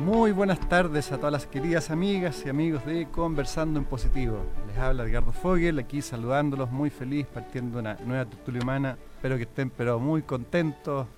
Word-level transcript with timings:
Muy 0.00 0.30
buenas 0.30 0.60
tardes 0.68 1.10
a 1.10 1.16
todas 1.16 1.32
las 1.32 1.46
queridas 1.46 1.90
amigas 1.90 2.44
y 2.46 2.48
amigos 2.48 2.86
de 2.86 3.08
Conversando 3.10 3.80
en 3.80 3.84
Positivo. 3.84 4.44
Les 4.68 4.78
habla 4.78 5.02
Edgardo 5.04 5.32
Fogel, 5.32 5.78
aquí 5.80 6.02
saludándolos, 6.02 6.70
muy 6.70 6.88
feliz, 6.88 7.26
partiendo 7.26 7.80
una 7.80 7.96
nueva 8.06 8.24
tertulia 8.24 8.62
humana. 8.62 8.96
Espero 9.16 9.36
que 9.36 9.42
estén 9.42 9.70
pero 9.70 9.98
muy 9.98 10.22
contentos, 10.22 11.08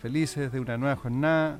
felices 0.00 0.52
de 0.52 0.60
una 0.60 0.78
nueva 0.78 0.96
jornada, 0.96 1.58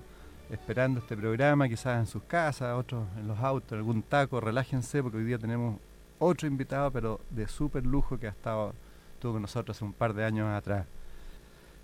esperando 0.50 1.00
este 1.00 1.16
programa, 1.16 1.68
quizás 1.68 1.98
en 1.98 2.06
sus 2.06 2.22
casas, 2.22 2.78
otros 2.78 3.06
en 3.18 3.26
los 3.26 3.38
autos, 3.40 3.72
en 3.72 3.78
algún 3.78 4.02
taco, 4.02 4.40
relájense 4.40 5.02
porque 5.02 5.18
hoy 5.18 5.24
día 5.24 5.38
tenemos 5.38 5.80
otro 6.20 6.46
invitado, 6.46 6.92
pero 6.92 7.20
de 7.28 7.48
súper 7.48 7.84
lujo 7.84 8.18
que 8.18 8.28
ha 8.28 8.30
estado, 8.30 8.72
con 9.20 9.42
nosotros 9.42 9.76
hace 9.76 9.84
un 9.84 9.92
par 9.92 10.14
de 10.14 10.24
años 10.24 10.48
atrás. 10.48 10.86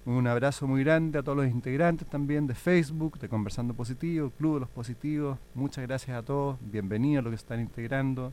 Un 0.06 0.26
abrazo 0.26 0.66
muy 0.66 0.84
grande 0.84 1.18
a 1.18 1.22
todos 1.22 1.36
los 1.38 1.46
integrantes 1.46 2.06
también 2.06 2.46
de 2.46 2.54
Facebook, 2.54 3.18
de 3.18 3.28
Conversando 3.28 3.72
Positivo, 3.72 4.30
Club 4.30 4.54
de 4.54 4.60
los 4.60 4.68
Positivos. 4.68 5.38
Muchas 5.54 5.86
gracias 5.86 6.16
a 6.16 6.22
todos, 6.22 6.58
bienvenidos 6.60 7.20
a 7.20 7.22
los 7.22 7.30
que 7.30 7.36
están 7.36 7.60
integrando. 7.60 8.32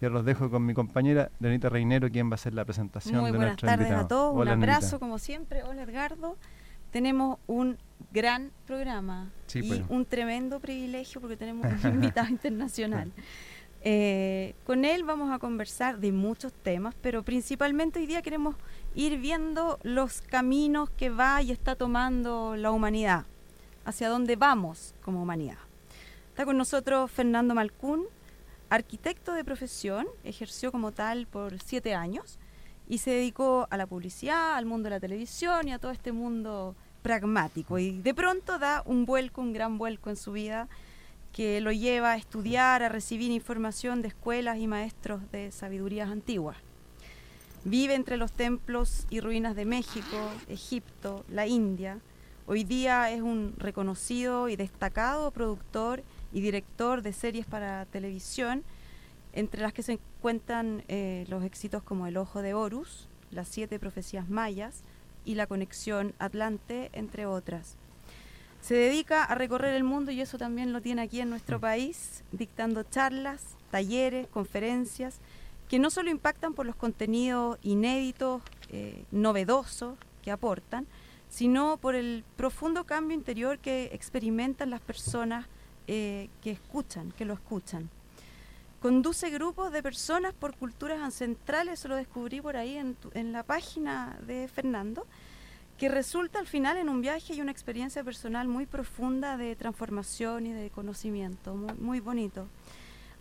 Y 0.00 0.04
ahora 0.04 0.14
los 0.14 0.24
dejo 0.24 0.50
con 0.50 0.66
mi 0.66 0.74
compañera 0.74 1.30
Lenita 1.38 1.68
Reinero, 1.68 2.10
quien 2.10 2.28
va 2.28 2.32
a 2.32 2.34
hacer 2.34 2.54
la 2.54 2.64
presentación 2.64 3.20
muy 3.20 3.30
de 3.30 3.36
buenas 3.36 3.56
tardes 3.58 3.78
invitado. 3.86 4.04
a 4.04 4.08
todos, 4.08 4.34
Hola, 4.36 4.54
un 4.54 4.58
abrazo 4.58 4.98
como 4.98 5.18
siempre. 5.18 5.62
Hola 5.62 5.82
Edgardo. 5.82 6.36
Tenemos 6.90 7.38
un 7.46 7.78
gran 8.12 8.50
programa 8.66 9.30
Sí, 9.46 9.60
y 9.60 9.68
pues. 9.68 9.82
un 9.88 10.04
tremendo 10.04 10.58
privilegio 10.58 11.20
porque 11.20 11.36
tenemos 11.36 11.64
un 11.84 11.94
invitado 11.94 12.28
internacional. 12.28 13.12
Eh, 13.84 14.54
con 14.64 14.84
él 14.84 15.02
vamos 15.02 15.32
a 15.32 15.40
conversar 15.40 15.98
de 15.98 16.12
muchos 16.12 16.52
temas, 16.52 16.94
pero 17.02 17.24
principalmente 17.24 17.98
hoy 17.98 18.06
día 18.06 18.22
queremos 18.22 18.54
ir 18.94 19.18
viendo 19.18 19.80
los 19.82 20.22
caminos 20.22 20.88
que 20.90 21.10
va 21.10 21.42
y 21.42 21.50
está 21.50 21.74
tomando 21.74 22.54
la 22.54 22.70
humanidad, 22.70 23.26
hacia 23.84 24.08
dónde 24.08 24.36
vamos 24.36 24.94
como 25.02 25.20
humanidad. 25.20 25.58
Está 26.28 26.44
con 26.44 26.56
nosotros 26.56 27.10
Fernando 27.10 27.56
Malcún, 27.56 28.06
arquitecto 28.70 29.32
de 29.32 29.44
profesión, 29.44 30.06
ejerció 30.22 30.70
como 30.70 30.92
tal 30.92 31.26
por 31.26 31.60
siete 31.60 31.94
años 31.94 32.38
y 32.88 32.98
se 32.98 33.10
dedicó 33.10 33.66
a 33.68 33.76
la 33.76 33.86
publicidad, 33.86 34.54
al 34.54 34.64
mundo 34.64 34.84
de 34.84 34.90
la 34.90 35.00
televisión 35.00 35.66
y 35.66 35.72
a 35.72 35.80
todo 35.80 35.90
este 35.90 36.12
mundo 36.12 36.76
pragmático. 37.02 37.80
Y 37.80 38.00
de 38.00 38.14
pronto 38.14 38.60
da 38.60 38.82
un 38.86 39.06
vuelco, 39.06 39.40
un 39.40 39.52
gran 39.52 39.76
vuelco 39.76 40.08
en 40.08 40.16
su 40.16 40.30
vida 40.30 40.68
que 41.32 41.60
lo 41.60 41.72
lleva 41.72 42.12
a 42.12 42.16
estudiar, 42.16 42.82
a 42.82 42.88
recibir 42.88 43.30
información 43.30 44.02
de 44.02 44.08
escuelas 44.08 44.58
y 44.58 44.66
maestros 44.66 45.20
de 45.32 45.50
sabidurías 45.50 46.10
antiguas. 46.10 46.56
Vive 47.64 47.94
entre 47.94 48.16
los 48.16 48.32
templos 48.32 49.06
y 49.08 49.20
ruinas 49.20 49.56
de 49.56 49.64
México, 49.64 50.30
Egipto, 50.48 51.24
la 51.28 51.46
India. 51.46 52.00
Hoy 52.46 52.64
día 52.64 53.10
es 53.10 53.22
un 53.22 53.54
reconocido 53.56 54.48
y 54.48 54.56
destacado 54.56 55.30
productor 55.30 56.02
y 56.32 56.40
director 56.40 57.02
de 57.02 57.12
series 57.12 57.46
para 57.46 57.86
televisión, 57.86 58.64
entre 59.32 59.62
las 59.62 59.72
que 59.72 59.82
se 59.82 59.92
encuentran 59.92 60.82
eh, 60.88 61.24
los 61.28 61.44
éxitos 61.44 61.82
como 61.82 62.06
El 62.06 62.16
Ojo 62.16 62.42
de 62.42 62.52
Horus, 62.52 63.08
Las 63.30 63.48
Siete 63.48 63.78
Profecías 63.78 64.28
Mayas 64.28 64.82
y 65.24 65.36
La 65.36 65.46
Conexión 65.46 66.14
Atlante, 66.18 66.90
entre 66.92 67.26
otras. 67.26 67.76
Se 68.62 68.74
dedica 68.74 69.24
a 69.24 69.34
recorrer 69.34 69.74
el 69.74 69.82
mundo 69.84 70.12
y 70.12 70.20
eso 70.20 70.38
también 70.38 70.72
lo 70.72 70.80
tiene 70.80 71.02
aquí 71.02 71.20
en 71.20 71.28
nuestro 71.30 71.58
país, 71.60 72.22
dictando 72.30 72.84
charlas, 72.84 73.42
talleres, 73.72 74.28
conferencias, 74.28 75.18
que 75.68 75.78
no 75.80 75.90
solo 75.90 76.10
impactan 76.10 76.54
por 76.54 76.64
los 76.66 76.76
contenidos 76.76 77.58
inéditos, 77.62 78.40
eh, 78.70 79.04
novedosos 79.10 79.98
que 80.22 80.30
aportan, 80.30 80.86
sino 81.28 81.76
por 81.78 81.96
el 81.96 82.24
profundo 82.36 82.84
cambio 82.84 83.16
interior 83.16 83.58
que 83.58 83.90
experimentan 83.92 84.70
las 84.70 84.80
personas 84.80 85.46
eh, 85.88 86.28
que 86.40 86.52
escuchan, 86.52 87.10
que 87.18 87.24
lo 87.24 87.34
escuchan. 87.34 87.90
Conduce 88.80 89.30
grupos 89.30 89.72
de 89.72 89.82
personas 89.82 90.34
por 90.34 90.54
culturas 90.56 91.00
ancestrales, 91.00 91.80
eso 91.80 91.88
lo 91.88 91.96
descubrí 91.96 92.40
por 92.40 92.56
ahí 92.56 92.76
en, 92.76 92.94
tu- 92.94 93.10
en 93.14 93.32
la 93.32 93.42
página 93.42 94.18
de 94.26 94.46
Fernando, 94.48 95.06
que 95.78 95.88
resulta 95.88 96.38
al 96.38 96.46
final 96.46 96.76
en 96.76 96.88
un 96.88 97.00
viaje 97.00 97.34
y 97.34 97.40
una 97.40 97.50
experiencia 97.52 98.04
personal 98.04 98.48
muy 98.48 98.66
profunda 98.66 99.36
de 99.36 99.56
transformación 99.56 100.46
y 100.46 100.52
de 100.52 100.70
conocimiento, 100.70 101.54
muy, 101.54 102.00
bonito. 102.00 102.46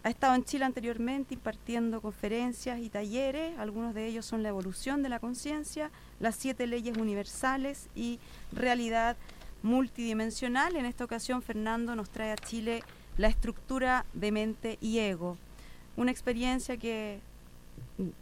Ha 0.03 0.09
estado 0.09 0.35
en 0.35 0.43
Chile 0.43 0.65
anteriormente 0.65 1.33
impartiendo 1.33 2.01
conferencias 2.01 2.79
y 2.79 2.89
talleres, 2.89 3.57
algunos 3.59 3.93
de 3.93 4.07
ellos 4.07 4.25
son 4.25 4.41
la 4.41 4.49
evolución 4.49 5.03
de 5.03 5.09
la 5.09 5.19
conciencia, 5.19 5.91
las 6.19 6.35
siete 6.35 6.65
leyes 6.65 6.97
universales 6.97 7.87
y 7.95 8.19
realidad 8.51 9.15
multidimensional. 9.61 10.75
En 10.75 10.85
esta 10.85 11.05
ocasión 11.05 11.43
Fernando 11.43 11.95
nos 11.95 12.09
trae 12.09 12.31
a 12.31 12.35
Chile 12.35 12.83
la 13.17 13.27
estructura 13.27 14.05
de 14.13 14.31
mente 14.31 14.77
y 14.81 14.99
ego, 14.99 15.37
una 15.95 16.11
experiencia 16.11 16.77
que 16.77 17.21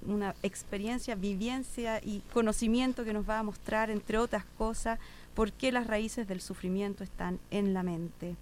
una 0.06 0.36
experiencia, 0.44 1.16
vivencia 1.16 2.00
y 2.04 2.22
conocimiento 2.34 3.04
que 3.04 3.14
nos 3.14 3.28
va 3.28 3.40
a 3.40 3.44
mostrar, 3.44 3.90
entre 3.90 4.18
otras 4.18 4.46
cosas, 4.58 5.00
por 5.34 5.52
qué 5.52 5.72
las 5.72 5.88
raíces 5.88 6.28
del 6.28 6.42
sufrimiento 6.42 7.04
están 7.04 7.40
en 7.52 7.74
la 7.74 7.84
mente. 7.84 8.36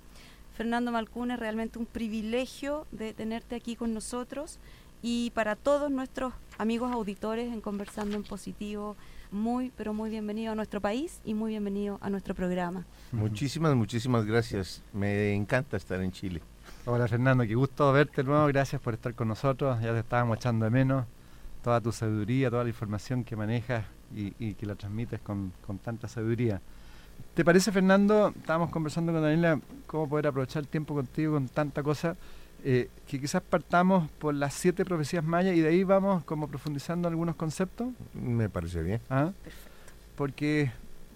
Fernando 0.56 0.92
Malcún, 0.92 1.32
es 1.32 1.40
realmente 1.40 1.78
un 1.78 1.86
privilegio 1.86 2.88
de 2.92 3.14
tenerte 3.14 3.56
aquí 3.56 3.76
con 3.76 3.94
nosotros 3.94 4.58
y 5.04 5.30
para 5.36 5.56
todos 5.56 5.92
nuestros 5.92 6.34
amigos 6.58 6.92
auditores 6.92 7.54
en 7.54 7.62
Conversando 7.62 8.16
en 8.16 8.24
Positivo, 8.24 8.96
muy, 9.32 9.72
pero 9.78 9.94
muy 9.94 10.10
bienvenido 10.10 10.54
a 10.54 10.56
nuestro 10.56 10.82
país 10.82 11.22
y 11.24 11.36
muy 11.36 11.52
bienvenido 11.52 12.00
a 12.02 12.10
nuestro 12.10 12.34
programa. 12.34 12.86
Muchísimas, 13.12 13.76
muchísimas 13.76 14.26
gracias. 14.26 14.82
Me 14.94 15.36
encanta 15.36 15.78
estar 15.78 16.02
en 16.02 16.12
Chile. 16.12 16.42
Hola 16.86 17.08
Fernando, 17.08 17.46
qué 17.46 17.56
gusto 17.56 17.92
verte 17.92 18.24
de 18.24 18.30
nuevo, 18.30 18.48
gracias 18.48 18.82
por 18.82 18.94
estar 18.94 19.14
con 19.14 19.28
nosotros, 19.28 19.82
ya 19.82 19.92
te 19.92 20.00
estábamos 20.00 20.38
echando 20.38 20.66
de 20.66 20.72
menos, 20.72 21.06
toda 21.64 21.82
tu 21.82 21.92
sabiduría, 21.92 22.50
toda 22.50 22.64
la 22.64 22.70
información 22.70 23.24
que 23.24 23.36
manejas 23.36 23.86
y, 24.16 24.34
y 24.40 24.54
que 24.54 24.66
la 24.66 24.76
transmites 24.76 25.20
con, 25.20 25.52
con 25.66 25.80
tanta 25.80 26.08
sabiduría. 26.08 26.62
¿Te 27.34 27.46
parece 27.46 27.72
Fernando? 27.72 28.34
Estábamos 28.36 28.70
conversando 28.70 29.12
con 29.12 29.22
Daniela 29.22 29.60
cómo 29.86 30.10
poder 30.10 30.28
aprovechar 30.28 30.64
el 30.64 30.68
tiempo 30.68 30.96
contigo 30.96 31.34
con 31.34 31.48
tanta 31.48 31.84
cosa, 31.84 32.16
eh, 32.64 32.90
que 33.06 33.20
quizás 33.20 33.42
partamos 33.44 34.10
por 34.12 34.34
las 34.34 34.54
siete 34.54 34.84
profecías 34.86 35.24
mayas 35.24 35.56
y 35.56 35.62
de 35.62 35.70
ahí 35.70 35.84
vamos 35.84 36.24
como 36.24 36.48
profundizando 36.48 37.08
algunos 37.08 37.36
conceptos. 37.36 37.90
Me 38.14 38.50
parece 38.50 38.82
bien. 38.82 39.02
¿ah? 39.10 39.32
Porque 40.16 40.72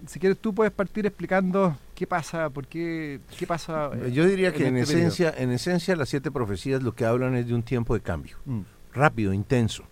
si 0.07 0.19
quieres 0.19 0.37
tú 0.39 0.53
puedes 0.53 0.73
partir 0.73 1.05
explicando 1.05 1.77
qué 1.95 2.07
pasa, 2.07 2.49
por 2.49 2.67
qué, 2.67 3.19
qué 3.37 3.47
pasa. 3.47 3.91
Yo 4.09 4.25
diría 4.25 4.53
que 4.53 4.67
en, 4.67 4.77
este 4.77 4.93
periodo. 4.93 5.07
esencia, 5.09 5.33
en 5.37 5.51
esencia 5.51 5.95
las 5.95 6.09
siete 6.09 6.31
profecías 6.31 6.81
lo 6.83 6.93
que 6.93 7.05
hablan 7.05 7.35
es 7.35 7.47
de 7.47 7.53
un 7.53 7.63
tiempo 7.63 7.93
de 7.93 8.01
cambio, 8.01 8.37
Mm. 8.45 8.61
rápido, 8.93 9.33
intenso. 9.33 9.83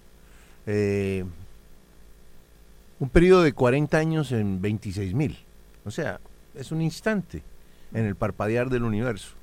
Eh, 0.65 1.23
un 2.99 3.09
periodo 3.09 3.43
de 3.43 3.53
40 3.53 3.97
años 3.97 4.31
en 4.31 4.61
26 4.61 5.13
mil. 5.13 5.37
O 5.85 5.91
sea, 5.91 6.19
es 6.55 6.71
un 6.71 6.81
instante 6.81 7.43
en 7.94 8.05
el 8.05 8.15
parpadear 8.15 8.69
del 8.69 8.83
universo. 8.83 9.35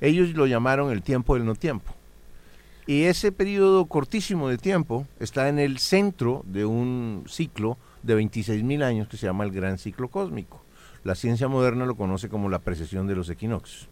Ellos 0.00 0.30
lo 0.34 0.46
llamaron 0.46 0.90
el 0.92 1.02
tiempo 1.02 1.34
del 1.34 1.44
no 1.44 1.54
tiempo. 1.54 1.94
Y 2.86 3.04
ese 3.04 3.32
periodo 3.32 3.86
cortísimo 3.86 4.48
de 4.48 4.58
tiempo 4.58 5.06
está 5.18 5.48
en 5.48 5.58
el 5.58 5.78
centro 5.78 6.42
de 6.46 6.64
un 6.64 7.24
ciclo 7.28 7.78
de 8.02 8.14
26 8.14 8.62
mil 8.62 8.82
años 8.82 9.08
que 9.08 9.16
se 9.16 9.26
llama 9.26 9.44
el 9.44 9.50
gran 9.52 9.78
ciclo 9.78 10.08
cósmico. 10.08 10.62
La 11.04 11.14
ciencia 11.14 11.48
moderna 11.48 11.86
lo 11.86 11.96
conoce 11.96 12.28
como 12.28 12.48
la 12.48 12.58
precesión 12.58 13.06
de 13.06 13.14
los 13.16 13.30
equinoccios. 13.30 13.88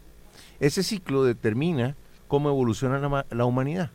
Ese 0.59 0.83
ciclo 0.83 1.23
determina 1.23 1.95
cómo 2.27 2.49
evoluciona 2.49 2.99
la, 2.99 3.09
ma- 3.09 3.25
la 3.31 3.45
humanidad. 3.45 3.89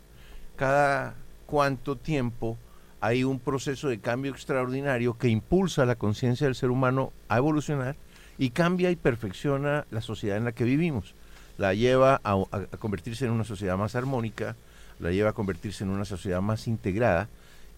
Cada 0.56 1.14
cuánto 1.46 1.96
tiempo 1.96 2.58
hay 3.00 3.22
un 3.24 3.38
proceso 3.38 3.88
de 3.88 3.98
cambio 4.00 4.32
extraordinario 4.32 5.16
que 5.18 5.28
impulsa 5.28 5.84
la 5.84 5.94
conciencia 5.96 6.46
del 6.46 6.54
ser 6.54 6.70
humano 6.70 7.12
a 7.28 7.36
evolucionar 7.36 7.96
y 8.38 8.50
cambia 8.50 8.90
y 8.90 8.96
perfecciona 8.96 9.86
la 9.90 10.00
sociedad 10.00 10.36
en 10.38 10.44
la 10.44 10.52
que 10.52 10.64
vivimos. 10.64 11.14
La 11.58 11.74
lleva 11.74 12.20
a 12.24 12.36
convertirse 12.78 13.26
en 13.26 13.30
una 13.30 13.44
sociedad 13.44 13.76
más 13.76 13.94
armónica, 13.94 14.56
la 14.98 15.12
lleva 15.12 15.30
a 15.30 15.34
convertirse 15.34 15.84
en 15.84 15.90
una 15.90 16.04
sociedad 16.04 16.40
más 16.40 16.66
integrada 16.66 17.28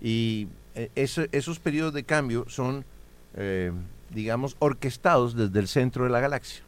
y 0.00 0.48
eh, 0.74 0.90
eso- 0.94 1.24
esos 1.32 1.58
periodos 1.58 1.94
de 1.94 2.04
cambio 2.04 2.44
son, 2.48 2.84
eh, 3.34 3.72
digamos, 4.10 4.56
orquestados 4.58 5.34
desde 5.34 5.58
el 5.58 5.68
centro 5.68 6.04
de 6.04 6.10
la 6.10 6.20
galaxia. 6.20 6.62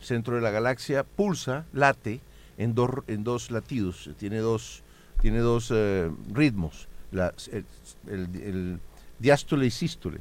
centro 0.00 0.34
de 0.36 0.42
la 0.42 0.50
galaxia, 0.50 1.02
pulsa, 1.02 1.64
late 1.72 2.20
en 2.58 2.74
dos, 2.74 2.90
en 3.06 3.24
dos 3.24 3.50
latidos, 3.50 4.10
tiene 4.18 4.36
dos, 4.38 4.82
tiene 5.22 5.38
dos 5.38 5.70
eh, 5.74 6.10
ritmos, 6.30 6.88
la- 7.10 7.32
el, 7.50 7.64
el- 8.06 8.42
el 8.42 8.80
diástole 9.18 9.64
y 9.64 9.70
sístole. 9.70 10.18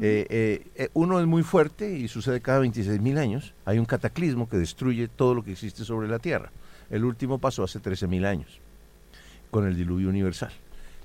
Eh, 0.00 0.26
eh, 0.30 0.66
eh, 0.76 0.90
uno 0.94 1.18
es 1.18 1.26
muy 1.26 1.42
fuerte 1.42 1.90
y 1.98 2.06
sucede 2.06 2.40
cada 2.40 2.60
26 2.60 3.00
mil 3.00 3.18
años. 3.18 3.52
Hay 3.64 3.78
un 3.80 3.84
cataclismo 3.86 4.48
que 4.48 4.58
destruye 4.58 5.08
todo 5.08 5.34
lo 5.34 5.42
que 5.42 5.52
existe 5.52 5.84
sobre 5.84 6.06
la 6.06 6.20
Tierra. 6.20 6.52
El 6.88 7.04
último 7.04 7.38
pasó 7.38 7.64
hace 7.64 7.80
13 7.80 8.06
mil 8.06 8.26
años, 8.26 8.60
con 9.50 9.66
el 9.66 9.74
diluvio 9.74 10.08
universal. 10.08 10.52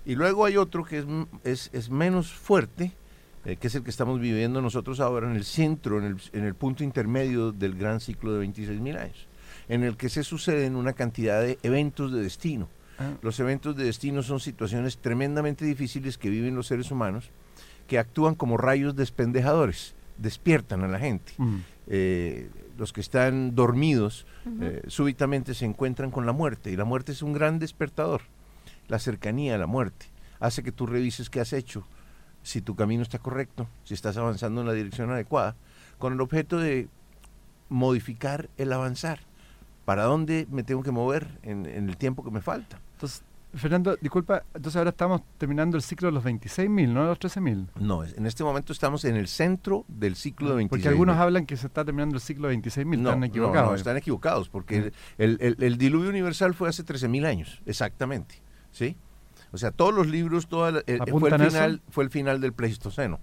Y 0.06 0.16
luego 0.16 0.46
hay 0.46 0.58
otro 0.58 0.84
que 0.84 1.00
es, 1.00 1.06
es, 1.44 1.70
es 1.74 1.90
menos 1.90 2.32
fuerte, 2.32 2.92
eh, 3.46 3.56
que 3.56 3.68
es 3.68 3.76
el 3.76 3.84
que 3.84 3.90
estamos 3.90 4.20
viviendo 4.20 4.62
nosotros 4.62 5.00
ahora 5.00 5.30
en 5.30 5.36
el 5.36 5.44
centro, 5.46 6.00
en 6.00 6.06
el, 6.06 6.18
en 6.34 6.44
el 6.44 6.56
punto 6.56 6.84
intermedio 6.84 7.52
del 7.52 7.76
gran 7.76 8.00
ciclo 8.00 8.34
de 8.34 8.40
26 8.40 8.80
mil 8.80 8.98
años, 8.98 9.28
en 9.70 9.84
el 9.84 9.98
que 9.98 10.10
se 10.10 10.24
suceden 10.24 10.76
una 10.76 10.94
cantidad 10.94 11.42
de 11.42 11.60
eventos 11.64 12.12
de 12.12 12.22
destino. 12.24 12.68
Ah, 13.00 13.12
Los 13.22 13.40
eventos 13.40 13.76
de 13.76 13.86
destino 13.86 14.22
son 14.24 14.40
situaciones 14.40 14.98
tremendamente 14.98 15.66
difíciles 15.66 16.18
que 16.18 16.30
viven 16.30 16.56
los 16.56 16.68
seres 16.68 16.92
humanos, 16.92 17.30
que 17.88 18.00
actúan 18.00 18.36
como 18.36 18.58
rayos 18.58 18.96
despendejadores, 18.96 19.96
despiertan 20.18 20.84
a 20.84 20.88
la 20.88 21.00
gente. 21.00 21.34
Eh, 21.88 22.50
los 22.78 22.94
que 22.94 23.02
están 23.02 23.54
dormidos 23.54 24.26
eh, 24.62 24.82
súbitamente 24.88 25.54
se 25.54 25.66
encuentran 25.66 26.10
con 26.10 26.26
la 26.26 26.32
muerte 26.32 26.72
y 26.72 26.76
la 26.76 26.86
muerte 26.86 27.12
es 27.12 27.22
un 27.22 27.34
gran 27.34 27.60
despertador. 27.60 28.22
La 28.92 29.00
cercanía 29.00 29.56
a 29.56 29.58
la 29.58 29.68
muerte 29.68 30.08
hace 30.42 30.64
que 30.64 30.74
tú 30.74 30.86
revises 30.86 31.30
qué 31.30 31.40
has 31.40 31.54
hecho, 31.54 31.88
si 32.44 32.62
tu 32.62 32.76
camino 32.76 33.02
está 33.04 33.20
correcto, 33.20 33.68
si 33.86 33.94
estás 33.94 34.18
avanzando 34.18 34.60
en 34.62 34.68
la 34.68 34.74
dirección 34.74 35.10
adecuada, 35.12 35.56
con 35.98 36.12
el 36.12 36.20
objeto 36.20 36.60
de 36.60 36.90
modificar 37.70 38.50
el 38.58 38.74
avanzar. 38.74 39.20
¿Para 39.86 40.04
dónde 40.04 40.48
me 40.52 40.64
tengo 40.64 40.84
que 40.84 40.92
mover 40.92 41.40
en, 41.44 41.66
en 41.66 41.90
el 41.90 41.98
tiempo 41.98 42.24
que 42.24 42.32
me 42.32 42.42
falta? 42.42 42.80
Entonces, 42.94 43.24
Fernando, 43.54 43.98
disculpa, 44.00 44.44
entonces 44.54 44.78
ahora 44.78 44.92
estamos 44.92 45.22
terminando 45.38 45.76
el 45.76 45.84
ciclo 45.84 46.08
de 46.08 46.14
los 46.14 46.24
26.000, 46.24 46.88
no 46.90 47.02
de 47.02 47.08
los 47.08 47.20
13.000. 47.20 47.68
No, 47.80 48.04
en 48.04 48.26
este 48.26 48.44
momento 48.44 48.72
estamos 48.74 49.04
en 49.06 49.16
el 49.16 49.28
centro 49.28 49.84
del 49.88 50.16
ciclo 50.16 50.50
de 50.50 50.56
26. 50.56 50.70
Porque 50.70 50.88
algunos 50.90 51.18
hablan 51.18 51.46
que 51.46 51.58
se 51.58 51.68
está 51.68 51.84
terminando 51.84 52.16
el 52.16 52.22
ciclo 52.22 52.48
de 52.48 52.58
26.000, 52.58 52.86
no, 53.00 53.10
están 53.10 53.20
no, 53.22 53.26
equivocados. 53.26 53.70
no, 53.72 53.76
están 53.76 53.98
equivocados, 53.98 54.48
porque 54.50 54.78
el, 54.78 54.94
el- 55.18 55.38
el- 55.42 55.64
el 55.64 55.78
diluvio 55.78 56.10
universal 56.10 56.54
fue 56.54 56.70
hace 56.70 56.84
13.000 56.86 57.26
años, 57.26 57.62
exactamente, 57.66 58.42
¿sí? 58.72 58.96
O 59.52 59.58
sea, 59.58 59.72
todos 59.72 59.94
los 59.94 60.08
libros, 60.08 60.48
toda 60.48 60.72
la- 60.72 60.84
el- 60.88 60.98
fue, 60.98 61.10
¿Apuntan 61.10 61.42
el 61.42 61.48
final, 61.52 61.82
fue 61.90 62.04
el 62.06 62.10
final 62.10 62.40
del 62.42 62.54
Pleistoceno. 62.54 63.20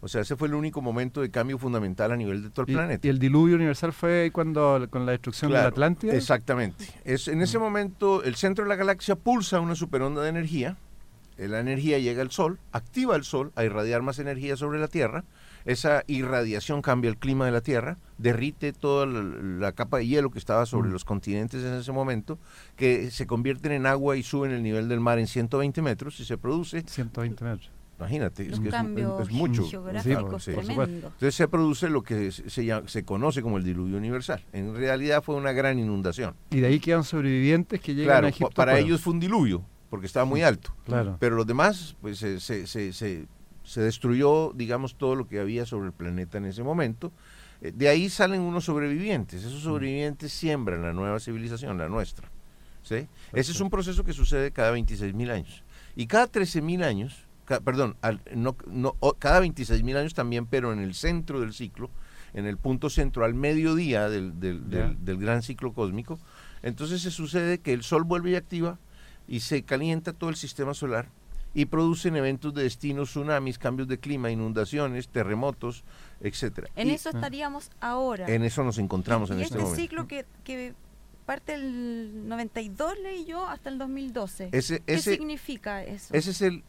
O 0.00 0.06
sea, 0.06 0.20
ese 0.20 0.36
fue 0.36 0.46
el 0.46 0.54
único 0.54 0.80
momento 0.80 1.20
de 1.20 1.30
cambio 1.30 1.58
fundamental 1.58 2.12
a 2.12 2.16
nivel 2.16 2.42
de 2.44 2.50
todo 2.50 2.66
el 2.66 2.70
y, 2.70 2.74
planeta. 2.74 3.06
y 3.06 3.10
el 3.10 3.18
diluvio 3.18 3.56
universal 3.56 3.92
fue 3.92 4.30
cuando 4.32 4.86
con 4.90 5.04
la 5.06 5.12
destrucción 5.12 5.50
de 5.50 5.58
la 5.58 5.64
Atlántida. 5.66 6.14
Exactamente. 6.14 6.84
Es, 7.04 7.26
en 7.26 7.42
ese 7.42 7.58
momento, 7.58 8.22
el 8.22 8.36
centro 8.36 8.64
de 8.64 8.68
la 8.68 8.76
galaxia 8.76 9.16
pulsa 9.16 9.58
una 9.60 9.74
superonda 9.74 10.22
de 10.22 10.28
energía. 10.28 10.76
eh, 11.36 11.48
La 11.48 11.58
energía 11.60 11.98
llega 11.98 12.22
al 12.22 12.30
Sol, 12.30 12.58
activa 12.72 13.16
el 13.16 13.24
Sol 13.24 13.50
a 13.56 13.64
irradiar 13.64 14.02
más 14.02 14.18
energía 14.20 14.56
sobre 14.56 14.78
la 14.78 14.86
Tierra. 14.88 15.24
Esa 15.68 16.02
irradiación 16.06 16.80
cambia 16.80 17.10
el 17.10 17.18
clima 17.18 17.44
de 17.44 17.52
la 17.52 17.60
Tierra, 17.60 17.98
derrite 18.16 18.72
toda 18.72 19.04
la, 19.04 19.20
la 19.22 19.72
capa 19.72 19.98
de 19.98 20.06
hielo 20.06 20.30
que 20.30 20.38
estaba 20.38 20.64
sobre 20.64 20.88
Mm. 20.88 20.92
los 20.92 21.04
continentes 21.04 21.62
en 21.62 21.74
ese 21.74 21.92
momento, 21.92 22.38
que 22.74 23.10
se 23.10 23.26
convierten 23.26 23.72
en 23.72 23.84
agua 23.84 24.16
y 24.16 24.22
suben 24.22 24.50
el 24.52 24.62
nivel 24.62 24.88
del 24.88 25.00
mar 25.00 25.18
en 25.18 25.26
120 25.26 25.82
metros 25.82 26.18
y 26.20 26.24
se 26.24 26.38
produce, 26.38 26.82
120 26.86 27.44
metros. 27.44 27.70
imagínate, 27.98 28.46
es 28.48 28.56
un 28.56 28.62
que 28.62 28.68
es- 28.70 28.74
cambio 28.74 29.20
es, 29.20 29.30
mucho. 29.30 29.68
geográfico 29.68 30.40
Sí, 30.40 30.52
por 30.52 30.64
tremendo. 30.64 31.08
Entonces 31.08 31.34
se 31.34 31.48
produce 31.48 31.90
lo 31.90 32.02
que 32.02 32.32
se, 32.32 32.48
se 32.48 32.64
llama- 32.64 32.88
se 32.88 33.04
conoce 33.04 33.42
como 33.42 33.58
el 33.58 33.64
diluvio 33.64 33.98
universal. 33.98 34.42
En 34.54 34.74
realidad 34.74 35.22
fue 35.22 35.34
una 35.34 35.52
gran 35.52 35.78
inundación. 35.78 36.34
Y 36.50 36.60
de 36.60 36.68
ahí 36.68 36.80
quedan 36.80 37.04
sobrevivientes 37.04 37.78
que 37.80 37.92
llegan 37.94 38.06
Claro, 38.14 38.26
a 38.28 38.30
Egipto. 38.30 38.54
para 38.54 38.72
bueno, 38.72 38.86
ellos 38.86 39.02
fue 39.02 39.12
un 39.12 39.20
diluvio, 39.20 39.62
porque 39.90 40.06
estaba 40.06 40.24
muy 40.24 40.40
alto. 40.42 40.72
Claro. 40.86 41.16
Pero 41.20 41.36
los 41.36 41.46
demás, 41.46 41.94
pues 42.00 42.18
se, 42.18 42.40
se, 42.40 42.66
se, 43.68 43.80
destruyó, 43.80 44.52
digamos, 44.54 44.96
todo 44.96 45.14
lo 45.14 45.28
que 45.28 45.40
había 45.40 45.66
sobre 45.66 45.86
el 45.88 45.92
planeta 45.92 46.38
en 46.38 46.46
ese 46.46 46.62
momento. 46.62 47.12
Eh, 47.60 47.72
De 47.74 47.88
ahí 47.88 48.08
salen 48.08 48.40
unos 48.40 48.64
sobrevivientes. 48.64 49.44
Esos 49.44 49.62
sobrevivientes 49.62 50.32
siembran 50.32 50.82
la 50.82 50.92
nueva 50.92 51.20
civilización, 51.20 51.76
la 51.78 51.88
nuestra. 51.88 52.28
¿sí? 52.82 53.06
Ese 53.32 53.52
es 53.52 53.60
un 53.60 53.70
proceso 53.70 54.04
que 54.04 54.12
sucede 54.12 54.50
cada 54.52 54.70
26 54.70 55.12
mil 55.14 55.30
años. 55.30 55.62
Y 55.96 56.06
cada 56.06 56.26
13 56.26 56.62
mil 56.62 56.82
años, 56.82 57.24
ca- 57.44 57.60
perdón, 57.60 57.96
al- 58.00 58.20
no, 58.34 58.56
no, 58.66 58.94
cada 59.18 59.40
26 59.40 59.82
mil 59.82 59.96
años 59.96 60.14
también, 60.14 60.46
pero 60.46 60.72
en 60.72 60.78
el 60.78 60.94
centro 60.94 61.40
del 61.40 61.52
ciclo, 61.52 61.90
en 62.34 62.46
el 62.46 62.56
punto 62.56 62.88
centro, 62.90 63.24
al 63.24 63.34
mediodía 63.34 64.08
del, 64.08 64.38
del- 64.38 64.70
del 64.70 65.16
gran 65.18 65.42
ciclo 65.42 65.72
cósmico, 65.72 66.18
entonces 66.62 67.02
se 67.02 67.10
sucede 67.10 67.58
que 67.58 67.72
el 67.72 67.82
Sol 67.82 68.04
vuelve 68.04 68.30
y 68.30 68.34
activa 68.36 68.78
y 69.26 69.40
se 69.40 69.62
calienta 69.62 70.12
todo 70.12 70.30
el 70.30 70.36
sistema 70.36 70.72
solar 70.74 71.08
y 71.60 71.66
producen 71.66 72.14
eventos 72.14 72.54
de 72.54 72.62
destino, 72.62 73.02
tsunamis, 73.02 73.58
cambios 73.58 73.88
de 73.88 73.98
clima, 73.98 74.30
inundaciones, 74.30 75.08
terremotos, 75.08 75.82
etcétera. 76.20 76.68
En 76.76 76.88
Y 76.88 76.92
eso 76.92 77.10
estaríamos 77.10 77.70
ahora. 77.80 78.32
en 78.32 78.44
eso 78.44 78.62
nos 78.62 78.78
encontramos 78.78 79.30
en 79.30 79.40
y 79.40 79.42
este, 79.42 79.54
este 79.54 79.64
momento. 79.64 79.80
ciclo 79.82 80.06
que, 80.06 80.24
que 80.44 80.74
parte 81.26 81.52
del 81.58 82.28
92, 82.28 82.94
leí 83.02 83.24
yo, 83.24 83.44
hasta 83.46 83.70
el 83.70 83.78
2012. 83.78 84.50
Ese, 84.52 84.80
¿Qué 84.86 84.94
ese, 84.94 85.14
significa 85.16 85.82
eso? 85.82 86.14
ese 86.14 86.30
es 86.30 86.42
el, 86.42 86.62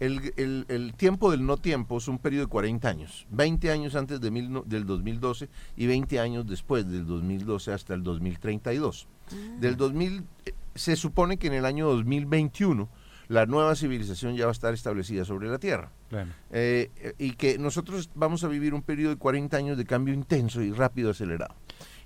el, 0.00 0.32
el- 0.38 0.64
el 0.68 0.94
tiempo 0.94 1.30
del 1.30 1.44
no 1.44 1.58
tiempo, 1.58 1.98
es 1.98 2.08
un 2.08 2.18
periodo 2.18 2.46
de 2.46 2.50
40 2.50 2.88
años. 2.88 3.26
20 3.30 3.70
años 3.70 3.94
antes 3.94 4.22
de 4.22 4.30
mil 4.30 4.62
del 4.64 4.86
2012 4.86 5.50
y 5.76 5.86
20 5.86 6.18
años 6.18 6.46
después 6.46 6.88
del 6.90 7.06
2012 7.06 7.72
hasta 7.74 7.92
el 7.92 8.02
2032. 8.02 9.06
Ah. 9.30 9.34
Del 9.60 9.76
2000, 9.76 10.24
eh, 10.46 10.54
se 10.74 10.96
supone 10.96 11.36
que 11.36 11.48
en 11.48 11.52
el 11.52 11.66
año 11.66 11.88
2021 11.88 12.88
la 13.30 13.46
nueva 13.46 13.76
civilización 13.76 14.34
ya 14.34 14.46
va 14.46 14.50
a 14.50 14.52
estar 14.52 14.74
establecida 14.74 15.24
sobre 15.24 15.48
la 15.48 15.60
Tierra. 15.60 15.92
Claro. 16.08 16.30
Eh, 16.50 17.14
y 17.16 17.34
que 17.34 17.58
nosotros 17.58 18.10
vamos 18.16 18.42
a 18.42 18.48
vivir 18.48 18.74
un 18.74 18.82
periodo 18.82 19.14
de 19.14 19.18
40 19.20 19.56
años 19.56 19.78
de 19.78 19.84
cambio 19.84 20.12
intenso 20.12 20.62
y 20.62 20.72
rápido 20.72 21.10
acelerado. 21.10 21.54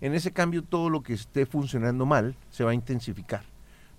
En 0.02 0.12
ese 0.12 0.32
cambio 0.32 0.62
todo 0.62 0.90
lo 0.90 1.02
que 1.02 1.14
esté 1.14 1.46
funcionando 1.46 2.04
mal 2.04 2.36
se 2.50 2.62
va 2.62 2.72
a 2.72 2.74
intensificar 2.74 3.42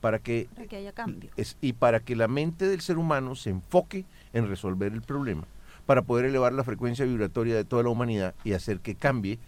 para 0.02 0.20
que 0.20 0.48
Para 0.54 0.68
que 0.68 0.76
haya 0.76 0.92
cambio. 0.92 1.32
es, 1.36 1.58
y 1.62 1.74
para 1.74 2.00
que 2.00 2.16
la 2.16 2.28
mente 2.28 2.68
del 2.68 2.82
ser 2.82 3.00
humano 3.00 3.34
se 3.34 3.50
enfoque 3.50 4.06
en 4.32 4.48
resolver 4.48 4.94
el 4.94 5.02
problema, 5.02 5.46
para 5.88 6.04
poder 6.04 6.26
elevar 6.26 6.54
la 6.54 6.64
frecuencia 6.64 7.06
vibratoria 7.06 7.56
de 7.56 7.64
toda 7.64 7.82
la 7.82 7.90
humanidad 7.90 8.36
y 8.44 8.54
hacer 8.54 8.82
que 8.82 8.94
cambie 8.94 9.40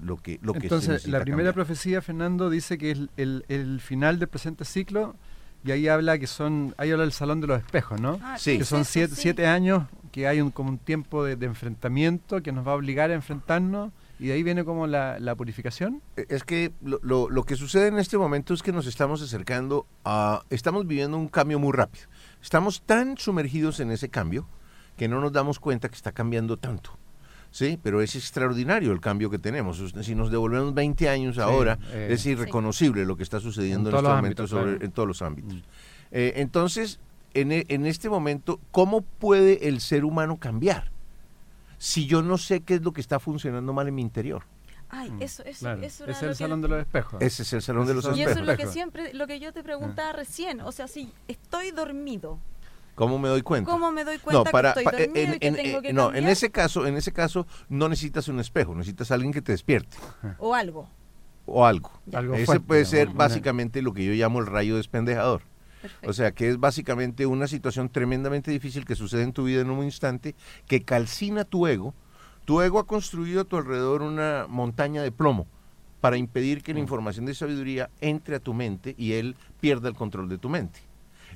lo 0.00 0.16
que 0.16 0.38
lo 0.42 0.52
que 0.52 0.60
se 0.60 0.66
Entonces, 0.66 1.08
la 1.08 1.22
primera 1.22 1.48
cambiar. 1.48 1.54
profecía, 1.54 2.02
Fernando, 2.02 2.50
dice 2.50 2.78
que 2.78 2.92
es 2.92 3.00
el, 3.16 3.44
el 3.48 3.80
final 3.80 4.20
del 4.20 4.28
presente 4.28 4.64
ciclo 4.64 5.16
y 5.64 5.70
ahí 5.72 5.88
habla 5.88 6.18
que 6.18 6.26
son, 6.26 6.74
ahí 6.78 6.90
habla 6.90 7.04
del 7.04 7.12
salón 7.12 7.40
de 7.40 7.46
los 7.46 7.58
espejos, 7.58 8.00
¿no? 8.00 8.18
Ah, 8.22 8.36
Sí. 8.38 8.52
¿qué 8.52 8.58
que 8.58 8.64
son 8.64 8.84
siete, 8.84 9.14
Sí. 9.14 9.22
siete 9.22 9.46
años, 9.46 9.84
que 10.12 10.28
hay 10.28 10.40
un, 10.40 10.50
como 10.50 10.68
un 10.70 10.78
tiempo 10.78 11.24
de, 11.24 11.36
de 11.36 11.46
enfrentamiento 11.46 12.42
que 12.42 12.52
nos 12.52 12.66
va 12.66 12.72
a 12.72 12.74
obligar 12.76 13.10
a 13.10 13.14
enfrentarnos 13.14 13.90
y 14.20 14.28
de 14.28 14.34
ahí 14.34 14.42
viene 14.44 14.64
como 14.64 14.86
la, 14.86 15.18
la 15.18 15.34
purificación. 15.34 16.00
Eh, 16.16 16.26
Es 16.28 16.44
que 16.44 16.72
lo, 16.82 17.00
lo- 17.02 17.28
lo 17.30 17.42
que 17.44 17.56
sucede 17.56 17.88
en 17.88 17.98
este 17.98 18.16
momento 18.16 18.54
es 18.54 18.62
que 18.62 18.70
nos 18.72 18.86
estamos 18.86 19.22
acercando 19.22 19.86
a... 20.04 20.42
Estamos 20.50 20.86
viviendo 20.86 21.16
un 21.16 21.28
cambio 21.28 21.58
muy 21.58 21.72
rápido. 21.72 22.06
Estamos 22.42 22.82
tan 22.82 23.16
sumergidos 23.18 23.80
en 23.80 23.90
ese 23.90 24.08
cambio 24.10 24.46
que 24.96 25.08
no 25.08 25.20
nos 25.20 25.32
damos 25.32 25.58
cuenta 25.58 25.88
que 25.88 25.96
está 25.96 26.12
cambiando 26.12 26.56
tanto. 26.58 26.96
Sí, 27.54 27.78
pero 27.80 28.02
es 28.02 28.16
extraordinario 28.16 28.90
el 28.90 29.00
cambio 29.00 29.30
que 29.30 29.38
tenemos. 29.38 29.80
Si 30.02 30.16
nos 30.16 30.28
devolvemos 30.32 30.74
20 30.74 31.08
años 31.08 31.38
ahora, 31.38 31.78
eh, 31.92 32.08
es 32.10 32.26
irreconocible 32.26 33.04
lo 33.06 33.16
que 33.16 33.22
está 33.22 33.38
sucediendo 33.38 33.90
En 33.90 33.94
en, 33.96 34.02
todos 34.02 34.02
este 34.02 34.08
los 34.08 34.16
momento 34.16 34.42
ámbitos, 34.42 34.50
sobre- 34.50 34.70
claro. 34.72 34.84
en 34.84 34.90
todos 34.90 35.06
los 35.08 35.22
ámbitos. 35.22 35.54
Mm. 35.54 35.62
Eh, 36.10 36.32
entonces, 36.36 36.98
en, 37.32 37.52
e- 37.52 37.64
en 37.68 37.86
este 37.86 38.08
momento, 38.08 38.58
¿cómo 38.72 39.02
puede 39.02 39.68
el 39.68 39.80
ser 39.80 40.04
humano 40.04 40.36
cambiar? 40.38 40.90
Si 41.78 42.06
yo 42.06 42.22
no 42.22 42.38
sé 42.38 42.62
qué 42.62 42.74
es 42.74 42.82
lo 42.82 42.92
que 42.92 43.00
está 43.00 43.20
funcionando 43.20 43.72
mal 43.72 43.86
en 43.86 43.94
mi 43.94 44.02
interior. 44.02 44.42
Ay, 44.88 45.12
Mm, 45.12 45.22
eso, 45.22 45.44
eso, 45.44 45.60
claro. 45.60 45.82
eso 45.82 46.02
era 46.04 46.12
es 46.12 46.22
lo 46.22 46.28
el 46.30 46.32
que- 46.34 46.38
salón 46.44 46.60
de 46.60 46.68
los 46.68 46.80
espejos. 46.80 47.22
Ese 47.22 47.42
es 47.44 47.52
el 47.52 47.62
salón 47.62 47.86
de 47.86 47.94
los 47.94 48.04
es 48.04 48.10
el 48.10 48.18
Y 48.18 48.22
eso 48.22 48.30
es 48.30 48.36
espejos. 48.38 48.58
lo 48.58 48.64
que 48.66 48.72
siempre, 48.72 49.14
lo 49.14 49.26
que 49.28 49.38
yo 49.38 49.52
te 49.52 49.62
preguntaba 49.62 50.12
recién. 50.12 50.60
O 50.60 50.72
sea, 50.72 50.88
si 50.88 51.12
estoy 51.28 51.70
dormido, 51.70 52.40
¿Cómo 52.94 53.18
me 53.18 53.28
doy 53.28 53.42
cuenta? 53.42 53.70
¿cómo 53.70 53.90
me 53.92 54.04
doy 54.04 54.18
cuenta 54.18 54.44
no, 54.44 54.44
para, 54.44 54.72
que 54.74 54.80
estoy 54.82 55.06
dormido 55.06 55.26
en, 55.26 55.34
y 55.34 55.38
que 55.38 55.46
en- 55.48 55.54
tengo 55.56 55.78
eh, 55.78 55.82
que 55.82 55.92
no, 55.92 56.14
en 56.14 56.28
ese 56.28 56.50
caso, 56.50 56.86
en 56.86 56.96
ese 56.96 57.12
caso 57.12 57.46
no 57.68 57.88
necesitas 57.88 58.28
un 58.28 58.38
espejo, 58.40 58.74
necesitas 58.74 59.10
alguien 59.10 59.32
que 59.32 59.42
te 59.42 59.52
despierte 59.52 59.96
O 60.38 60.54
algo. 60.54 60.88
o 61.46 61.66
algo. 61.66 61.90
Algo 62.12 62.34
Ese 62.34 62.46
fuerte, 62.46 62.64
puede 62.66 62.84
ser 62.84 63.08
básicamente 63.08 63.82
lo 63.82 63.92
que 63.92 64.04
yo 64.04 64.12
llamo 64.12 64.38
el 64.40 64.46
rayo 64.46 64.76
despendejador. 64.76 65.42
Perfecto. 65.82 66.08
O 66.08 66.12
sea, 66.14 66.32
que 66.32 66.48
es 66.48 66.58
básicamente 66.58 67.26
una 67.26 67.46
situación 67.46 67.90
tremendamente 67.90 68.50
difícil 68.50 68.86
que 68.86 68.94
sucede 68.94 69.22
en 69.22 69.32
tu 69.34 69.44
vida 69.44 69.60
en 69.60 69.68
un 69.70 69.84
instante, 69.84 70.34
que 70.66 70.82
calcina 70.82 71.44
tu 71.44 71.66
ego. 71.66 71.94
Tu 72.46 72.62
ego 72.62 72.78
ha 72.78 72.86
construido 72.86 73.42
a 73.42 73.44
tu 73.44 73.56
alrededor 73.58 74.00
una 74.02 74.46
montaña 74.48 75.02
de 75.02 75.12
plomo 75.12 75.46
para 76.00 76.16
impedir 76.16 76.62
que 76.62 76.72
la 76.72 76.78
Mm. 76.80 76.82
información 76.82 77.26
de 77.26 77.34
sabiduría 77.34 77.90
entre 78.00 78.36
a 78.36 78.40
tu 78.40 78.54
mente 78.54 78.94
y 78.96 79.12
él 79.14 79.36
pierda 79.60 79.88
el 79.88 79.94
control 79.94 80.28
de 80.28 80.38
tu 80.38 80.48
mente. 80.48 80.80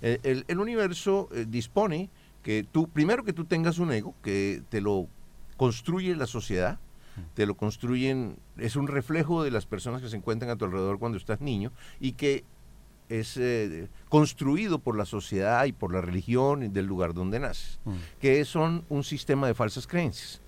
Eh, 0.02 0.18
El, 0.22 0.44
el 0.48 0.58
universo 0.58 1.28
eh, 1.32 1.44
dispone 1.48 2.10
que 2.42 2.64
tú, 2.70 2.88
primero 2.88 3.24
que 3.24 3.32
tú 3.32 3.44
tengas 3.44 3.78
un 3.78 3.92
ego, 3.92 4.14
que 4.22 4.62
te 4.68 4.80
lo 4.80 5.06
construye 5.56 6.14
la 6.16 6.26
sociedad, 6.26 6.78
te 7.34 7.46
lo 7.46 7.56
construyen, 7.56 8.36
es 8.58 8.76
un 8.76 8.86
reflejo 8.86 9.42
de 9.42 9.50
las 9.50 9.66
personas 9.66 10.00
que 10.00 10.08
se 10.08 10.16
encuentran 10.16 10.50
a 10.52 10.56
tu 10.56 10.64
alrededor 10.66 11.00
cuando 11.00 11.18
estás 11.18 11.40
niño 11.40 11.72
y 11.98 12.12
que 12.12 12.44
es 13.08 13.36
eh, 13.38 13.88
construido 14.08 14.78
por 14.78 14.96
la 14.96 15.04
sociedad 15.04 15.64
y 15.64 15.72
por 15.72 15.92
la 15.92 16.00
religión 16.00 16.62
y 16.62 16.68
del 16.68 16.86
lugar 16.86 17.14
donde 17.14 17.40
naces, 17.40 17.80
Mm. 17.84 17.94
que 18.20 18.44
son 18.44 18.84
un 18.88 19.02
sistema 19.02 19.46
de 19.48 19.54
falsas 19.54 19.86
creencias. 19.88 20.40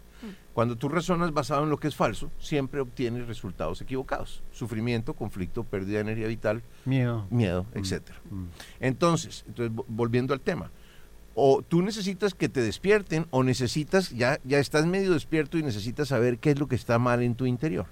Cuando 0.60 0.76
tú 0.76 0.90
razonas 0.90 1.32
basado 1.32 1.64
en 1.64 1.70
lo 1.70 1.78
que 1.78 1.88
es 1.88 1.96
falso, 1.96 2.30
siempre 2.38 2.80
obtienes 2.82 3.26
resultados 3.26 3.80
equivocados. 3.80 4.42
Sufrimiento, 4.52 5.14
conflicto, 5.14 5.64
pérdida 5.64 5.94
de 5.94 6.00
energía 6.02 6.26
vital, 6.26 6.62
Miedo. 6.84 7.26
miedo, 7.30 7.64
Mm. 7.74 7.78
etcétera. 7.78 8.18
Mm. 8.30 8.44
Entonces, 8.80 9.44
entonces, 9.48 9.74
vo- 9.74 9.86
volviendo 9.88 10.34
al 10.34 10.42
tema, 10.42 10.70
o 11.34 11.62
tú 11.66 11.80
necesitas 11.80 12.34
que 12.34 12.50
te 12.50 12.60
despierten 12.60 13.26
o 13.30 13.42
necesitas, 13.42 14.10
ya, 14.10 14.38
ya 14.44 14.58
estás 14.58 14.84
medio 14.84 15.14
despierto 15.14 15.56
y 15.56 15.62
necesitas 15.62 16.08
saber 16.08 16.36
qué 16.36 16.50
es 16.50 16.58
lo 16.58 16.68
que 16.68 16.76
está 16.76 16.98
mal 16.98 17.22
en 17.22 17.36
tu 17.36 17.46
interior. 17.46 17.86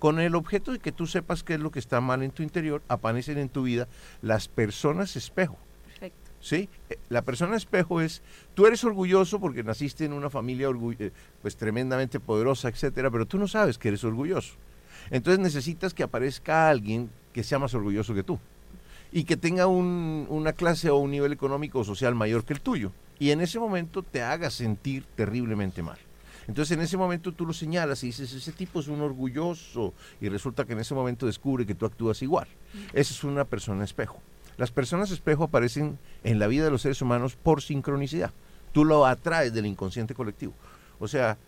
Con 0.00 0.18
el 0.18 0.34
objeto 0.34 0.72
de 0.72 0.80
que 0.80 0.90
tú 0.90 1.06
sepas 1.06 1.44
qué 1.44 1.54
es 1.54 1.60
lo 1.60 1.70
que 1.70 1.78
está 1.78 2.00
mal 2.00 2.24
en 2.24 2.32
tu 2.32 2.42
interior, 2.42 2.82
aparecen 2.88 3.38
en 3.38 3.48
tu 3.48 3.62
vida 3.62 3.86
las 4.22 4.48
personas 4.48 5.14
espejo. 5.14 5.56
¿Sí? 6.40 6.68
Eh, 6.90 6.98
La 7.08 7.22
persona 7.22 7.56
espejo 7.56 8.00
es, 8.00 8.22
tú 8.54 8.66
eres 8.66 8.84
orgulloso 8.84 9.40
porque 9.40 9.62
naciste 9.62 10.04
en 10.04 10.12
una 10.12 10.30
familia 10.30 10.68
eh, 10.98 11.10
pues 11.42 11.56
tremendamente 11.56 12.20
poderosa, 12.20 12.68
etcétera, 12.68 13.10
pero 13.10 13.26
tú 13.26 13.38
no 13.38 13.48
sabes 13.48 13.78
que 13.78 13.88
eres 13.88 14.04
orgulloso. 14.04 14.54
Entonces 15.10 15.38
necesitas 15.38 15.94
que 15.94 16.02
aparezca 16.02 16.68
alguien 16.68 17.10
que 17.32 17.42
sea 17.44 17.58
más 17.58 17.74
orgulloso 17.74 18.14
que 18.14 18.22
tú 18.22 18.38
y 19.12 19.24
que 19.24 19.36
tenga 19.36 19.66
un- 19.66 20.26
una 20.28 20.52
clase 20.52 20.90
o 20.90 20.96
un 20.98 21.10
nivel 21.10 21.32
económico 21.32 21.78
o 21.80 21.84
social 21.84 22.14
mayor 22.14 22.44
que 22.44 22.52
el 22.52 22.60
tuyo 22.60 22.92
y 23.18 23.30
en 23.30 23.40
ese 23.40 23.58
momento 23.58 24.02
te 24.02 24.22
haga 24.22 24.50
sentir 24.50 25.04
terriblemente 25.14 25.82
mal. 25.82 25.98
Entonces 26.46 26.76
en 26.76 26.82
ese 26.82 26.96
momento 26.96 27.32
tú 27.32 27.44
lo 27.46 27.52
señalas 27.52 28.02
y 28.04 28.06
dices, 28.08 28.32
ese 28.32 28.52
tipo 28.52 28.80
es 28.80 28.88
un 28.88 29.00
orgulloso 29.02 29.92
y 30.20 30.28
resulta 30.28 30.64
que 30.64 30.72
en 30.72 30.80
ese 30.80 30.94
momento 30.94 31.26
descubre 31.26 31.66
que 31.66 31.74
tú 31.74 31.84
actúas 31.86 32.22
igual. 32.22 32.48
Esa 32.92 33.12
es 33.14 33.22
una 33.24 33.44
persona 33.44 33.84
espejo. 33.84 34.20
Las 34.58 34.72
personas 34.72 35.10
espejo 35.10 35.44
aparecen 35.44 35.98
en 36.24 36.38
la 36.38 36.48
vida 36.48 36.64
de 36.64 36.70
los 36.70 36.82
seres 36.82 37.00
humanos 37.00 37.36
por 37.36 37.62
sincronicidad. 37.62 38.32
Tú 38.72 38.84
lo 38.84 39.06
atraes 39.06 39.54
del 39.54 39.66
inconsciente 39.66 40.14
colectivo. 40.14 40.52
O 40.98 41.08
sea, 41.08 41.38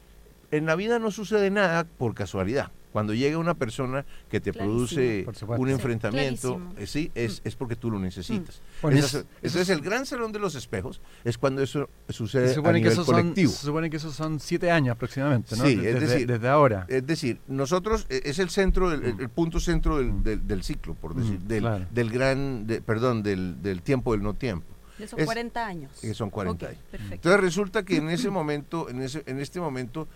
en 0.53 0.65
la 0.65 0.77
vida 0.77 0.99
no 0.99 1.11
sucede 1.11 1.51
nada 1.51 1.85
por 1.85 2.15
casualidad. 2.15 2.71
Cuando 2.93 3.15
llega 3.15 3.39
una 3.39 3.55
persona 3.55 4.05
que 4.29 4.41
te 4.41 4.51
Clarísimo. 4.51 4.75
produce 4.75 5.27
un 5.59 5.69
enfrentamiento, 5.69 6.61
eh, 6.77 6.87
sí, 6.87 7.11
es, 7.15 7.41
es 7.45 7.55
porque 7.55 7.77
tú 7.77 7.91
lo 7.91 7.99
necesitas. 8.01 8.61
Bueno, 8.83 8.99
Esas- 8.99 9.15
es- 9.15 9.27
entonces, 9.43 9.69
el 9.71 9.81
gran 9.81 10.07
salón 10.07 10.33
de 10.33 10.39
los 10.41 10.55
espejos 10.57 11.01
es 11.25 11.39
cuando 11.39 11.63
eso 11.63 11.89
sucede 12.09 12.53
Se 12.53 12.61
a 12.61 12.73
que 12.73 12.91
son, 12.91 13.05
colectivo. 13.05 13.53
se 13.53 13.67
supone 13.67 13.91
que 13.91 13.97
esos 13.99 14.15
son 14.15 14.41
siete 14.41 14.71
años 14.73 14.93
aproximadamente, 14.95 15.57
¿no? 15.57 15.65
Sí, 15.65 15.77
De- 15.77 15.89
es 15.89 15.95
desde, 16.01 16.07
decir, 16.15 16.27
desde 16.27 16.49
ahora. 16.49 16.85
Es 16.89 17.07
decir, 17.07 17.41
nosotros 17.47 18.07
eh, 18.09 18.23
es 18.25 18.39
el 18.41 18.51
centro, 18.51 18.91
el, 18.93 19.05
el 19.21 19.29
punto 19.29 19.61
centro 19.61 19.99
del, 19.99 20.13
Mm. 20.13 20.23
del- 20.25 20.47
del 20.49 20.63
ciclo, 20.65 20.95
por 20.95 21.15
Mm, 21.15 21.19
decir, 21.21 21.39
del, 21.41 21.61
claro. 21.61 21.87
del 21.93 22.11
gran, 22.11 22.67
de- 22.67 22.81
perdón, 22.83 23.23
del, 23.23 23.63
del 23.63 23.83
tiempo 23.83 24.13
del 24.13 24.23
no 24.23 24.35
tiempo, 24.35 24.67
De 24.99 25.05
esos 25.05 25.19
Es- 25.19 25.25
40 25.27 25.65
años. 25.67 25.93
que 26.01 26.13
son 26.13 26.29
40 26.29 26.67
Ok, 26.67 26.71
años. 26.73 26.83
perfecto. 26.91 27.15
Entonces 27.15 27.41
resulta 27.41 27.85
que 27.85 27.97
en 27.99 28.11
ese 28.11 28.31
momento, 28.31 28.89
en 28.91 29.01
ese, 29.03 29.23
en 29.27 29.39
este 29.39 29.61
momento, 29.61 30.09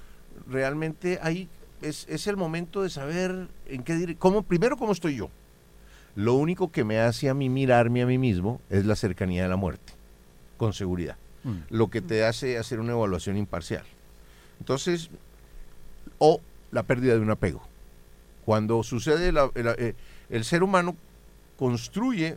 realmente 0.49 1.19
ahí 1.23 1.49
es, 1.83 2.07
es 2.09 2.27
el 2.27 2.37
momento 2.37 2.83
de 2.83 2.91
saber 2.91 3.49
en 3.67 3.83
qué 3.83 3.95
dire- 3.95 4.17
cómo, 4.19 4.43
primero 4.43 4.77
cómo 4.77 4.93
estoy 4.93 5.17
yo. 5.17 5.31
Lo 6.17 6.35
único 6.35 6.71
que 6.71 6.85
me 6.85 7.01
hace 7.01 7.29
a 7.29 7.35
mí 7.35 7.49
mirarme 7.49 8.03
a 8.03 8.07
mí 8.07 8.19
mismo 8.19 8.61
es 8.71 8.87
la 8.87 8.95
cercanía 8.97 9.43
de 9.43 9.49
la 9.49 9.57
muerte, 9.57 9.93
con 10.57 10.73
seguridad. 10.73 11.17
Mm. 11.43 11.57
Lo 11.71 11.89
que 11.91 12.01
te 12.01 12.25
hace 12.25 12.57
hacer 12.59 12.81
una 12.81 12.93
evaluación 12.93 13.37
imparcial. 13.37 13.85
Entonces, 14.61 15.11
o 16.19 16.41
la 16.71 16.85
pérdida 16.85 17.15
de 17.15 17.21
un 17.21 17.31
apego. 17.31 17.63
Cuando 18.45 18.83
sucede 18.83 19.33
la- 19.33 19.51
el, 19.55 19.67
eh, 19.79 19.95
el 20.31 20.45
ser 20.45 20.63
humano 20.63 20.97
construye 21.59 22.37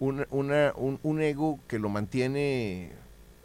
una- 0.00 0.26
una- 0.30 0.72
un, 0.76 0.98
un 1.02 1.20
ego 1.20 1.58
que 1.68 1.78
lo 1.78 1.88
mantiene, 1.88 2.92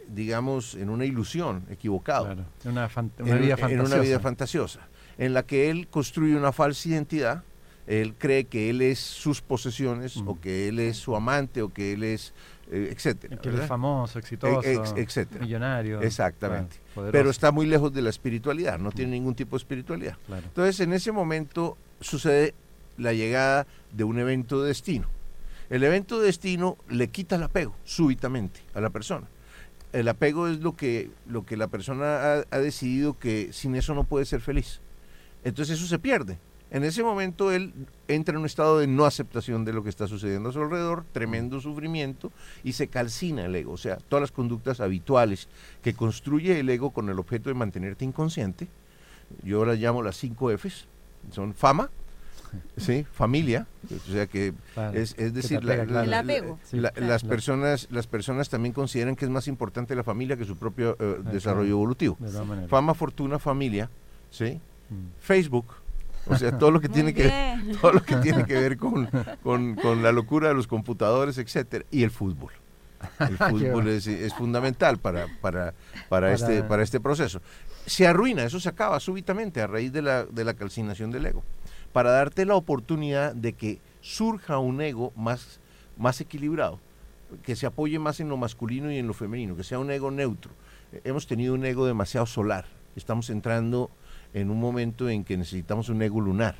digamos, 0.08 0.74
en 0.76 0.88
una 0.90 1.04
ilusión, 1.04 1.64
equivocado 1.70 2.26
Claro, 2.26 2.44
en 2.64 2.70
una, 2.70 2.90
una 3.18 3.36
en, 3.36 3.42
vida 3.42 3.56
en 3.60 3.80
una 3.80 3.96
vida 3.98 4.20
fantasiosa, 4.20 4.80
en 5.18 5.34
la 5.34 5.44
que 5.44 5.70
él 5.70 5.88
construye 5.88 6.36
una 6.36 6.52
falsa 6.52 6.88
identidad, 6.88 7.42
él 7.86 8.14
cree 8.16 8.44
que 8.44 8.70
él 8.70 8.80
es 8.80 8.98
sus 8.98 9.42
posesiones, 9.42 10.16
Mm. 10.16 10.28
o 10.28 10.40
que 10.40 10.68
él 10.68 10.78
es 10.78 10.96
su 10.96 11.14
amante, 11.14 11.60
o 11.62 11.72
que 11.72 11.92
él 11.92 12.02
es, 12.02 12.32
eh, 12.72 12.88
etcétera. 12.90 13.36
que 13.36 13.50
él 13.50 13.58
es 13.60 13.66
famoso, 13.66 14.18
exitoso, 14.18 14.62
ex- 14.68 14.94
etcétera. 14.96 15.44
millonario. 15.44 16.00
Exactamente. 16.00 16.76
claro, 16.94 17.10
Pero 17.12 17.28
está 17.30 17.50
muy 17.52 17.66
lejos 17.66 17.92
de 17.92 18.00
la 18.00 18.08
espiritualidad, 18.10 18.78
no 18.78 18.90
tiene 18.90 19.12
ningún 19.12 19.34
tipo 19.34 19.56
de 19.56 19.58
espiritualidad. 19.58 20.16
claro. 20.26 20.42
Entonces, 20.46 20.80
en 20.80 20.92
ese 20.94 21.12
momento 21.12 21.76
sucede 22.00 22.54
la 22.96 23.12
llegada 23.12 23.66
de 23.92 24.04
un 24.04 24.18
evento 24.18 24.62
de 24.62 24.68
destino. 24.68 25.06
El 25.68 25.82
evento 25.82 26.20
de 26.20 26.26
destino 26.26 26.76
le 26.88 27.08
quita 27.08 27.36
el 27.36 27.42
apego 27.42 27.74
súbitamente 27.84 28.60
a 28.74 28.80
la 28.80 28.90
persona. 28.90 29.26
El 29.92 30.08
apego 30.08 30.48
es 30.48 30.60
lo 30.60 30.74
que, 30.74 31.10
lo 31.28 31.44
que 31.44 31.56
la 31.56 31.68
persona 31.68 32.34
ha, 32.34 32.44
ha 32.50 32.58
decidido 32.58 33.18
que 33.18 33.52
sin 33.52 33.74
eso 33.76 33.94
no 33.94 34.04
puede 34.04 34.24
ser 34.24 34.40
feliz. 34.40 34.80
Entonces 35.44 35.78
eso 35.78 35.86
se 35.86 35.98
pierde. 35.98 36.38
En 36.70 36.82
ese 36.82 37.04
momento 37.04 37.52
él 37.52 37.72
entra 38.08 38.32
en 38.34 38.40
un 38.40 38.46
estado 38.46 38.78
de 38.80 38.86
no 38.88 39.04
aceptación 39.04 39.64
de 39.64 39.72
lo 39.72 39.84
que 39.84 39.90
está 39.90 40.08
sucediendo 40.08 40.48
a 40.48 40.52
su 40.52 40.60
alrededor, 40.60 41.04
tremendo 41.12 41.60
sufrimiento, 41.60 42.32
y 42.64 42.72
se 42.72 42.88
calcina 42.88 43.44
el 43.44 43.54
ego. 43.54 43.72
O 43.72 43.76
sea, 43.76 43.96
todas 44.08 44.22
las 44.22 44.32
conductas 44.32 44.80
habituales 44.80 45.48
que 45.82 45.94
construye 45.94 46.58
el 46.58 46.68
ego 46.68 46.90
con 46.90 47.08
el 47.10 47.18
objeto 47.20 47.48
de 47.48 47.54
mantenerte 47.54 48.04
inconsciente, 48.04 48.66
yo 49.44 49.64
las 49.64 49.78
llamo 49.78 50.02
las 50.02 50.16
cinco 50.16 50.50
Fs, 50.50 50.86
son 51.30 51.54
fama, 51.54 51.90
sí, 52.76 53.06
familia, 53.12 53.66
o 54.08 54.10
sea 54.12 54.26
que 54.26 54.52
claro. 54.74 54.98
es, 54.98 55.14
es 55.18 55.32
decir, 55.32 55.58
apega, 55.58 55.76
la- 55.76 55.84
claro. 55.86 55.92
la- 55.94 56.02
El 56.04 56.10
la- 56.10 56.18
apego. 56.34 56.58
Sí, 56.64 56.76
la- 56.80 56.90
claro. 56.90 57.06
las 57.08 57.22
La- 57.22 57.28
personas 57.28 57.88
las 57.90 58.06
personas 58.08 58.48
también 58.48 58.72
consideran 58.72 59.14
que 59.16 59.24
es 59.24 59.30
más 59.30 59.46
importante 59.48 59.94
la 59.94 60.02
familia 60.04 60.36
que 60.36 60.44
su 60.44 60.56
propio 60.56 60.96
eh, 60.98 61.20
desarrollo 61.32 61.70
evolutivo. 61.70 62.16
De 62.18 62.30
todas 62.30 62.46
maneras. 62.46 62.68
Fama, 62.70 62.94
fortuna, 62.94 63.38
familia, 63.38 63.88
sí. 64.30 64.60
Facebook, 65.20 65.66
o 66.26 66.36
sea, 66.36 66.56
todo 66.58 66.70
lo 66.70 66.80
que 66.80 66.88
tiene 66.88 67.12
que 67.14 67.30
todo 67.80 67.92
lo 67.92 68.02
que 68.02 68.16
tiene 68.16 68.44
que 68.46 68.54
ver 68.54 68.76
con, 68.78 69.08
con- 69.42 69.74
con 69.76 70.02
la 70.02 70.10
locura 70.12 70.48
de 70.48 70.54
los 70.54 70.66
computadores, 70.66 71.36
etcétera, 71.38 71.84
y 71.90 72.02
el 72.02 72.10
fútbol. 72.10 72.52
El 73.20 73.36
fútbol 73.50 73.88
es, 73.88 74.06
es 74.06 74.32
fundamental 74.34 74.98
para, 74.98 75.26
para, 75.40 75.72
para, 75.72 75.74
Para- 76.08 76.32
este, 76.32 76.62
para 76.62 76.82
este 76.82 77.00
proceso. 77.00 77.40
Se 77.86 78.06
arruina, 78.06 78.44
eso 78.44 78.58
se 78.60 78.68
acaba 78.70 78.98
súbitamente 79.00 79.60
a 79.60 79.66
raíz 79.66 79.92
de 79.92 80.00
la, 80.00 80.24
de 80.24 80.44
la 80.44 80.54
calcinación 80.54 81.10
del 81.10 81.26
ego, 81.26 81.42
para 81.92 82.10
darte 82.12 82.46
la 82.46 82.54
oportunidad 82.54 83.34
de 83.34 83.52
que 83.52 83.78
surja 84.00 84.56
un 84.58 84.80
ego 84.80 85.12
más, 85.16 85.60
más 85.98 86.18
equilibrado, 86.22 86.80
que 87.42 87.56
se 87.56 87.66
apoye 87.66 87.98
más 87.98 88.20
en 88.20 88.30
lo 88.30 88.38
masculino 88.38 88.90
y 88.90 88.96
en 88.96 89.06
lo 89.06 89.12
femenino, 89.12 89.54
que 89.56 89.64
sea 89.64 89.78
un 89.78 89.90
ego 89.90 90.10
neutro. 90.10 90.50
Hemos 91.04 91.26
tenido 91.26 91.52
un 91.52 91.64
ego 91.66 91.86
demasiado 91.86 92.24
solar, 92.24 92.64
estamos 92.96 93.28
entrando 93.28 93.90
en 94.34 94.50
un 94.50 94.60
momento 94.60 95.08
en 95.08 95.24
que 95.24 95.36
necesitamos 95.36 95.88
un 95.88 96.02
ego 96.02 96.20
lunar, 96.20 96.56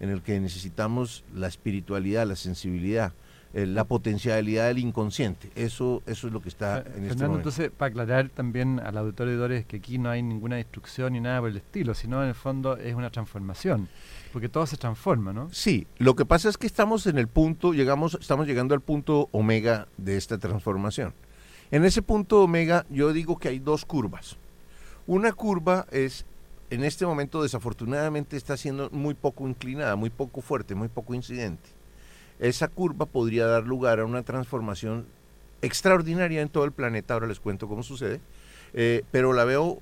en 0.00 0.10
el 0.10 0.22
que 0.22 0.40
necesitamos 0.40 1.24
la 1.34 1.46
espiritualidad, 1.46 2.26
la 2.26 2.36
sensibilidad, 2.36 3.12
eh, 3.54 3.64
la 3.64 3.84
potencialidad 3.84 4.66
del 4.66 4.78
inconsciente. 4.78 5.50
Eso, 5.54 6.02
eso 6.06 6.26
es 6.26 6.32
lo 6.32 6.42
que 6.42 6.50
está 6.50 6.80
en 6.80 7.04
este 7.04 7.24
momento. 7.24 7.36
entonces, 7.36 7.70
para 7.70 7.88
aclarar 7.88 8.28
también 8.28 8.78
al 8.78 8.98
auditorio 8.98 9.32
de 9.32 9.38
Dores 9.38 9.66
que 9.66 9.76
aquí 9.76 9.96
no 9.96 10.10
hay 10.10 10.22
ninguna 10.22 10.56
destrucción 10.56 11.14
ni 11.14 11.20
nada 11.20 11.40
por 11.40 11.48
el 11.48 11.56
estilo, 11.56 11.94
sino 11.94 12.22
en 12.22 12.28
el 12.28 12.34
fondo 12.34 12.76
es 12.76 12.94
una 12.94 13.10
transformación, 13.10 13.88
porque 14.32 14.50
todo 14.50 14.66
se 14.66 14.76
transforma, 14.76 15.32
¿no? 15.32 15.48
Sí, 15.50 15.86
lo 15.96 16.14
que 16.14 16.26
pasa 16.26 16.50
es 16.50 16.58
que 16.58 16.66
estamos 16.66 17.06
en 17.06 17.16
el 17.16 17.28
punto, 17.28 17.72
llegamos, 17.72 18.18
estamos 18.20 18.46
llegando 18.46 18.74
al 18.74 18.82
punto 18.82 19.28
omega 19.32 19.88
de 19.96 20.18
esta 20.18 20.36
transformación. 20.36 21.14
En 21.70 21.84
ese 21.84 22.02
punto 22.02 22.42
omega 22.42 22.86
yo 22.90 23.12
digo 23.12 23.38
que 23.38 23.48
hay 23.48 23.58
dos 23.58 23.84
curvas. 23.84 24.36
Una 25.06 25.32
curva 25.32 25.86
es, 25.90 26.26
en 26.70 26.84
este 26.84 27.06
momento 27.06 27.42
desafortunadamente 27.42 28.36
está 28.36 28.56
siendo 28.56 28.90
muy 28.90 29.14
poco 29.14 29.48
inclinada, 29.48 29.96
muy 29.96 30.10
poco 30.10 30.40
fuerte, 30.40 30.74
muy 30.74 30.88
poco 30.88 31.14
incidente. 31.14 31.70
Esa 32.38 32.68
curva 32.68 33.06
podría 33.06 33.46
dar 33.46 33.64
lugar 33.64 34.00
a 34.00 34.04
una 34.04 34.22
transformación 34.22 35.06
extraordinaria 35.62 36.40
en 36.40 36.48
todo 36.48 36.64
el 36.64 36.72
planeta, 36.72 37.14
ahora 37.14 37.26
les 37.26 37.40
cuento 37.40 37.68
cómo 37.68 37.82
sucede, 37.82 38.20
eh, 38.74 39.02
pero 39.10 39.32
la 39.32 39.44
veo 39.44 39.80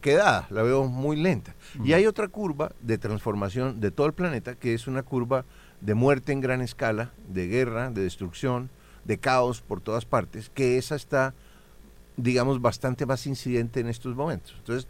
quedada, 0.00 0.46
la 0.50 0.62
veo 0.62 0.84
muy 0.84 1.16
lenta. 1.16 1.54
Y 1.82 1.92
hay 1.92 2.06
otra 2.06 2.28
curva 2.28 2.72
de 2.80 2.98
transformación 2.98 3.80
de 3.80 3.90
todo 3.90 4.06
el 4.06 4.12
planeta, 4.12 4.54
que 4.54 4.74
es 4.74 4.86
una 4.86 5.02
curva 5.02 5.44
de 5.80 5.94
muerte 5.94 6.32
en 6.32 6.40
gran 6.40 6.60
escala, 6.60 7.12
de 7.28 7.48
guerra, 7.48 7.90
de 7.90 8.02
destrucción, 8.02 8.70
de 9.04 9.18
caos 9.18 9.60
por 9.60 9.80
todas 9.80 10.04
partes, 10.04 10.50
que 10.50 10.78
esa 10.78 10.94
está, 10.94 11.34
digamos, 12.16 12.60
bastante 12.60 13.06
más 13.06 13.26
incidente 13.26 13.80
en 13.80 13.88
estos 13.88 14.14
momentos. 14.14 14.54
Entonces, 14.58 14.86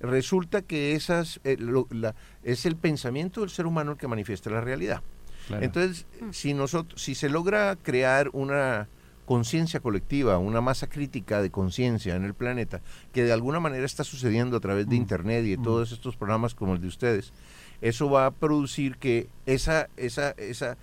resulta 0.00 0.62
que 0.62 0.94
esas, 0.94 1.40
eh, 1.44 1.56
lo- 1.58 1.86
la- 1.90 2.14
es 2.42 2.66
el 2.66 2.76
pensamiento 2.76 3.40
del 3.40 3.50
ser 3.50 3.66
humano 3.66 3.92
el 3.92 3.98
que 3.98 4.08
manifiesta 4.08 4.50
la 4.50 4.60
realidad. 4.60 5.02
Claro. 5.48 5.64
Entonces, 5.64 6.06
si 6.32 6.54
nosotros, 6.54 7.00
si 7.00 7.14
se 7.14 7.28
logra 7.28 7.76
crear 7.76 8.30
una, 8.32 8.88
conciencia 9.26 9.80
colectiva, 9.80 10.38
una 10.38 10.60
masa 10.60 10.86
crítica 10.88 11.42
de 11.42 11.50
conciencia 11.50 12.14
en 12.14 12.24
el 12.24 12.32
planeta, 12.32 12.80
que 13.12 13.24
de 13.24 13.32
alguna 13.32 13.58
manera 13.58 13.84
está 13.84 14.04
sucediendo 14.04 14.56
a 14.56 14.60
través 14.60 14.86
de 14.88 14.94
Mm. 14.94 14.98
Internet 15.00 15.44
y 15.44 15.50
de 15.50 15.58
Mm. 15.58 15.62
todos 15.64 15.90
estos 15.90 16.16
programas 16.16 16.54
como 16.54 16.74
el 16.74 16.80
de 16.80 16.86
ustedes, 16.86 17.32
eso 17.80 18.08
va 18.08 18.26
a 18.26 18.30
producir 18.30 18.98
que 18.98 19.28
esa, 19.44 19.88
esa, 19.96 20.30
esa 20.36 20.76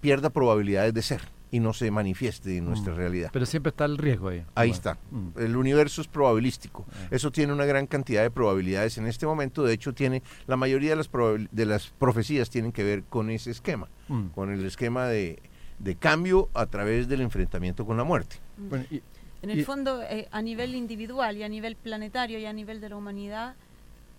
pierda 0.00 0.30
probabilidades 0.30 0.92
de 0.92 1.02
ser 1.02 1.20
y 1.54 1.60
no 1.60 1.72
se 1.72 1.88
manifieste 1.92 2.56
en 2.56 2.64
nuestra 2.64 2.92
Mm. 2.92 2.96
realidad. 2.96 3.30
Pero 3.32 3.46
siempre 3.46 3.70
está 3.70 3.84
el 3.84 3.96
riesgo 3.96 4.28
ahí. 4.28 4.38
Ahí 4.56 4.70
Bueno, 4.70 4.74
está. 4.74 4.98
mm. 5.12 5.28
El 5.38 5.56
universo 5.56 6.00
es 6.00 6.08
probabilístico. 6.08 6.84
Ah. 6.90 7.08
Eso 7.12 7.30
tiene 7.30 7.52
una 7.52 7.64
gran 7.64 7.86
cantidad 7.86 8.22
de 8.22 8.30
probabilidades 8.32 8.98
en 8.98 9.06
este 9.06 9.24
momento. 9.24 9.62
De 9.62 9.72
hecho, 9.72 9.92
tiene 9.94 10.22
la 10.48 10.56
mayoría 10.56 10.90
de 10.90 10.96
las, 10.96 11.08
de 11.52 11.66
las 11.66 11.90
profecías 11.90 12.50
tienen 12.50 12.72
que 12.72 12.82
ver 12.82 13.04
con 13.04 13.30
ese 13.30 13.52
esquema, 13.52 13.88
Mm. 14.08 14.28
con 14.34 14.50
el 14.52 14.64
esquema 14.66 15.06
de, 15.06 15.38
de 15.78 15.94
cambio 15.94 16.48
a 16.54 16.66
través 16.66 17.06
del 17.06 17.20
enfrentamiento 17.20 17.86
con 17.86 17.96
la 17.96 18.04
muerte. 18.04 18.36
Bueno, 18.56 18.84
y- 18.90 19.00
En 19.42 19.50
el 19.50 19.58
Y- 19.60 19.64
fondo, 19.64 20.00
eh, 20.02 20.26
a 20.32 20.40
nivel 20.40 20.74
individual 20.74 21.36
y 21.36 21.42
a 21.42 21.48
nivel 21.50 21.76
planetario 21.76 22.38
y 22.38 22.46
a 22.46 22.52
nivel 22.54 22.80
de 22.80 22.88
la 22.88 22.96
humanidad, 22.96 23.54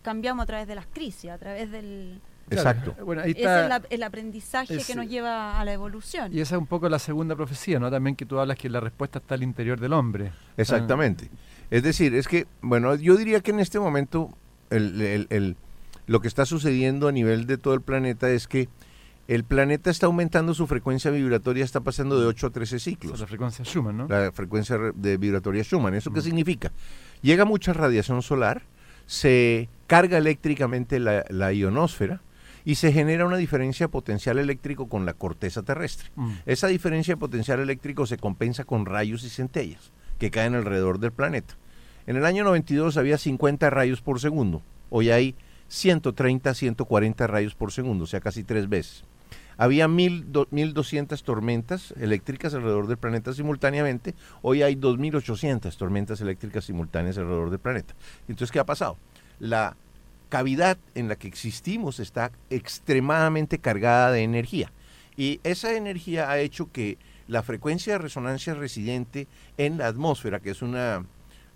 cambiamos 0.03 0.43
a 0.43 0.45
través 0.45 0.67
de 0.67 0.75
las 0.75 0.85
crisis, 0.85 1.31
a 1.31 1.37
través 1.39 1.69
del... 1.71 2.21
claro, 2.49 2.69
Exacto. 2.69 3.05
Bueno, 3.05 3.21
ahí 3.23 3.31
Ese 3.31 3.39
está. 3.41 3.63
es 3.63 3.69
la- 3.69 3.81
el 3.89 4.03
aprendizaje 4.03 4.75
es- 4.75 4.85
que 4.87 4.95
nos 4.95 5.07
lleva 5.07 5.59
a 5.59 5.65
la 5.65 5.73
evolución. 5.73 6.31
Y 6.33 6.39
esa 6.41 6.55
es 6.55 6.59
un 6.61 6.67
poco 6.67 6.87
la 6.89 6.99
segunda 6.99 7.35
profecía, 7.35 7.79
¿no? 7.79 7.89
También 7.91 8.15
que 8.15 8.25
tú 8.25 8.39
hablas 8.39 8.57
que 8.57 8.69
la 8.69 8.79
respuesta 8.79 9.19
está 9.19 9.35
al 9.35 9.43
interior 9.43 9.79
del 9.79 9.93
hombre. 9.93 10.31
Exactamente. 10.57 11.29
Es 11.71 11.83
decir, 11.83 12.13
es 12.15 12.27
que, 12.27 12.45
bueno, 12.61 12.93
yo 12.95 13.15
diría 13.17 13.39
que 13.41 13.51
en 13.51 13.59
este 13.59 13.79
momento 13.79 14.29
el- 14.69 15.01
el- 15.01 15.27
el- 15.29 15.57
lo 16.07 16.19
que 16.21 16.27
está 16.27 16.45
sucediendo 16.45 17.07
a 17.07 17.11
nivel 17.11 17.47
de 17.47 17.57
todo 17.57 17.73
el 17.73 17.81
planeta 17.81 18.29
es 18.29 18.47
que 18.47 18.69
el 19.27 19.43
planeta 19.43 19.89
está 19.89 20.05
aumentando 20.05 20.53
su 20.53 20.67
frecuencia 20.67 21.09
vibratoria, 21.09 21.65
está 21.65 21.79
pasando 21.79 22.19
de 22.19 22.27
8 22.27 22.45
a 22.47 22.49
13 22.51 22.75
Esa 22.75 22.83
ciclos. 22.85 23.13
es 23.15 23.19
la 23.21 23.25
frecuencia 23.27 23.65
Schumann, 23.65 23.97
¿no? 23.97 24.07
la 24.07 24.31
frecuencia 24.31 24.77
re- 24.77 24.91
de 24.93 25.17
vibratoria 25.17 25.63
Schumann. 25.63 25.95
¿Eso 25.95 26.11
qué 26.13 26.19
Mm. 26.19 26.23
significa? 26.23 26.71
Llega 27.23 27.43
mucha 27.43 27.73
radiación 27.73 28.21
solar, 28.21 28.61
se 29.07 29.67
carga 29.87 30.19
eléctricamente 30.19 30.99
la, 30.99 31.25
la 31.29 31.51
ionosfera 31.53 32.21
y 32.65 32.75
se 32.75 32.91
genera 32.91 33.25
una 33.25 33.37
diferencia 33.37 33.85
de 33.85 33.89
potencial 33.91 34.39
eléctrico 34.39 34.89
con 34.89 35.05
la 35.05 35.13
corteza 35.13 35.61
terrestre. 35.63 36.09
Mm. 36.15 36.31
Esa 36.45 36.67
diferencia 36.67 37.13
de 37.13 37.19
potencial 37.19 37.59
eléctrico 37.59 38.05
se 38.07 38.17
compensa 38.17 38.63
con 38.65 38.85
rayos 38.85 39.23
y 39.23 39.29
centellas 39.29 39.91
que 40.19 40.31
caen 40.31 40.55
alrededor 40.55 40.99
del 40.99 41.11
planeta. 41.11 41.55
En 42.07 42.15
el 42.17 42.25
año 42.25 42.43
92 42.43 42.97
había 42.97 43.17
50 43.17 43.69
rayos 43.69 44.01
por 44.01 44.19
segundo, 44.19 44.61
hoy 44.89 45.11
hay 45.11 45.35
130, 45.67 46.53
140 46.53 47.27
rayos 47.27 47.55
por 47.55 47.71
segundo, 47.71 48.03
o 48.03 48.07
sea, 48.07 48.19
casi 48.21 48.43
tres 48.43 48.67
veces. 48.69 49.03
Había 49.57 49.87
mil 49.87 50.31
do- 50.33 50.47
1.200 50.51 51.23
tormentas 51.23 51.93
eléctricas 51.97 52.53
alrededor 52.53 52.87
del 52.87 52.97
planeta 52.97 53.31
simultáneamente. 53.31 54.13
Hoy 54.41 54.61
hay 54.63 54.75
2.800 54.75 55.77
tormentas 55.77 56.19
eléctricas 56.19 56.65
simultáneas 56.65 57.17
alrededor 57.17 57.49
del 57.49 57.59
planeta. 57.59 57.93
Entonces, 58.27 58.51
¿qué 58.51 58.59
ha 58.59 58.65
pasado? 58.65 58.97
La 59.39 59.77
cavidad 60.29 60.77
en 60.95 61.07
la 61.07 61.15
que 61.15 61.27
existimos 61.27 61.99
está 61.99 62.31
extremadamente 62.49 63.59
cargada 63.59 64.11
de 64.11 64.23
energía. 64.23 64.71
Y 65.17 65.39
esa 65.43 65.73
energía 65.75 66.29
ha 66.29 66.39
hecho 66.39 66.71
que 66.71 66.97
la 67.27 67.41
frecuencia 67.41 67.93
de 67.93 67.99
resonancia 67.99 68.53
residente 68.53 69.27
en 69.57 69.77
la 69.77 69.87
atmósfera, 69.87 70.39
que 70.39 70.51
es 70.51 70.61
una, 70.61 71.05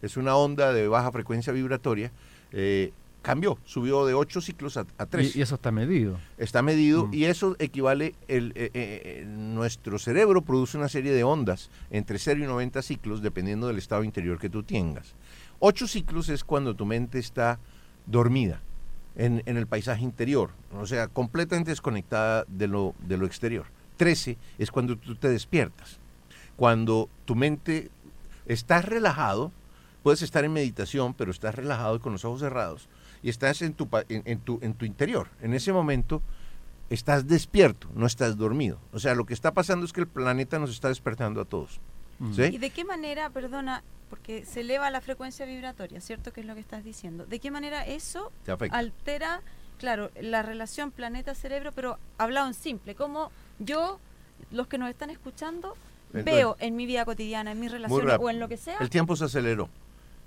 es 0.01 0.17
una 0.17 0.35
onda 0.35 0.73
de 0.73 0.87
baja 0.87 1.11
frecuencia 1.11 1.51
vibratoria, 1.53 2.11
eh, 2.51 2.93
cambió, 3.21 3.59
subió 3.65 4.05
de 4.05 4.13
8 4.13 4.41
ciclos 4.41 4.77
a, 4.77 4.85
a 4.97 5.05
3 5.05 5.35
Y, 5.35 5.39
y 5.39 5.41
eso 5.41 5.55
está 5.55 5.71
medido. 5.71 6.17
está 6.37 6.61
medido 6.61 7.07
Mm. 7.07 7.13
y 7.13 7.25
eso 7.25 7.55
equivale, 7.59 8.15
el, 8.29 8.53
eh, 8.55 8.71
eh, 8.73 9.01
eh, 9.03 9.25
nuestro 9.27 9.99
cerebro 9.99 10.41
produce 10.41 10.77
una 10.77 10.87
serie 10.87 11.11
de 11.11 11.23
ondas 11.25 11.69
entre 11.91 12.17
0 12.17 12.39
y 12.43 12.47
90 12.47 12.81
ciclos 12.81 13.21
dependiendo 13.21 13.67
del 13.67 13.77
estado 13.77 14.03
interior 14.05 14.39
que 14.39 14.49
tú 14.49 14.63
tengas. 14.63 15.15
8 15.59 15.87
ciclos 15.87 16.29
es 16.29 16.45
cuando 16.45 16.73
tu 16.75 16.85
mente 16.85 17.19
está 17.19 17.59
dormida 18.09 18.61
en, 19.15 19.43
en 19.45 19.57
el 19.57 19.67
paisaje 19.67 20.03
interior, 20.03 20.51
o 20.73 20.85
sea, 20.85 21.07
completamente 21.07 21.71
desconectada 21.71 22.45
de 22.47 22.67
lo, 22.67 22.95
de 22.99 23.17
lo 23.17 23.25
exterior. 23.25 23.65
13 23.97 24.37
es 24.57 24.71
cuando 24.71 24.97
tú 24.97 25.15
te 25.15 25.29
despiertas, 25.29 25.99
cuando 26.55 27.09
tu 27.25 27.35
mente 27.35 27.89
estás 28.45 28.85
relajado, 28.85 29.51
puedes 30.03 30.21
estar 30.21 30.45
en 30.45 30.53
meditación, 30.53 31.13
pero 31.13 31.31
estás 31.31 31.55
relajado 31.55 31.97
y 31.97 31.99
con 31.99 32.13
los 32.13 32.25
ojos 32.25 32.39
cerrados 32.39 32.87
y 33.21 33.29
estás 33.29 33.61
en 33.61 33.73
tu, 33.73 33.87
en 34.07 34.39
tu, 34.39 34.59
en 34.61 34.73
tu 34.73 34.85
interior. 34.85 35.27
En 35.41 35.53
ese 35.53 35.73
momento 35.73 36.21
estás 36.89 37.27
despierto, 37.27 37.89
no 37.93 38.05
estás 38.05 38.37
dormido. 38.37 38.79
O 38.93 38.99
sea, 38.99 39.15
lo 39.15 39.25
que 39.25 39.33
está 39.33 39.53
pasando 39.53 39.85
es 39.85 39.93
que 39.93 40.01
el 40.01 40.07
planeta 40.07 40.59
nos 40.59 40.71
está 40.71 40.87
despertando 40.87 41.41
a 41.41 41.45
todos. 41.45 41.79
Mm. 42.19 42.33
¿Sí? 42.33 42.43
¿Y 42.43 42.57
de 42.57 42.69
qué 42.69 42.85
manera, 42.85 43.29
perdona, 43.29 43.83
porque 44.09 44.45
se 44.45 44.61
eleva 44.61 44.89
la 44.89 45.01
frecuencia 45.01 45.45
vibratoria, 45.45 46.01
¿cierto? 46.01 46.33
Que 46.33 46.41
es 46.41 46.47
lo 46.47 46.55
que 46.55 46.61
estás 46.61 46.83
diciendo. 46.83 47.25
¿De 47.25 47.39
qué 47.39 47.51
manera 47.51 47.85
eso 47.85 48.31
altera, 48.71 49.41
claro, 49.77 50.11
la 50.19 50.41
relación 50.41 50.91
planeta-cerebro, 50.91 51.71
pero 51.71 51.97
hablado 52.17 52.47
en 52.47 52.53
simple, 52.53 52.95
como 52.95 53.31
yo, 53.59 53.99
los 54.51 54.67
que 54.67 54.77
nos 54.77 54.89
están 54.89 55.09
escuchando, 55.09 55.75
Entonces, 56.07 56.25
veo 56.25 56.57
en 56.59 56.75
mi 56.75 56.85
vida 56.85 57.05
cotidiana, 57.05 57.51
en 57.51 57.59
mis 57.59 57.71
relaciones 57.71 58.17
o 58.19 58.29
en 58.29 58.39
lo 58.39 58.47
que 58.47 58.57
sea, 58.57 58.77
El 58.79 58.89
tiempo 58.89 59.15
se 59.15 59.25
aceleró. 59.25 59.69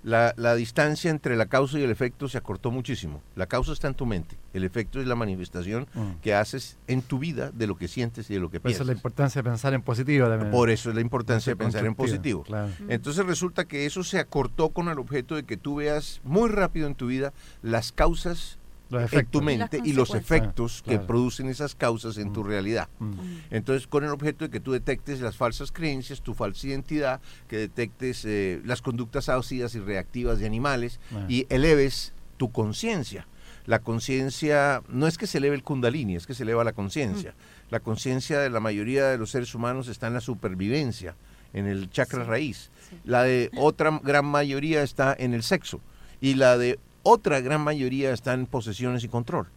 La, 0.05 0.35
la 0.37 0.57
distancia 0.57 1.11
entre 1.13 1.37
la 1.37 1.47
causa 1.47 1.79
y 1.79 1.83
el 1.85 1.91
efecto 1.91 2.29
se 2.29 2.37
acortó 2.37 2.71
muchísimo. 2.73 3.23
La 3.37 3.47
causa 3.47 3.73
está 3.73 3.87
en 3.87 3.95
tu 3.95 4.05
mente. 4.05 4.37
El 4.53 4.65
efecto 4.65 5.01
es 5.01 5.07
la 5.07 5.15
manifestación 5.15 5.87
Mm. 5.95 6.21
que 6.23 6.35
haces 6.35 6.77
en 6.89 7.03
tu 7.03 7.19
vida 7.21 7.51
de 7.53 7.67
lo 7.69 7.77
que 7.77 7.87
sientes 7.89 8.29
y 8.31 8.35
de 8.35 8.41
lo 8.41 8.51
que 8.51 8.59
Por 8.59 8.71
eso 8.71 8.79
piensas. 8.79 8.87
la 8.89 8.93
importancia 8.95 9.43
de 9.43 9.49
pensar 9.51 9.75
en 9.75 9.83
positivo 9.83 10.29
también. 10.29 10.51
Por 10.51 10.71
eso 10.71 10.89
es 10.91 10.95
la 10.97 11.01
importancia 11.03 11.53
de 11.53 11.57
pensar 11.57 11.87
en 11.87 11.95
positivo. 11.95 12.43
Claro. 12.43 12.71
Entonces 12.89 13.25
resulta 13.27 13.65
que 13.67 13.87
eso 13.87 14.03
se 14.03 14.19
acortó 14.19 14.71
con 14.71 14.89
el 14.89 14.99
objeto 14.99 15.37
de 15.37 15.45
que 15.45 15.57
tú 15.57 15.77
veas 15.77 16.21
muy 16.25 16.49
rápido 16.49 16.87
en 16.89 16.95
tu 16.97 17.07
vida 17.07 17.33
las 17.63 17.93
causas 17.93 18.59
en 18.99 19.05
efectos. 19.05 19.31
tu 19.31 19.43
mente 19.43 19.81
y 19.85 19.93
los 19.93 20.15
efectos 20.15 20.83
Ah, 20.87 20.91
que 20.91 20.99
producen 20.99 21.49
esas 21.49 21.75
causas 21.75 22.19
en 22.19 22.33
tu 22.33 22.43
Mm. 22.43 22.47
realidad. 22.47 22.89
Mm. 22.99 23.05
Mm. 23.07 23.41
Entonces, 23.51 23.87
con 23.87 24.05
el 24.05 24.11
objeto 24.11 24.45
de 24.45 24.51
que 24.51 24.61
tú 24.61 24.73
detectes 24.73 25.21
las 25.21 25.37
falsas 25.37 25.73
creencias, 25.73 26.21
tu 26.21 26.35
falsa 26.35 26.67
identidad, 26.67 27.21
que 27.49 27.57
detectes 27.57 28.25
eh, 28.25 28.61
las 28.65 28.83
conductas 28.83 29.29
ácidas 29.29 29.75
y 29.75 29.81
reactivas 29.81 30.39
de 30.39 30.47
animales 30.47 31.01
Ah. 31.15 31.25
y 31.29 31.47
eleves 31.49 32.13
tu 32.37 32.51
conciencia. 32.53 33.27
La 33.67 33.79
conciencia 33.79 34.83
no 34.89 35.07
es 35.07 35.17
que 35.19 35.27
se 35.29 35.39
eleve 35.39 35.55
el 35.55 35.63
kundalini, 35.63 36.17
es 36.17 36.27
que 36.27 36.35
se 36.35 36.43
eleva 36.43 36.65
la 36.65 36.73
conciencia. 36.73 37.35
La 37.71 37.79
conciencia 37.81 38.41
de 38.41 38.51
la 38.51 38.59
mayoría 38.61 39.07
de 39.07 39.19
los 39.19 39.31
seres 39.31 39.55
humanos 39.55 39.87
está 39.89 40.09
en 40.09 40.15
la 40.15 40.21
supervivencia, 40.21 41.15
en 41.53 41.67
el 41.67 41.89
chakra 41.91 42.25
Sí. 42.25 42.29
raíz. 42.29 42.71
Sí. 42.91 42.97
La 43.05 43.23
de 43.23 43.51
otra 43.57 44.01
gran 44.03 44.25
mayoría 44.27 44.83
está 44.83 45.15
en 45.19 45.33
el 45.33 45.43
sexo 45.45 45.81
y 46.21 46.35
la 46.35 46.59
de 46.59 46.79
otra 47.03 47.41
gran 47.41 47.61
mayoría 47.63 48.13
está 48.13 48.33
en 48.35 48.47
posesiones 48.47 49.05
y 49.05 49.09
control. 49.09 49.49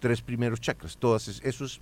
Tres 0.00 0.22
primeros 0.22 0.60
chakras, 0.60 0.96
todas 0.96 1.28
es- 1.28 1.40
eso 1.44 1.64
es 1.64 1.80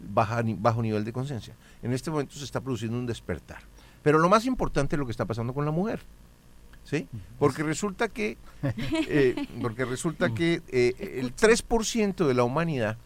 baja, 0.00 0.42
bajo 0.58 0.82
nivel 0.82 1.04
de 1.04 1.12
conciencia. 1.12 1.54
En 1.82 1.92
este 1.92 2.10
momento 2.10 2.34
se 2.36 2.44
está 2.44 2.60
produciendo 2.60 2.98
un 2.98 3.06
despertar. 3.06 3.58
Pero 4.02 4.18
lo 4.18 4.28
más 4.28 4.44
importante 4.46 4.96
es 4.96 5.00
lo 5.00 5.06
que 5.06 5.12
está 5.12 5.24
pasando 5.24 5.52
con 5.54 5.64
la 5.64 5.70
mujer. 5.70 6.00
¿Sí? 6.84 7.08
Porque 7.38 7.62
resulta 7.62 8.08
que, 8.08 8.36
eh, 8.62 9.46
porque 9.62 9.86
resulta 9.86 10.34
que 10.34 10.60
eh, 10.68 11.18
el 11.18 11.34
3% 11.34 12.26
de 12.26 12.34
la 12.34 12.44
humanidad 12.44 12.98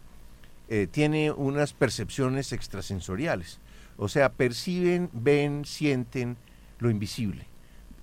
eh, 0.67 0.85
tiene 0.91 1.31
unas 1.31 1.71
percepciones 1.73 2.51
extrasensoriales. 2.51 3.59
O 3.97 4.07
sea, 4.09 4.33
perciben, 4.33 5.09
ven, 5.13 5.63
sienten 5.65 6.35
lo 6.79 6.89
invisible. 6.89 7.47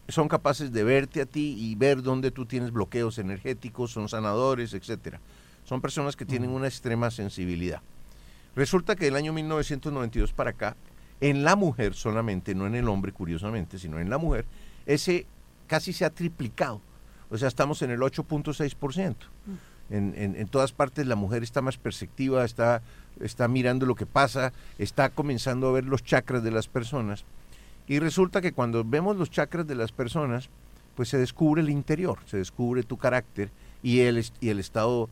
Son 0.09 0.29
capaces 0.29 0.73
de 0.73 0.85
verte 0.85 1.21
a 1.21 1.27
ti 1.27 1.57
y 1.59 1.75
ver 1.75 2.03
dónde 2.03 2.31
tú 2.31 2.47
tienes 2.47 2.71
bloqueos 2.71 3.19
energéticos, 3.19 3.91
son 3.91 4.09
sanadores, 4.09 4.73
etcétera. 4.73 5.21
Son 5.65 5.81
personas 5.81 6.15
que 6.15 6.25
tienen 6.25 6.51
una 6.51 6.69
extrema 6.69 7.11
sensibilidad. 7.11 7.83
Resulta 8.55 8.95
que 8.95 9.07
del 9.07 9.17
año 9.17 9.33
1992 9.33 10.33
para 10.33 10.51
acá, 10.51 10.77
en 11.21 11.45
la 11.45 11.57
mujer 11.57 11.95
solamente, 11.95 12.55
no 12.55 12.67
en 12.67 12.75
el 12.75 12.89
hombre 12.89 13.13
curiosamente, 13.13 13.79
sino 13.79 13.99
en 13.99 14.09
la 14.09 14.19
mujer, 14.19 14.47
ese 14.87 15.27
casi 15.67 15.93
se 15.93 16.05
ha 16.05 16.11
triplicado. 16.11 16.81
O 17.31 17.37
sea, 17.37 17.49
estamos 17.49 17.83
en 17.83 17.91
el 17.91 18.01
8.6%. 18.01 19.17
En, 19.89 20.15
en, 20.17 20.37
en 20.37 20.49
todas 20.49 20.73
partes 20.73 21.07
la 21.07 21.17
mujer 21.17 21.43
está 21.43 21.63
más 21.63 21.79
perceptiva, 21.79 22.45
está, 22.45 22.83
está 23.21 23.47
mirando 23.47 23.87
lo 23.87 23.95
que 23.95 24.07
pasa, 24.07 24.53
está 24.79 25.11
comenzando 25.11 25.69
a 25.69 25.73
ver 25.73 25.85
los 25.85 26.03
chakras 26.03 26.43
de 26.43 26.51
las 26.51 26.69
personas. 26.69 27.25
Y 27.89 27.99
resulta 27.99 28.41
que 28.41 28.53
cuando 28.53 28.85
vemos 28.85 29.17
los 29.17 29.31
chakras 29.31 29.67
de 29.67 29.75
las 29.75 29.93
personas, 29.93 30.49
pues 30.95 31.09
se 31.09 31.19
descubre 31.19 31.63
el 31.63 31.71
interior, 31.71 32.19
se 32.27 32.39
descubre 32.39 32.83
tu 32.83 32.97
carácter 32.97 33.51
y 33.83 34.01
el, 34.01 34.25
y 34.41 34.49
el 34.49 34.59
estado 34.59 35.09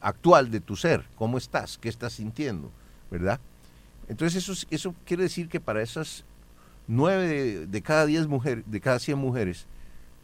actual 0.00 0.50
de 0.50 0.60
tu 0.60 0.76
ser, 0.76 1.04
cómo 1.16 1.38
estás, 1.38 1.78
qué 1.78 1.88
estás 1.88 2.14
sintiendo, 2.14 2.70
¿verdad? 3.10 3.38
Entonces 4.08 4.42
eso, 4.42 4.52
es- 4.52 4.66
eso 4.70 4.94
quiere 5.06 5.22
decir 5.24 5.48
que 5.48 5.60
para 5.60 5.82
esas 5.82 6.24
nueve 6.88 7.26
de, 7.28 7.66
de 7.66 7.82
cada 7.82 8.06
diez 8.06 8.26
mujeres, 8.26 8.64
de 8.66 8.80
cada 8.80 8.98
cien 8.98 9.18
mujeres, 9.18 9.66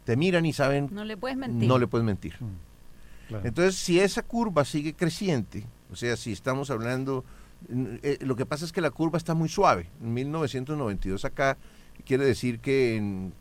te 0.03 0.15
miran 0.17 0.45
y 0.45 0.53
saben, 0.53 0.89
no 0.91 1.03
le 1.05 1.15
puedes 1.17 1.37
mentir. 1.37 1.67
no 1.67 1.77
le 1.79 1.87
puedes 1.87 2.05
mentir. 2.05 2.35
Mm. 2.39 3.27
Claro. 3.29 3.47
Entonces, 3.47 3.75
si 3.75 3.99
esa 3.99 4.21
curva 4.23 4.63
sigue 4.65 4.93
creciente, 4.93 5.65
o 5.91 5.95
sea, 5.95 6.15
si 6.17 6.31
estamos 6.31 6.69
hablando, 6.69 7.23
eh, 7.69 8.17
lo 8.21 8.35
que 8.35 8.45
pasa 8.45 8.63
es 8.65 8.71
que 8.71 8.81
la 8.81 8.89
curva 8.91 9.17
está 9.17 9.33
muy 9.33 9.49
suave. 9.49 9.89
En 10.01 10.13
1992 10.13 11.25
acá 11.25 11.57
quiere 12.05 12.25
decir 12.25 12.59
que 12.59 12.95
en, 12.95 13.33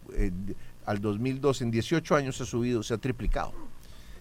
al 0.85 1.01
2002, 1.01 1.63
en 1.63 1.71
18 1.71 2.17
años, 2.17 2.41
ha 2.41 2.45
subido, 2.45 2.83
se 2.83 2.95
ha 2.95 2.99
triplicado. 2.99 3.53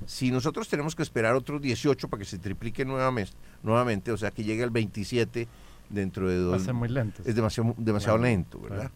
Si 0.06 0.32
nosotros 0.32 0.68
tenemos 0.68 0.96
que 0.96 1.04
esperar 1.04 1.36
otros 1.36 1.62
18 1.62 2.08
para 2.10 2.20
que 2.20 2.26
se 2.26 2.38
triplique 2.38 2.86
nuevamente, 2.86 3.32
nuevamente 3.64 4.12
o 4.12 4.18
sea, 4.18 4.32
que 4.32 4.44
llegue 4.44 4.64
al 4.64 4.70
27 4.70 5.48
dentro 5.90 6.30
de 6.30 6.38
dos... 6.38 6.54
Va 6.54 6.58
a 6.58 6.66
ser 6.66 6.74
muy 6.74 6.90
lento. 6.90 7.22
Es 7.26 7.36
demasiado, 7.36 7.74
demasiado 7.78 8.18
lento, 8.18 8.60
¿verdad? 8.60 8.92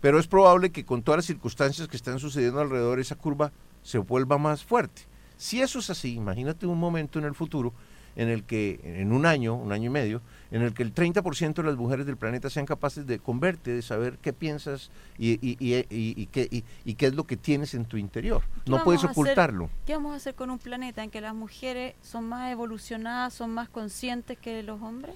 Pero 0.00 0.18
es 0.18 0.26
probable 0.26 0.70
que 0.70 0.84
con 0.84 1.02
todas 1.02 1.18
las 1.18 1.24
circunstancias 1.26 1.88
que 1.88 1.96
están 1.96 2.18
sucediendo 2.18 2.60
alrededor, 2.60 3.00
esa 3.00 3.16
curva 3.16 3.52
se 3.82 3.98
vuelva 3.98 4.38
más 4.38 4.62
fuerte. 4.62 5.02
Si 5.36 5.60
eso 5.60 5.78
es 5.78 5.90
así, 5.90 6.14
imagínate 6.14 6.66
un 6.66 6.78
momento 6.78 7.18
en 7.18 7.24
el 7.24 7.34
futuro 7.34 7.72
en 8.16 8.28
el 8.28 8.44
que, 8.44 8.80
en 8.82 9.12
un 9.12 9.26
año, 9.26 9.54
un 9.54 9.72
año 9.72 9.86
y 9.86 9.90
medio, 9.90 10.22
en 10.50 10.62
el 10.62 10.72
que 10.72 10.82
el 10.82 10.94
30% 10.94 11.54
de 11.54 11.62
las 11.62 11.76
mujeres 11.76 12.06
del 12.06 12.16
planeta 12.16 12.48
sean 12.48 12.66
capaces 12.66 13.06
de 13.06 13.18
converte, 13.18 13.72
de 13.72 13.82
saber 13.82 14.18
qué 14.18 14.32
piensas 14.32 14.90
y, 15.18 15.32
y, 15.32 15.56
y, 15.58 15.84
y 15.90 16.26
qué, 16.26 16.48
y, 16.50 16.94
qué 16.94 17.06
es 17.06 17.14
lo 17.14 17.24
que 17.24 17.36
tienes 17.36 17.74
en 17.74 17.84
tu 17.86 17.96
interior. 17.96 18.42
No 18.66 18.84
puedes 18.84 19.04
ocultarlo. 19.04 19.68
¿Qué 19.86 19.94
vamos 19.94 20.12
a 20.12 20.16
hacer 20.16 20.34
con 20.34 20.50
un 20.50 20.58
planeta 20.58 21.02
en 21.02 21.10
que 21.10 21.20
las 21.20 21.34
mujeres 21.34 21.94
son 22.02 22.28
más 22.28 22.52
evolucionadas, 22.52 23.34
son 23.34 23.50
más 23.50 23.68
conscientes 23.68 24.38
que 24.38 24.62
los 24.62 24.80
hombres? 24.80 25.14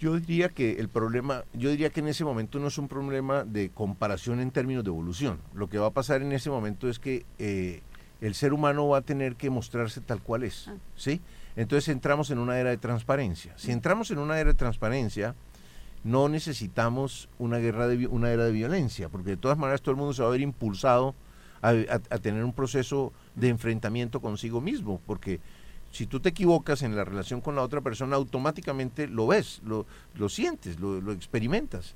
Yo 0.00 0.18
diría 0.18 0.48
que 0.48 0.80
el 0.80 0.88
problema, 0.88 1.44
yo 1.52 1.70
diría 1.70 1.90
que 1.90 2.00
en 2.00 2.08
ese 2.08 2.24
momento 2.24 2.58
no 2.58 2.66
es 2.66 2.76
un 2.76 2.88
problema 2.88 3.44
de 3.44 3.70
comparación 3.70 4.40
en 4.40 4.50
términos 4.50 4.82
de 4.82 4.90
evolución. 4.90 5.38
Lo 5.54 5.68
que 5.68 5.78
va 5.78 5.86
a 5.86 5.90
pasar 5.90 6.22
en 6.22 6.32
ese 6.32 6.50
momento 6.50 6.88
es 6.88 6.98
que 6.98 7.24
eh, 7.38 7.82
el 8.20 8.34
ser 8.34 8.52
humano 8.52 8.88
va 8.88 8.98
a 8.98 9.02
tener 9.02 9.36
que 9.36 9.48
mostrarse 9.48 10.00
tal 10.00 10.20
cual 10.20 10.42
es, 10.42 10.66
ah. 10.66 10.74
¿sí? 10.96 11.20
Entonces 11.56 11.88
entramos 11.88 12.30
en 12.30 12.38
una 12.38 12.58
era 12.58 12.70
de 12.70 12.78
transparencia. 12.78 13.52
Si 13.56 13.72
entramos 13.72 14.10
en 14.10 14.18
una 14.18 14.38
era 14.38 14.52
de 14.52 14.58
transparencia, 14.58 15.34
no 16.04 16.28
necesitamos 16.28 17.28
una 17.38 17.58
guerra 17.58 17.88
de 17.88 18.06
una 18.06 18.30
era 18.30 18.44
de 18.44 18.52
violencia, 18.52 19.08
porque 19.08 19.30
de 19.30 19.36
todas 19.36 19.58
maneras 19.58 19.82
todo 19.82 19.92
el 19.92 19.98
mundo 19.98 20.12
se 20.14 20.22
va 20.22 20.28
a 20.28 20.32
ver 20.32 20.40
impulsado 20.40 21.14
a, 21.60 21.74
tener 22.18 22.42
un 22.42 22.52
proceso 22.52 23.12
de 23.36 23.48
enfrentamiento 23.48 24.20
consigo 24.20 24.60
mismo, 24.60 25.00
porque 25.06 25.40
si 25.92 26.06
tú 26.06 26.18
te 26.18 26.30
equivocas 26.30 26.82
en 26.82 26.96
la 26.96 27.04
relación 27.04 27.40
con 27.40 27.54
la 27.54 27.62
otra 27.62 27.80
persona, 27.80 28.16
automáticamente 28.16 29.06
lo 29.06 29.28
ves, 29.28 29.60
lo, 29.64 29.86
lo 30.16 30.28
sientes, 30.28 30.80
lo, 30.80 31.12
experimentas. 31.12 31.94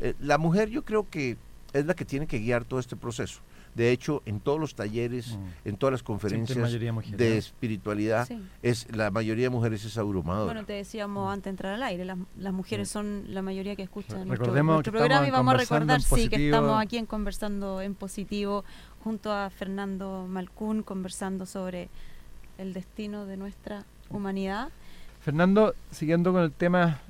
Eh, 0.00 0.14
la 0.20 0.36
mujer 0.36 0.68
yo 0.68 0.84
creo 0.84 1.08
que 1.08 1.38
es 1.72 1.86
la 1.86 1.94
que 1.94 2.04
tiene 2.04 2.26
que 2.26 2.40
guiar 2.40 2.64
todo 2.64 2.78
este 2.78 2.96
proceso. 2.96 3.40
De 3.76 3.92
hecho, 3.92 4.22
en 4.24 4.40
todos 4.40 4.58
los 4.58 4.74
talleres, 4.74 5.36
mm. 5.36 5.68
en 5.68 5.76
todas 5.76 5.92
las 5.92 6.02
conferencias 6.02 6.72
de 6.72 7.36
espiritualidad, 7.36 8.26
es 8.62 8.90
la 8.90 9.10
mayoría 9.10 9.44
de 9.44 9.50
mujeres 9.50 9.84
es 9.84 9.98
abrumadora. 9.98 10.46
Bueno, 10.46 10.64
te 10.64 10.72
decíamos 10.72 11.30
antes 11.30 11.44
de 11.44 11.50
entrar 11.50 11.74
al 11.74 11.82
aire, 11.82 12.06
las, 12.06 12.52
mujeres 12.54 12.88
son 12.88 13.24
la 13.28 13.42
mayoría 13.42 13.76
que 13.76 13.82
escuchan 13.82 14.26
nuestro, 14.26 14.50
programa 14.50 15.28
y 15.28 15.30
vamos 15.30 15.52
a 15.52 15.56
recordar, 15.58 16.00
sí, 16.00 16.30
que 16.30 16.46
estamos 16.46 16.82
aquí 16.82 16.96
en 16.96 17.04
Conversando 17.04 17.82
en 17.82 17.94
Positivo 17.94 18.64
junto 19.04 19.30
a 19.30 19.50
Fernando 19.50 20.26
Malcún, 20.26 20.82
conversando 20.82 21.44
sobre 21.44 21.90
el 22.56 22.72
destino 22.72 23.26
de 23.26 23.36
nuestra 23.36 23.84
humanidad. 24.08 24.70
Fernando, 25.20 25.74
siguiendo 25.90 26.32
con 26.32 26.40
el 26.42 26.52
tema 26.52 27.00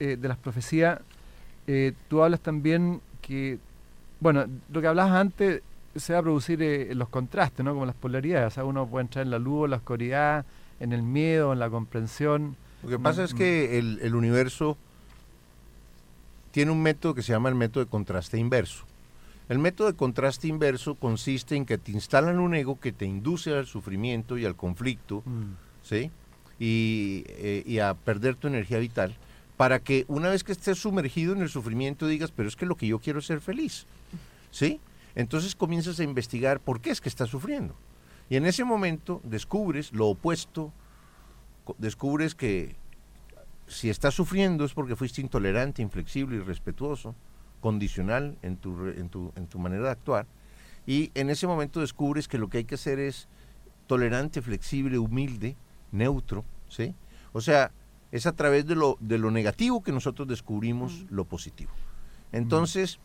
eh, 0.00 0.16
de 0.20 0.26
las 0.26 0.36
profecías, 0.36 0.98
eh, 1.68 1.92
tú 2.08 2.24
hablas 2.24 2.40
también 2.40 3.00
que, 3.22 3.60
bueno, 4.18 4.46
lo 4.72 4.80
que 4.80 4.86
hablabas 4.88 5.12
antes 5.12 5.62
se 5.98 6.12
va 6.12 6.20
a 6.20 6.22
producir 6.22 6.62
eh, 6.62 6.94
los 6.94 7.08
contrastes, 7.08 7.64
¿no? 7.64 7.72
Como 7.72 7.86
las 7.86 7.94
polaridades. 7.94 8.52
O 8.52 8.54
sea, 8.54 8.64
uno 8.64 8.86
puede 8.86 9.04
entrar 9.04 9.24
en 9.24 9.30
la 9.30 9.38
luz, 9.38 9.64
en 9.64 9.70
la 9.70 9.76
oscuridad, 9.76 10.46
en 10.80 10.92
el 10.92 11.02
miedo, 11.02 11.52
en 11.52 11.58
la 11.58 11.70
comprensión. 11.70 12.56
Lo 12.82 12.88
que 12.88 12.98
pasa 12.98 13.24
es 13.24 13.34
que 13.34 13.78
el, 13.78 13.98
el, 14.02 14.14
universo 14.14 14.76
tiene 16.52 16.70
un 16.70 16.82
método 16.82 17.14
que 17.14 17.22
se 17.22 17.32
llama 17.32 17.48
el 17.48 17.54
método 17.54 17.84
de 17.84 17.90
contraste 17.90 18.38
inverso. 18.38 18.84
El 19.48 19.58
método 19.58 19.88
de 19.88 19.96
contraste 19.96 20.46
inverso 20.46 20.94
consiste 20.94 21.56
en 21.56 21.64
que 21.64 21.78
te 21.78 21.90
instalan 21.90 22.38
un 22.38 22.54
ego 22.54 22.78
que 22.78 22.92
te 22.92 23.06
induce 23.06 23.54
al 23.54 23.66
sufrimiento 23.66 24.38
y 24.38 24.44
al 24.44 24.54
conflicto, 24.54 25.22
mm. 25.24 25.52
¿sí? 25.82 26.10
Y, 26.60 27.24
eh, 27.28 27.62
y 27.66 27.78
a 27.78 27.94
perder 27.94 28.36
tu 28.36 28.46
energía 28.46 28.78
vital, 28.78 29.16
para 29.56 29.80
que 29.80 30.04
una 30.08 30.28
vez 30.28 30.44
que 30.44 30.52
estés 30.52 30.78
sumergido 30.78 31.32
en 31.32 31.42
el 31.42 31.48
sufrimiento 31.48 32.06
digas, 32.06 32.30
pero 32.30 32.48
es 32.48 32.56
que 32.56 32.66
lo 32.66 32.76
que 32.76 32.86
yo 32.86 32.98
quiero 32.98 33.20
es 33.20 33.26
ser 33.26 33.40
feliz, 33.40 33.86
¿sí? 34.50 34.80
Entonces 35.18 35.56
comienzas 35.56 35.98
a 35.98 36.04
investigar 36.04 36.60
por 36.60 36.80
qué 36.80 36.90
es 36.90 37.00
que 37.00 37.08
estás 37.08 37.28
sufriendo. 37.28 37.74
Y 38.30 38.36
en 38.36 38.46
ese 38.46 38.62
momento 38.62 39.20
descubres 39.24 39.92
lo 39.92 40.06
opuesto, 40.06 40.72
descubres 41.76 42.36
que 42.36 42.76
si 43.66 43.90
estás 43.90 44.14
sufriendo 44.14 44.64
es 44.64 44.74
porque 44.74 44.94
fuiste 44.94 45.20
intolerante, 45.20 45.82
inflexible, 45.82 46.36
irrespetuoso, 46.36 47.16
condicional 47.60 48.38
en 48.42 48.58
tu, 48.58 48.86
en 48.86 49.08
tu, 49.08 49.32
en 49.34 49.48
tu 49.48 49.58
manera 49.58 49.86
de 49.86 49.90
actuar. 49.90 50.26
Y 50.86 51.10
en 51.14 51.30
ese 51.30 51.48
momento 51.48 51.80
descubres 51.80 52.28
que 52.28 52.38
lo 52.38 52.48
que 52.48 52.58
hay 52.58 52.64
que 52.64 52.76
hacer 52.76 53.00
es 53.00 53.26
tolerante, 53.88 54.40
flexible, 54.40 54.98
humilde, 54.98 55.56
neutro, 55.90 56.44
¿sí? 56.68 56.94
O 57.32 57.40
sea, 57.40 57.72
es 58.12 58.26
a 58.26 58.36
través 58.36 58.66
de 58.66 58.76
lo, 58.76 58.96
de 59.00 59.18
lo 59.18 59.32
negativo 59.32 59.82
que 59.82 59.90
nosotros 59.90 60.28
descubrimos 60.28 60.92
mm. 60.92 61.06
lo 61.10 61.24
positivo. 61.24 61.72
Entonces, 62.30 63.00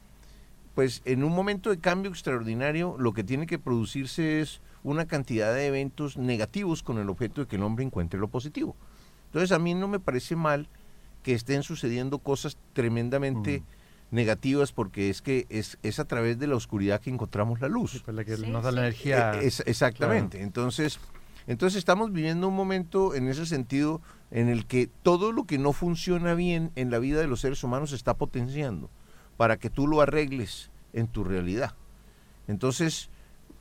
pues 0.76 1.02
en 1.06 1.24
un 1.24 1.34
momento 1.34 1.70
de 1.70 1.80
cambio 1.80 2.10
extraordinario 2.10 2.96
lo 2.98 3.14
que 3.14 3.24
tiene 3.24 3.46
que 3.46 3.60
producirse 3.60 4.42
es 4.42 4.62
una 4.84 5.06
cantidad 5.06 5.54
de 5.54 5.68
eventos 5.68 6.18
negativos 6.18 6.84
con 6.84 6.98
el 6.98 7.10
objeto 7.10 7.42
de 7.42 7.48
que 7.48 7.58
el 7.58 7.64
hombre 7.64 7.86
encuentre 7.86 8.20
lo 8.20 8.28
positivo. 8.28 8.76
Entonces 9.28 9.52
a 9.52 9.60
mí 9.60 9.74
no 9.74 9.88
me 9.88 10.00
parece 10.00 10.36
mal 10.36 10.68
que 11.22 11.34
estén 11.34 11.64
sucediendo 11.64 12.20
cosas 12.20 12.58
tremendamente 12.74 13.62
mm. 13.62 14.16
negativas 14.16 14.72
porque 14.72 15.10
es 15.10 15.22
que 15.22 15.46
es, 15.50 15.78
es 15.84 16.00
a 16.00 16.06
través 16.06 16.40
de 16.40 16.48
la 16.48 16.56
oscuridad 16.56 17.00
que 17.00 17.12
encontramos 17.12 17.62
la 17.62 17.68
luz. 17.68 18.02
Pues 18.04 18.16
la 18.16 18.26
que 18.26 18.38
nos 18.38 18.64
da 18.64 18.72
la 18.72 18.82
energía. 18.82 19.42
E, 19.42 19.46
exactamente. 19.46 20.42
Entonces, 20.42 21.00
entonces 21.48 21.78
estamos 21.78 22.12
viviendo 22.12 22.48
un 22.48 22.56
momento 22.56 23.14
en 23.14 23.28
ese 23.28 23.46
sentido 23.46 24.02
en 24.32 24.50
el 24.50 24.66
que 24.66 24.90
todo 25.04 25.32
lo 25.32 25.46
que 25.46 25.60
no 25.60 25.72
funciona 25.72 26.34
bien 26.34 26.72
en 26.76 26.90
la 26.90 26.98
vida 26.98 27.22
de 27.22 27.28
los 27.28 27.42
seres 27.42 27.64
humanos 27.64 27.92
se 27.92 27.96
está 27.96 28.16
potenciando 28.16 28.90
para 29.38 29.58
que 29.58 29.70
tú 29.70 29.88
lo 29.88 30.02
arregles 30.02 30.70
en 30.94 31.08
tu 31.08 31.24
realidad. 31.24 31.74
Entonces, 32.48 33.10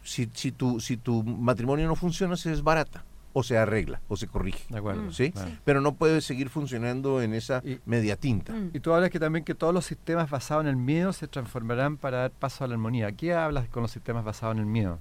si, 0.02 0.28
si, 0.34 0.52
tu, 0.52 0.80
si 0.80 0.96
tu 0.96 1.22
matrimonio 1.22 1.86
no 1.86 1.96
funciona, 1.96 2.36
se 2.36 2.50
desbarata 2.50 3.04
o 3.32 3.42
se 3.42 3.56
arregla 3.56 4.00
o 4.08 4.16
se 4.16 4.26
corrige. 4.26 4.64
De 4.68 4.78
acuerdo. 4.78 5.12
¿sí? 5.12 5.32
Pero 5.64 5.80
no 5.80 5.94
puede 5.94 6.20
seguir 6.20 6.50
funcionando 6.50 7.22
en 7.22 7.34
esa 7.34 7.62
media 7.86 8.16
tinta. 8.16 8.54
Y 8.72 8.80
tú 8.80 8.92
hablas 8.92 9.10
que 9.10 9.20
también 9.20 9.44
que 9.44 9.54
todos 9.54 9.72
los 9.72 9.86
sistemas 9.86 10.30
basados 10.30 10.64
en 10.64 10.68
el 10.68 10.76
miedo 10.76 11.12
se 11.12 11.28
transformarán 11.28 11.96
para 11.96 12.18
dar 12.18 12.30
paso 12.30 12.64
a 12.64 12.68
la 12.68 12.74
armonía. 12.74 13.12
¿Qué 13.12 13.34
hablas 13.34 13.68
con 13.68 13.82
los 13.82 13.90
sistemas 13.90 14.24
basados 14.24 14.56
en 14.56 14.60
el 14.60 14.66
miedo? 14.66 14.98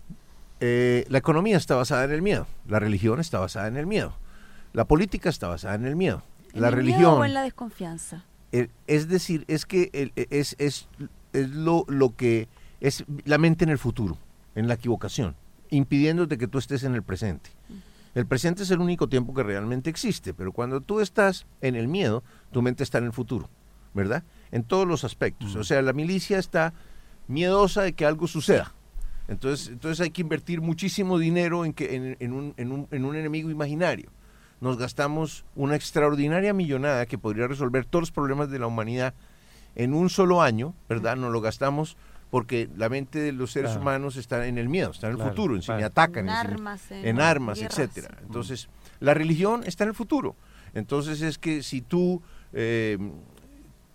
Eh, 0.60 1.06
la 1.10 1.18
economía 1.18 1.58
está 1.58 1.76
basada 1.76 2.04
en 2.04 2.12
el 2.12 2.22
miedo, 2.22 2.46
la 2.68 2.80
religión 2.80 3.20
está 3.20 3.40
basada 3.40 3.68
en 3.68 3.78
el 3.78 3.88
miedo, 3.88 4.14
la 4.74 4.86
política 4.86 5.28
está 5.28 5.48
basada 5.48 5.74
en 5.74 5.86
el 5.86 5.96
miedo. 5.96 6.22
¿En 6.54 6.62
la 6.62 6.68
el 6.68 6.76
religión 6.76 7.00
miedo 7.00 7.18
o 7.18 7.26
en 7.26 7.34
la 7.34 7.42
desconfianza. 7.42 8.26
Eh, 8.52 8.70
es 8.88 9.08
decir, 9.08 9.46
es 9.48 9.66
que 9.66 9.90
e, 9.94 10.28
es, 10.30 10.56
es, 10.60 10.88
es 11.34 11.50
lo, 11.50 11.86
lo, 11.88 12.16
que 12.16 12.48
es 12.80 13.06
la 13.26 13.38
mente 13.38 13.64
en 13.64 13.70
el 13.70 13.78
futuro, 13.78 14.18
en 14.56 14.68
la 14.68 14.74
equivocación, 14.74 15.36
impidiéndote 15.70 16.38
que 16.38 16.48
tú 16.48 16.58
estés 16.58 16.84
en 16.84 16.96
el 16.96 17.04
presente. 17.04 17.52
El 18.14 18.26
presente 18.26 18.64
es 18.64 18.72
el 18.72 18.80
único 18.80 19.08
tiempo 19.08 19.34
que 19.34 19.44
realmente 19.44 19.90
existe, 19.90 20.34
pero 20.34 20.52
cuando 20.52 20.82
tú 20.82 21.00
estás 21.00 21.46
en 21.62 21.76
el 21.76 21.88
miedo, 21.88 22.24
tu 22.52 22.62
mente 22.62 22.84
está 22.84 22.98
en 22.98 23.06
el 23.06 23.14
futuro, 23.14 23.50
¿verdad? 23.94 24.24
En 24.52 24.64
todos 24.64 24.86
los 24.86 25.06
aspectos. 25.06 25.56
O 25.56 25.64
sea, 25.64 25.82
la 25.82 25.94
milicia 25.94 26.38
está 26.38 26.74
miedosa 27.30 27.84
de 27.84 27.94
que 27.94 28.06
algo 28.06 28.28
suceda. 28.28 28.74
Entonces, 29.30 29.70
entonces 29.70 30.02
hay 30.02 30.10
que 30.10 30.22
invertir 30.22 30.60
muchísimo 30.60 31.18
dinero 31.18 31.64
en, 31.64 31.72
que, 31.72 32.18
en, 32.20 32.34
un, 32.34 32.54
en, 32.58 32.72
un, 32.74 32.88
en 32.92 33.06
un 33.06 33.16
enemigo 33.16 33.50
imaginario 33.50 34.12
nos 34.62 34.78
gastamos 34.78 35.44
una 35.56 35.76
extraordinaria 35.76 36.54
millonada 36.54 37.08
que 37.08 37.18
podría 37.18 37.48
resolver 37.48 37.86
todos 37.86 38.04
los 38.04 38.12
problemas 38.12 38.50
de 38.50 38.60
la 38.60 38.68
humanidad 38.68 39.14
en 39.76 39.94
un 39.94 40.10
solo 40.10 40.42
año, 40.42 40.76
¿verdad? 40.88 41.18
Nos 41.18 41.32
lo 41.32 41.42
gastamos 41.42 41.98
porque 42.30 42.70
la 42.78 42.88
mente 42.88 43.20
de 43.20 43.34
los 43.34 43.52
seres 43.52 43.76
humanos 43.76 44.16
está 44.16 44.48
en 44.48 44.58
el 44.58 44.70
miedo, 44.70 44.92
está 44.92 45.08
en 45.08 45.20
el 45.20 45.22
futuro, 45.22 45.56
en 45.56 45.64
si 45.64 45.72
me 45.72 45.84
atacan, 45.84 46.30
en, 46.30 46.30
armas, 46.30 46.90
en, 46.90 47.20
armas, 47.20 47.60
etcétera. 47.60 48.18
Entonces, 48.22 48.70
la 49.02 49.14
religión 49.14 49.64
está 49.66 49.84
en 49.84 49.90
el 49.90 49.96
futuro. 49.96 50.36
Entonces 50.74 51.22
es 51.22 51.38
que 51.38 51.64
si 51.64 51.82
tú 51.82 52.22
eh, 52.54 52.98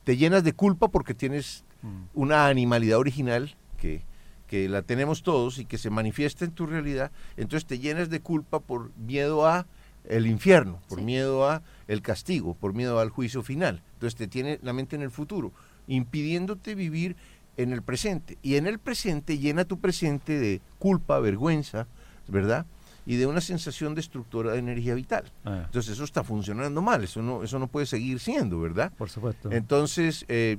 te 0.05 0.18
llenas 0.18 0.44
de 0.44 0.52
culpa 0.52 0.88
porque 0.88 1.14
tienes 1.14 1.64
mm. 1.81 2.02
una 2.12 2.48
animalidad 2.48 2.98
original 2.98 3.57
que, 3.79 4.05
que 4.46 4.68
la 4.68 4.83
tenemos 4.83 5.22
todos 5.22 5.59
y 5.59 5.64
que 5.64 5.79
se 5.79 5.88
manifiesta 5.88 6.44
en 6.44 6.50
tu 6.50 6.66
realidad, 6.66 7.12
entonces 7.38 7.66
te 7.66 7.79
llenas 7.79 8.11
de 8.11 8.20
culpa 8.20 8.61
por 8.61 8.94
miedo 8.98 9.46
a 9.46 9.66
el 10.09 10.27
infierno, 10.27 10.81
por 10.88 11.03
miedo 11.03 11.49
a 11.49 11.62
el 11.88 12.03
castigo, 12.03 12.55
por 12.55 12.75
miedo 12.75 12.99
al 13.01 13.11
juicio 13.11 13.42
final. 13.42 13.83
Entonces 13.95 14.16
te 14.16 14.29
tiene 14.29 14.59
la 14.62 14.73
mente 14.73 14.97
en 14.97 15.03
el 15.03 15.11
futuro, 15.11 15.53
impidiéndote 15.87 16.75
vivir 16.75 17.16
en 17.57 17.73
el 17.73 17.83
presente. 17.83 18.38
Y 18.42 18.57
en 18.57 18.66
el 18.66 18.79
presente 18.79 19.38
llena 19.38 19.64
tu 19.64 19.79
presente 19.79 20.38
de 20.38 20.61
culpa, 20.79 21.19
vergüenza, 21.21 21.87
¿verdad? 22.29 22.66
Y 23.07 23.16
de 23.16 23.27
una 23.27 23.40
sensación 23.40 23.95
destructora 23.95 24.53
de 24.53 24.59
energía 24.59 24.95
vital. 24.95 25.33
Ah. 25.45 25.62
Entonces 25.64 25.92
eso 25.92 26.05
está 26.05 26.25
funcionando 26.25 26.83
mal, 26.83 27.05
eso 27.05 27.23
no, 27.23 27.45
eso 27.45 27.59
no 27.59 27.69
puede 27.69 27.87
seguir 27.87 28.19
siendo, 28.19 28.61
¿verdad? 28.61 28.92
Por 28.99 29.09
supuesto. 29.09 29.51
Entonces, 29.53 30.25
eh, 30.29 30.57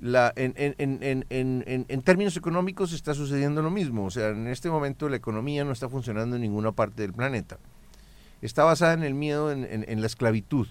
la, 0.00 0.32
en, 0.34 0.54
en, 0.56 0.74
en, 0.78 1.24
en, 1.28 1.86
en 1.88 2.02
términos 2.02 2.36
económicos 2.36 2.92
está 2.92 3.14
sucediendo 3.14 3.62
lo 3.62 3.70
mismo. 3.70 4.06
O 4.06 4.10
sea, 4.10 4.30
en 4.30 4.48
este 4.48 4.70
momento 4.70 5.08
la 5.08 5.16
economía 5.16 5.64
no 5.64 5.72
está 5.72 5.88
funcionando 5.88 6.36
en 6.36 6.42
ninguna 6.42 6.72
parte 6.72 7.02
del 7.02 7.12
planeta. 7.12 7.58
Está 8.44 8.64
basada 8.64 8.92
en 8.92 9.02
el 9.02 9.14
miedo, 9.14 9.50
en, 9.50 10.00
la 10.00 10.06
esclavitud, 10.06 10.66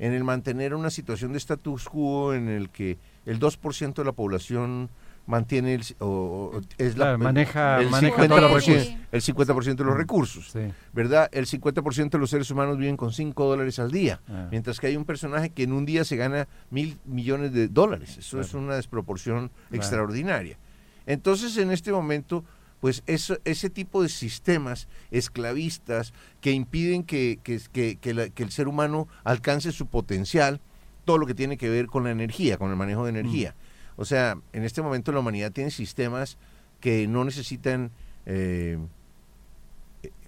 en 0.00 0.12
el 0.12 0.24
mantener 0.24 0.74
una 0.74 0.90
situación 0.90 1.30
de 1.30 1.38
status 1.38 1.88
quo 1.88 2.34
en 2.34 2.48
el 2.48 2.68
que 2.68 2.98
el 3.26 3.38
2% 3.38 3.94
de 3.94 4.04
la 4.04 4.10
población 4.10 4.90
mantiene 5.26 5.74
el, 5.74 5.84
o, 6.00 6.60
es 6.78 6.96
la, 6.96 7.16
maneja, 7.16 7.80
el, 7.80 7.90
maneja 7.90 8.26
50%, 8.26 8.98
el 9.12 9.22
50% 9.22 9.76
de 9.76 9.84
los 9.84 9.96
recursos, 9.96 10.52
¿verdad? 10.92 11.28
El 11.30 11.46
50% 11.46 12.10
de 12.10 12.18
los 12.18 12.28
seres 12.28 12.50
humanos 12.50 12.76
viven 12.76 12.96
con 12.96 13.12
5 13.12 13.44
dólares 13.44 13.78
al 13.78 13.92
día, 13.92 14.20
ah. 14.28 14.48
mientras 14.50 14.80
que 14.80 14.88
hay 14.88 14.96
un 14.96 15.04
personaje 15.04 15.50
que 15.50 15.62
en 15.62 15.72
un 15.72 15.86
día 15.86 16.04
se 16.04 16.16
gana 16.16 16.48
mil 16.70 16.98
millones 17.04 17.52
de 17.52 17.68
dólares. 17.68 18.18
Eso 18.18 18.40
es 18.40 18.52
una 18.52 18.74
desproporción 18.74 19.52
extraordinaria. 19.70 20.58
Entonces, 21.06 21.56
en 21.56 21.70
este 21.70 21.92
momento, 21.92 22.44
pues 22.82 23.04
eso, 23.06 23.38
ese 23.44 23.70
tipo 23.70 24.02
de 24.02 24.08
sistemas 24.08 24.88
esclavistas 25.12 26.12
que 26.40 26.50
impiden 26.50 27.04
que, 27.04 27.38
que, 27.40 27.60
que, 27.72 27.96
que, 27.96 28.42
el 28.42 28.50
ser 28.50 28.66
humano 28.66 29.06
alcance 29.22 29.70
su 29.70 29.86
potencial, 29.86 30.60
todo 31.04 31.16
lo 31.16 31.28
que 31.28 31.34
tiene 31.36 31.56
que 31.56 31.70
ver 31.70 31.86
con 31.86 32.02
la 32.02 32.10
energía, 32.10 32.58
con 32.58 32.70
el 32.70 32.76
manejo 32.76 33.04
de 33.04 33.10
energía. 33.10 33.50
Mm. 33.52 34.00
O 34.00 34.04
sea, 34.04 34.36
en 34.52 34.64
este 34.64 34.82
momento 34.82 35.12
la 35.12 35.20
humanidad 35.20 35.52
tiene 35.52 35.70
sistemas 35.70 36.38
que 36.80 37.06
no 37.06 37.24
necesitan 37.24 37.92
eh, 38.26 38.78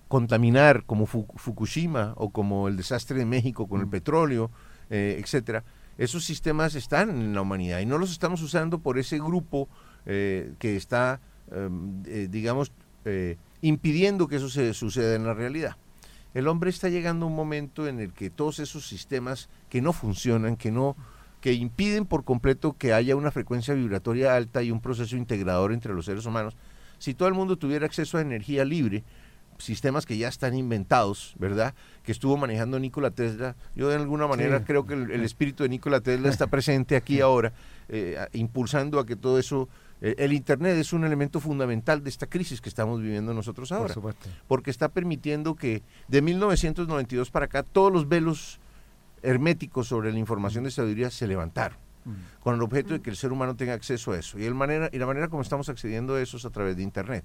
contaminar 0.07 0.85
como 0.85 1.07
Fukushima 1.07 2.14
o 2.17 2.31
como 2.31 2.69
el 2.69 2.77
desastre 2.77 3.19
de 3.19 3.27
México 3.27 3.67
con 3.67 3.81
el 3.81 3.87
mm. 3.87 3.90
petróleo, 3.90 4.53
eh, 4.90 5.21
etcétera. 5.21 5.64
Esos 5.99 6.25
sistemas 6.25 6.77
están 6.77 7.11
en 7.11 7.35
la 7.35 7.40
humanidad 7.40 7.81
y 7.81 7.87
no 7.87 7.99
los 7.99 8.12
estamos 8.12 8.43
usando 8.43 8.79
por 8.79 8.97
ese 8.97 9.19
grupo 9.19 9.69
eh, 10.07 10.53
que 10.61 10.77
está, 10.77 11.19
em, 11.55 12.03
digamos, 12.31 12.73
impidiendo 13.61 14.29
que 14.29 14.37
eso 14.37 14.49
se 14.49 14.73
suceda 14.73 15.14
en 15.14 15.25
la 15.25 15.35
realidad. 15.35 15.77
El 16.35 16.49
hombre 16.49 16.71
está 16.71 16.88
llegando 16.88 17.27
a 17.27 17.29
un 17.29 17.37
momento 17.37 17.87
en 17.87 18.01
el 18.01 18.12
que 18.12 18.29
todos 18.29 18.59
esos 18.59 18.87
sistemas 18.88 19.49
que 19.69 19.81
no 19.81 19.93
funcionan, 19.93 20.57
que 20.57 20.73
no 20.73 20.97
que 21.40 21.53
impiden 21.53 22.07
por 22.07 22.25
completo 22.25 22.75
que 22.79 22.95
haya 22.95 23.17
una 23.17 23.31
frecuencia 23.31 23.75
vibratoria 23.75 24.35
alta 24.35 24.62
y 24.62 24.71
un 24.71 24.81
proceso 24.81 25.14
integrador 25.14 25.75
entre 25.75 25.93
los 25.93 26.07
seres 26.07 26.25
humanos. 26.25 26.57
Si 26.99 27.12
todo 27.12 27.29
el 27.29 27.35
mundo 27.35 27.59
tuviera 27.59 27.85
acceso 27.85 28.17
a 28.17 28.23
energía 28.23 28.64
libre, 28.64 29.05
sistemas 29.59 30.07
que 30.07 30.17
ya 30.17 30.29
están 30.29 30.55
inventados, 30.55 31.35
¿verdad? 31.38 31.75
Que 32.03 32.12
estuvo 32.12 32.38
manejando 32.38 32.79
Nikola 32.79 33.11
Tesla. 33.11 33.57
Yo 33.77 33.90
de 33.90 33.97
alguna 33.97 34.27
manera 34.27 34.64
creo 34.64 34.87
que 34.87 34.95
el, 34.95 35.23
espíritu 35.23 35.64
de 35.64 35.69
Nikola 35.69 36.01
Tesla 36.01 36.31
está 36.31 36.47
presente 36.47 36.97
aquí 36.97 37.21
ahora, 37.21 37.53
eh, 37.90 38.17
impulsando 38.33 38.99
a 38.99 39.07
que 39.07 39.14
todo 39.14 39.38
eso... 39.38 39.69
Eh, 40.05 40.17
el 40.19 40.35
Internet 40.35 40.77
es 40.77 40.93
un 40.93 41.03
elemento 41.05 41.40
fundamental 41.40 42.05
de 42.05 42.11
esta 42.11 42.27
crisis 42.27 42.61
que 42.61 42.69
estamos 42.69 43.01
viviendo 43.01 43.33
nosotros 43.33 43.73
ahora. 43.73 43.95
porque 44.47 44.71
está 44.71 44.90
permitiendo 44.90 45.55
que 45.55 45.83
de 46.09 46.21
1992 46.21 47.31
para 47.31 47.47
acá 47.47 47.62
todos 47.62 47.90
los 47.90 48.07
velos 48.07 48.61
herméticos 49.23 49.88
sobre 49.88 50.12
la 50.12 50.19
información 50.19 50.64
de 50.64 50.73
sabiduría 50.73 51.11
se 51.11 51.27
levantaron 51.27 51.79
mm. 52.05 52.43
con 52.43 52.55
el 52.55 52.61
objeto 52.61 52.93
de 52.93 53.01
que 53.01 53.09
el 53.09 53.17
ser 53.17 53.33
humano 53.33 53.57
tenga 53.57 53.73
acceso 53.73 54.12
a 54.12 54.19
eso. 54.19 54.38
Y, 54.38 54.45
el 54.45 54.55
manera, 54.55 54.90
y 54.93 54.99
la 54.99 55.07
manera 55.07 55.29
como 55.29 55.40
estamos 55.40 55.71
accediendo 55.71 56.17
a 56.17 56.21
eso 56.21 56.37
es 56.37 56.45
a 56.45 56.51
través 56.51 56.77
de 56.77 56.83
Internet. 56.83 57.25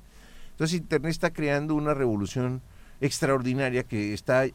Entonces 0.52 0.80
Internet 0.80 1.12
está 1.12 1.32
creando 1.32 1.76
una 1.76 1.94
revolución 1.94 2.62
extraordinaria 3.02 3.84
que 3.84 4.14
está 4.14 4.46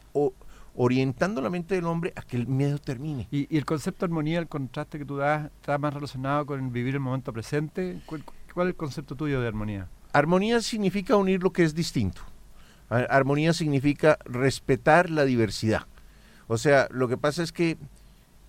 orientando 0.75 1.41
la 1.41 1.49
mente 1.49 1.75
del 1.75 1.85
hombre 1.85 2.13
a 2.15 2.21
que 2.21 2.37
el 2.37 2.47
miedo 2.47 2.77
termine. 2.77 3.27
¿Y, 3.31 3.55
el 3.55 3.65
concepto 3.65 4.05
de 4.05 4.11
armonía, 4.11 4.39
el 4.39 4.47
contraste 4.47 4.97
que 4.97 5.05
tú 5.05 5.17
das, 5.17 5.51
está 5.55 5.77
más 5.77 5.93
relacionado 5.93 6.45
con 6.45 6.71
vivir 6.71 6.95
el 6.95 6.99
momento 6.99 7.31
presente? 7.33 8.01
¿Cuál, 8.05 8.23
¿Cuál, 8.53 8.67
es 8.67 8.71
el 8.71 8.77
concepto 8.77 9.15
tuyo 9.15 9.41
de 9.41 9.47
armonía? 9.47 9.87
Armonía 10.13 10.61
significa 10.61 11.15
unir 11.15 11.43
lo 11.43 11.51
que 11.51 11.63
es 11.63 11.75
distinto. 11.75 12.21
Armonía 12.89 13.53
significa 13.53 14.17
respetar 14.25 15.09
la 15.09 15.25
diversidad. 15.25 15.87
O 16.47 16.57
sea, 16.57 16.87
lo 16.91 17.07
que 17.07 17.17
pasa 17.17 17.41
es 17.41 17.51
que 17.51 17.77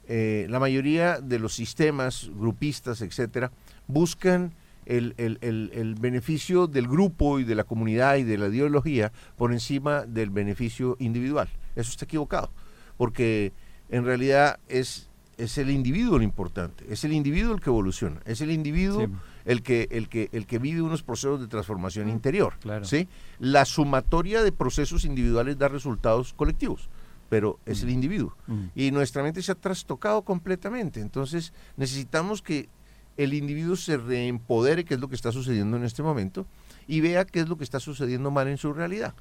eh, 0.08 0.46
la 0.50 0.60
mayoría 0.60 1.20
de 1.20 1.38
los 1.38 1.54
sistemas 1.54 2.30
grupistas, 2.34 3.00
etcétera, 3.00 3.50
buscan 3.88 4.52
el, 4.84 5.96
beneficio 5.98 6.68
del 6.68 6.86
grupo 6.86 7.40
y 7.40 7.44
de 7.44 7.56
la 7.56 7.64
comunidad 7.64 8.16
y 8.16 8.22
de 8.22 8.38
la 8.38 8.46
ideología 8.46 9.10
por 9.36 9.52
encima 9.52 10.06
del 10.06 10.30
beneficio 10.30 10.96
individual. 11.00 11.48
Eso 11.76 11.90
está 11.90 12.04
equivocado, 12.04 12.50
porque 12.96 13.52
en 13.90 14.04
realidad 14.04 14.58
es, 14.68 15.08
es 15.36 15.58
el 15.58 15.70
individuo 15.70 16.18
lo 16.18 16.24
importante, 16.24 16.84
es 16.88 17.04
el 17.04 17.12
individuo 17.12 17.54
el 17.54 17.60
que 17.60 17.70
evoluciona, 17.70 18.20
es 18.24 18.40
el 18.40 18.50
individuo 18.50 19.08
el, 19.44 19.62
que, 19.62 19.86
el, 19.92 20.08
que, 20.08 20.28
el 20.32 20.46
que 20.46 20.58
vive 20.58 20.82
unos 20.82 21.02
procesos 21.02 21.40
de 21.40 21.46
transformación 21.46 22.08
interior. 22.08 22.54
¿sí? 22.82 23.08
La 23.38 23.64
sumatoria 23.64 24.42
de 24.42 24.50
procesos 24.50 25.04
individuales 25.04 25.58
da 25.58 25.68
resultados 25.68 26.32
colectivos 26.32 26.88
pero 27.28 27.58
es 27.66 27.82
el 27.82 27.88
mm. 27.88 27.92
individuo. 27.92 28.36
Mm. 28.46 28.64
Y 28.74 28.90
nuestra 28.92 29.22
mente 29.22 29.42
se 29.42 29.52
ha 29.52 29.56
trastocado 29.56 30.22
completamente. 30.22 31.00
Entonces 31.00 31.52
necesitamos 31.76 32.40
que 32.40 32.68
el 33.16 33.34
individuo 33.34 33.76
se 33.76 33.96
reempodere, 33.96 34.84
que 34.84 34.94
es 34.94 35.00
lo 35.00 35.08
que 35.08 35.14
está 35.14 35.32
sucediendo 35.32 35.76
en 35.76 35.84
este 35.84 36.02
momento, 36.02 36.46
y 36.86 37.00
vea 37.00 37.24
qué 37.24 37.40
es 37.40 37.48
lo 37.48 37.56
que 37.56 37.64
está 37.64 37.80
sucediendo 37.80 38.30
mal 38.30 38.48
en 38.48 38.58
su 38.58 38.72
realidad. 38.72 39.14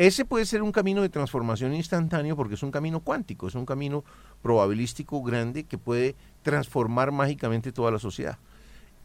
Ese 0.00 0.24
puede 0.24 0.46
ser 0.46 0.62
un 0.62 0.72
camino 0.72 1.02
de 1.02 1.10
transformación 1.10 1.74
instantáneo 1.74 2.34
porque 2.34 2.54
es 2.54 2.62
un 2.62 2.70
camino 2.70 3.00
cuántico, 3.00 3.48
es 3.48 3.54
un 3.54 3.66
camino 3.66 4.02
probabilístico 4.40 5.22
grande 5.22 5.64
que 5.64 5.76
puede 5.76 6.16
transformar 6.40 7.12
mágicamente 7.12 7.70
toda 7.70 7.90
la 7.90 7.98
sociedad. 7.98 8.38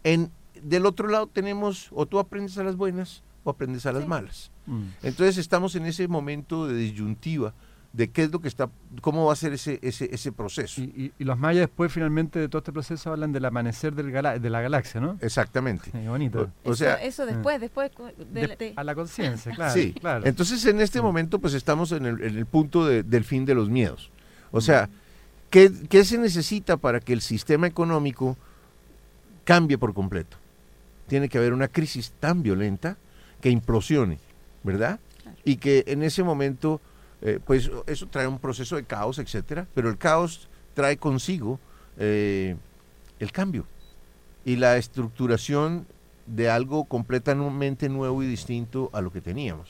En, 0.05 0.31
del 0.63 0.85
otro 0.85 1.09
lado 1.09 1.27
tenemos, 1.27 1.89
o 1.91 2.05
tú 2.05 2.17
aprendes 2.17 2.57
a 2.59 2.63
las 2.63 2.77
buenas 2.77 3.23
o 3.43 3.49
aprendes 3.49 3.85
a 3.85 3.91
las 3.91 4.07
malas. 4.07 4.51
Mm. 4.67 4.83
Entonces 5.03 5.37
estamos 5.37 5.75
en 5.75 5.85
ese 5.85 6.07
momento 6.07 6.65
de 6.65 6.77
disyuntiva 6.77 7.53
de 7.95 8.09
qué 8.09 8.23
es 8.23 8.31
lo 8.31 8.39
que 8.39 8.49
está, 8.49 8.69
cómo 8.99 9.25
va 9.25 9.33
a 9.33 9.35
ser 9.37 9.53
ese, 9.53 9.79
ese, 9.81 10.13
ese 10.13 10.33
proceso. 10.33 10.81
Y, 10.81 11.13
los 11.19 11.37
mayas 11.37 11.61
después 11.61 11.91
finalmente 11.91 12.39
de 12.39 12.49
todo 12.49 12.59
este 12.59 12.73
proceso 12.73 13.11
hablan 13.11 13.31
del 13.31 13.45
amanecer 13.45 13.95
del 13.95 14.11
de 14.11 14.49
la 14.49 14.61
galaxia, 14.61 14.99
¿no? 14.99 15.17
Exactamente. 15.21 15.91
bonito. 16.07 16.51
O, 16.65 16.75
sea, 16.75 16.95
eso, 16.95 17.25
después, 17.25 17.61
después 17.61 17.91
de, 18.31 18.73
a 18.75 18.83
la 18.83 18.95
conciencia, 18.95 19.51
claro. 19.55 19.73
Sí, 19.73 19.93
claro. 19.93 20.25
Entonces 20.25 20.65
en 20.65 20.81
este 20.81 21.01
momento 21.01 21.39
pues 21.39 21.53
estamos 21.53 21.93
en 21.93 22.05
el, 22.05 22.21
en 22.21 22.37
el 22.37 22.45
punto 22.45 22.85
del 22.85 23.23
fin 23.23 23.45
de 23.45 23.55
los 23.55 23.69
miedos. 23.69 24.11
O 24.51 24.59
sea, 24.59 24.89
¿qué, 25.49 25.71
¿qué 25.89 26.03
se 26.03 26.17
necesita 26.17 26.75
para 26.75 26.99
que 26.99 27.13
el 27.13 27.21
sistema 27.21 27.65
económico 27.65 28.37
cambie 29.45 29.77
por 29.77 29.93
completo? 29.93 30.37
Tiene 31.07 31.29
que 31.29 31.37
haber 31.37 31.53
una 31.53 31.69
crisis 31.69 32.11
tan 32.19 32.43
violenta 32.43 32.97
que 33.39 33.49
implosione, 33.49 34.19
¿verdad? 34.63 34.99
Y 35.45 35.57
que 35.57 35.85
en 35.87 36.03
ese 36.03 36.23
momento 36.23 36.81
eh, 37.21 37.39
pues 37.45 37.71
eso 37.87 38.07
trae 38.07 38.27
un 38.27 38.39
proceso 38.39 38.75
de 38.75 38.83
caos, 38.83 39.19
etcétera, 39.19 39.67
pero 39.73 39.89
el 39.89 39.97
caos 39.97 40.49
trae 40.73 40.97
consigo 40.97 41.59
eh, 41.97 42.55
el 43.19 43.31
cambio 43.31 43.65
y 44.43 44.57
la 44.57 44.77
estructuración 44.77 45.87
de 46.27 46.49
algo 46.49 46.85
completamente 46.85 47.89
nuevo 47.89 48.23
y 48.23 48.27
distinto 48.27 48.89
a 48.93 49.01
lo 49.01 49.11
que 49.11 49.21
teníamos. 49.21 49.69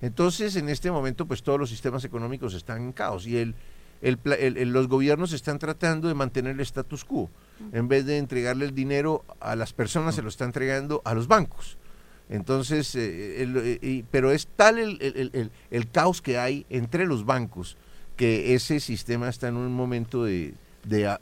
Entonces, 0.00 0.56
en 0.56 0.68
este 0.68 0.90
momento, 0.90 1.26
pues 1.26 1.42
todos 1.42 1.58
los 1.58 1.70
sistemas 1.70 2.04
económicos 2.04 2.54
están 2.54 2.82
en 2.82 2.92
caos 2.92 3.26
y 3.26 3.38
el, 3.38 3.54
los 4.02 4.88
gobiernos 4.88 5.32
están 5.32 5.58
tratando 5.58 6.08
de 6.08 6.14
mantener 6.14 6.52
el 6.52 6.60
status 6.60 7.04
quo. 7.04 7.30
En 7.72 7.88
vez 7.88 8.04
de 8.04 8.18
entregarle 8.18 8.66
el 8.66 8.74
dinero 8.74 9.24
a 9.40 9.56
las 9.56 9.72
personas, 9.72 10.14
se 10.14 10.22
lo 10.22 10.28
está 10.28 10.44
entregando 10.44 11.00
a 11.04 11.14
los 11.14 11.26
bancos. 11.26 11.78
Entonces, 12.28 12.94
eh, 12.94 13.78
eh, 13.82 14.04
pero 14.10 14.30
es 14.30 14.46
tal 14.56 14.78
el, 14.78 15.50
el, 15.70 15.90
caos 15.90 16.22
que 16.22 16.38
hay 16.38 16.64
entre 16.70 17.06
los 17.06 17.26
bancos 17.26 17.76
que 18.16 18.54
ese 18.54 18.80
sistema 18.80 19.28
está 19.28 19.48
en 19.48 19.56
un 19.56 19.72
momento 19.72 20.24
de, 20.24 20.54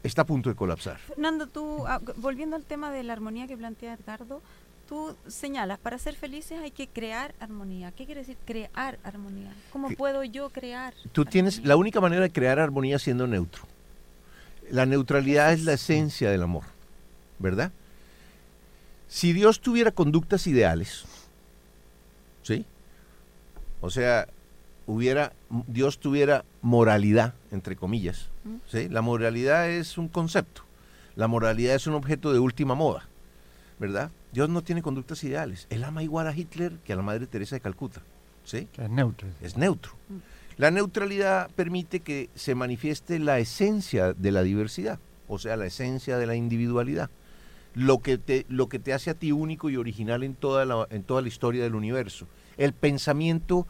está 0.02 0.22
a 0.22 0.26
punto 0.26 0.48
de 0.48 0.54
colapsar. 0.54 0.98
Fernando, 0.98 1.46
tú, 1.46 1.86
ah, 1.86 2.00
volviendo 2.16 2.56
al 2.56 2.64
tema 2.64 2.92
de 2.92 3.02
la 3.02 3.14
armonía 3.14 3.46
que 3.46 3.56
plantea 3.56 3.94
Edgardo, 3.94 4.42
tú 4.88 5.16
señalas, 5.26 5.78
para 5.78 5.98
ser 5.98 6.14
felices 6.14 6.60
hay 6.60 6.70
que 6.70 6.86
crear 6.86 7.34
armonía. 7.40 7.92
¿Qué 7.92 8.04
quiere 8.06 8.20
decir 8.20 8.36
crear 8.44 8.98
armonía? 9.02 9.52
¿Cómo 9.72 9.90
puedo 9.90 10.22
yo 10.22 10.50
crear? 10.50 10.94
Tú 11.12 11.24
tienes 11.24 11.64
la 11.64 11.76
única 11.76 12.00
manera 12.00 12.22
de 12.22 12.30
crear 12.30 12.60
armonía 12.60 12.98
siendo 12.98 13.26
neutro. 13.26 13.62
La 14.70 14.86
neutralidad 14.86 15.52
es 15.52 15.64
la 15.64 15.72
esencia 15.72 16.30
del 16.30 16.42
amor, 16.42 16.64
¿verdad? 17.38 17.72
Si 19.12 19.34
Dios 19.34 19.60
tuviera 19.60 19.90
conductas 19.90 20.46
ideales, 20.46 21.04
¿sí? 22.42 22.64
O 23.82 23.90
sea, 23.90 24.26
hubiera, 24.86 25.34
Dios 25.66 25.98
tuviera 25.98 26.46
moralidad, 26.62 27.34
entre 27.50 27.76
comillas, 27.76 28.30
¿sí? 28.68 28.88
La 28.88 29.02
moralidad 29.02 29.68
es 29.68 29.98
un 29.98 30.08
concepto, 30.08 30.62
la 31.14 31.28
moralidad 31.28 31.74
es 31.74 31.86
un 31.86 31.92
objeto 31.92 32.32
de 32.32 32.38
última 32.38 32.74
moda, 32.74 33.06
¿verdad? 33.78 34.10
Dios 34.32 34.48
no 34.48 34.62
tiene 34.62 34.80
conductas 34.80 35.22
ideales. 35.24 35.66
Él 35.68 35.84
ama 35.84 36.02
igual 36.02 36.26
a 36.26 36.34
Hitler 36.34 36.78
que 36.82 36.94
a 36.94 36.96
la 36.96 37.02
Madre 37.02 37.26
Teresa 37.26 37.54
de 37.54 37.60
Calcuta, 37.60 38.00
¿sí? 38.44 38.66
Es 38.78 38.88
neutro. 38.88 39.28
Es 39.42 39.58
neutro. 39.58 39.92
La 40.56 40.70
neutralidad 40.70 41.50
permite 41.50 42.00
que 42.00 42.30
se 42.34 42.54
manifieste 42.54 43.18
la 43.18 43.40
esencia 43.40 44.14
de 44.14 44.32
la 44.32 44.42
diversidad, 44.42 44.98
o 45.28 45.38
sea, 45.38 45.58
la 45.58 45.66
esencia 45.66 46.16
de 46.16 46.26
la 46.26 46.34
individualidad. 46.34 47.10
Lo 47.74 47.98
que 47.98 48.18
te, 48.18 48.44
lo 48.48 48.68
que 48.68 48.78
te 48.78 48.92
hace 48.92 49.10
a 49.10 49.14
ti 49.14 49.32
único 49.32 49.70
y 49.70 49.76
original 49.76 50.22
en 50.22 50.34
toda 50.34 50.64
la, 50.64 50.86
en 50.90 51.02
toda 51.02 51.22
la 51.22 51.28
historia 51.28 51.62
del 51.62 51.74
universo. 51.74 52.26
El 52.56 52.72
pensamiento 52.72 53.66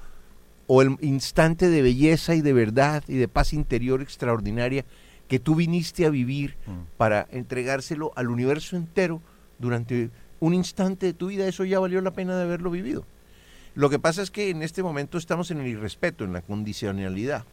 o 0.66 0.82
el 0.82 0.96
instante 1.00 1.68
de 1.68 1.82
belleza 1.82 2.34
y 2.34 2.40
de 2.40 2.52
verdad 2.52 3.04
y 3.08 3.14
de 3.14 3.28
paz 3.28 3.52
interior 3.52 4.02
extraordinaria 4.02 4.84
que 5.28 5.38
tú 5.38 5.54
viniste 5.54 6.04
a 6.06 6.10
vivir 6.10 6.56
Mm. 6.66 6.96
para 6.96 7.26
entregárselo 7.30 8.12
al 8.16 8.28
universo 8.28 8.76
entero 8.76 9.20
durante 9.58 10.10
un 10.40 10.54
instante 10.54 11.06
de 11.06 11.12
tu 11.14 11.28
vida, 11.28 11.46
eso 11.46 11.64
ya 11.64 11.78
valió 11.78 12.00
la 12.00 12.10
pena 12.10 12.36
de 12.36 12.42
haberlo 12.42 12.70
vivido. 12.70 13.04
Lo 13.74 13.88
que 13.88 13.98
pasa 13.98 14.22
es 14.22 14.30
que 14.30 14.50
en 14.50 14.62
este 14.62 14.82
momento 14.82 15.16
estamos 15.16 15.50
en 15.50 15.60
el 15.60 15.66
irrespeto, 15.68 16.24
en 16.24 16.32
la 16.32 16.42
condicionalidad. 16.42 17.44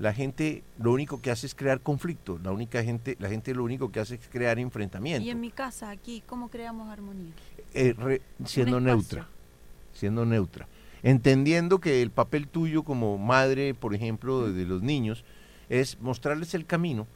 La 0.00 0.14
gente 0.14 0.62
lo 0.78 0.92
único 0.92 1.20
que 1.20 1.30
hace 1.30 1.46
es 1.46 1.54
crear 1.54 1.80
conflicto, 1.80 2.40
la 2.42 2.52
única 2.52 2.82
gente, 2.82 3.16
la 3.20 3.28
gente 3.28 3.54
lo 3.54 3.62
único 3.64 3.92
que 3.92 4.00
hace 4.00 4.14
es 4.14 4.28
crear 4.32 4.58
enfrentamiento, 4.58 5.22
Y 5.22 5.28
en 5.30 5.38
mi 5.40 5.50
casa, 5.50 5.90
aquí, 5.90 6.22
¿cómo 6.26 6.48
creamos 6.48 6.88
armonía? 6.88 7.32
eh, 7.74 7.94
re- 7.96 8.22
siendo 8.46 8.80
neutra, 8.80 9.28
siendo 9.92 10.24
neutra, 10.24 10.66
entendiendo 11.02 11.80
que 11.80 12.00
el 12.00 12.10
papel 12.10 12.48
tuyo 12.48 12.82
como 12.82 13.18
madre, 13.18 13.74
por 13.74 13.94
ejemplo, 13.94 14.46
de, 14.46 14.52
de 14.54 14.64
los 14.64 14.80
niños, 14.82 15.22
es 15.68 16.00
mostrarles 16.00 16.54
el 16.54 16.64
camino 16.64 17.06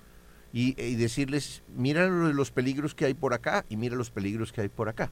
y, 0.53 0.79
y 0.81 0.95
decirles, 0.97 1.63
mira 1.75 2.07
lo- 2.07 2.35
los 2.35 2.51
peligros 2.51 2.95
que 2.95 3.07
hay 3.07 3.15
por 3.15 3.33
acá 3.33 3.65
y 3.71 3.79
mira 3.79 3.97
los 3.97 4.11
peligros 4.11 4.53
que 4.53 4.61
hay 4.61 4.69
por 4.69 4.91
acá. 4.91 5.11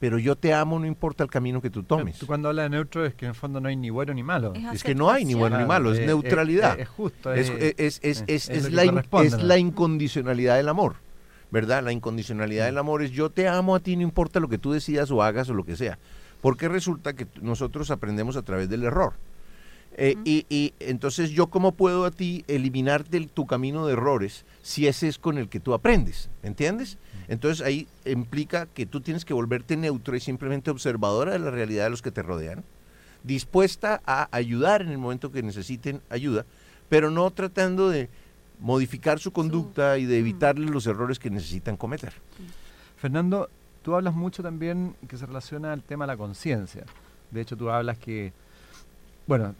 Pero 0.00 0.18
yo 0.18 0.34
te 0.34 0.54
amo, 0.54 0.78
no 0.78 0.86
importa 0.86 1.22
el 1.22 1.30
camino 1.30 1.60
que 1.60 1.68
tú 1.68 1.82
tomes. 1.82 2.18
Tú 2.18 2.26
cuando 2.26 2.48
hablas 2.48 2.64
de 2.64 2.70
neutro 2.70 3.04
es 3.04 3.14
que 3.14 3.26
en 3.26 3.30
el 3.30 3.34
fondo 3.34 3.60
no 3.60 3.68
hay 3.68 3.76
ni 3.76 3.90
bueno 3.90 4.14
ni 4.14 4.22
malo. 4.22 4.54
Es 4.54 4.76
Es 4.76 4.82
que 4.82 4.94
no 4.94 5.10
hay 5.10 5.24
ni 5.26 5.34
bueno 5.34 5.58
ni 5.58 5.66
malo, 5.66 5.92
es 5.92 5.98
eh, 5.98 6.06
neutralidad. 6.06 6.80
Es, 6.80 6.88
justo. 6.88 7.34
Es, 7.34 7.50
eh, 7.50 7.74
es- 7.76 8.00
es- 8.02 8.22
eh, 8.22 8.24
es- 8.28 8.72
la, 8.72 8.84
in- 8.86 8.98
es 9.22 9.42
la 9.42 9.58
incondicionalidad 9.58 10.56
del 10.56 10.68
amor, 10.70 10.94
¿verdad? 11.50 11.82
La 11.84 11.92
incondicionalidad 11.92 12.64
del 12.64 12.78
amor 12.78 13.02
es 13.02 13.10
yo 13.10 13.28
te 13.30 13.46
amo 13.46 13.74
a 13.74 13.80
ti, 13.80 13.94
no 13.96 14.02
importa 14.02 14.40
lo 14.40 14.48
que 14.48 14.56
tú 14.58 14.72
decidas 14.72 15.10
o 15.10 15.22
hagas 15.22 15.50
o 15.50 15.54
lo 15.54 15.64
que 15.64 15.76
sea. 15.76 15.98
Porque 16.40 16.68
resulta 16.68 17.12
que 17.12 17.26
nosotros 17.42 17.90
aprendemos 17.90 18.36
a 18.38 18.42
través 18.42 18.70
del 18.70 18.84
error. 18.84 19.12
Eh, 19.96 20.16
y, 20.24 20.46
y 20.48 20.72
entonces 20.78 21.30
yo 21.30 21.48
cómo 21.48 21.72
puedo 21.72 22.04
a 22.04 22.10
ti 22.10 22.44
eliminar 22.46 23.08
del, 23.08 23.28
tu 23.28 23.46
camino 23.46 23.86
de 23.86 23.94
errores 23.94 24.44
si 24.62 24.86
ese 24.86 25.08
es 25.08 25.18
con 25.18 25.36
el 25.36 25.48
que 25.48 25.60
tú 25.60 25.74
aprendes, 25.74 26.30
¿entiendes? 26.42 26.98
Entonces 27.28 27.64
ahí 27.64 27.86
implica 28.04 28.66
que 28.66 28.86
tú 28.86 29.00
tienes 29.00 29.24
que 29.24 29.34
volverte 29.34 29.76
neutra 29.76 30.16
y 30.16 30.20
simplemente 30.20 30.70
observadora 30.70 31.32
de 31.32 31.38
la 31.38 31.50
realidad 31.50 31.84
de 31.84 31.90
los 31.90 32.02
que 32.02 32.10
te 32.10 32.22
rodean, 32.22 32.64
dispuesta 33.24 34.00
a 34.06 34.28
ayudar 34.32 34.82
en 34.82 34.88
el 34.88 34.98
momento 34.98 35.32
que 35.32 35.42
necesiten 35.42 36.00
ayuda, 36.08 36.46
pero 36.88 37.10
no 37.10 37.30
tratando 37.30 37.88
de 37.88 38.08
modificar 38.60 39.18
su 39.18 39.32
conducta 39.32 39.98
y 39.98 40.06
de 40.06 40.18
evitarle 40.18 40.66
los 40.66 40.86
errores 40.86 41.18
que 41.18 41.30
necesitan 41.30 41.76
cometer. 41.76 42.12
Fernando, 42.96 43.48
tú 43.82 43.94
hablas 43.94 44.14
mucho 44.14 44.42
también 44.42 44.94
que 45.08 45.16
se 45.16 45.26
relaciona 45.26 45.72
al 45.72 45.82
tema 45.82 46.04
de 46.04 46.08
la 46.08 46.16
conciencia. 46.16 46.84
De 47.30 47.40
hecho, 47.40 47.56
tú 47.56 47.70
hablas 47.70 47.96
que, 47.98 48.32
bueno, 49.26 49.54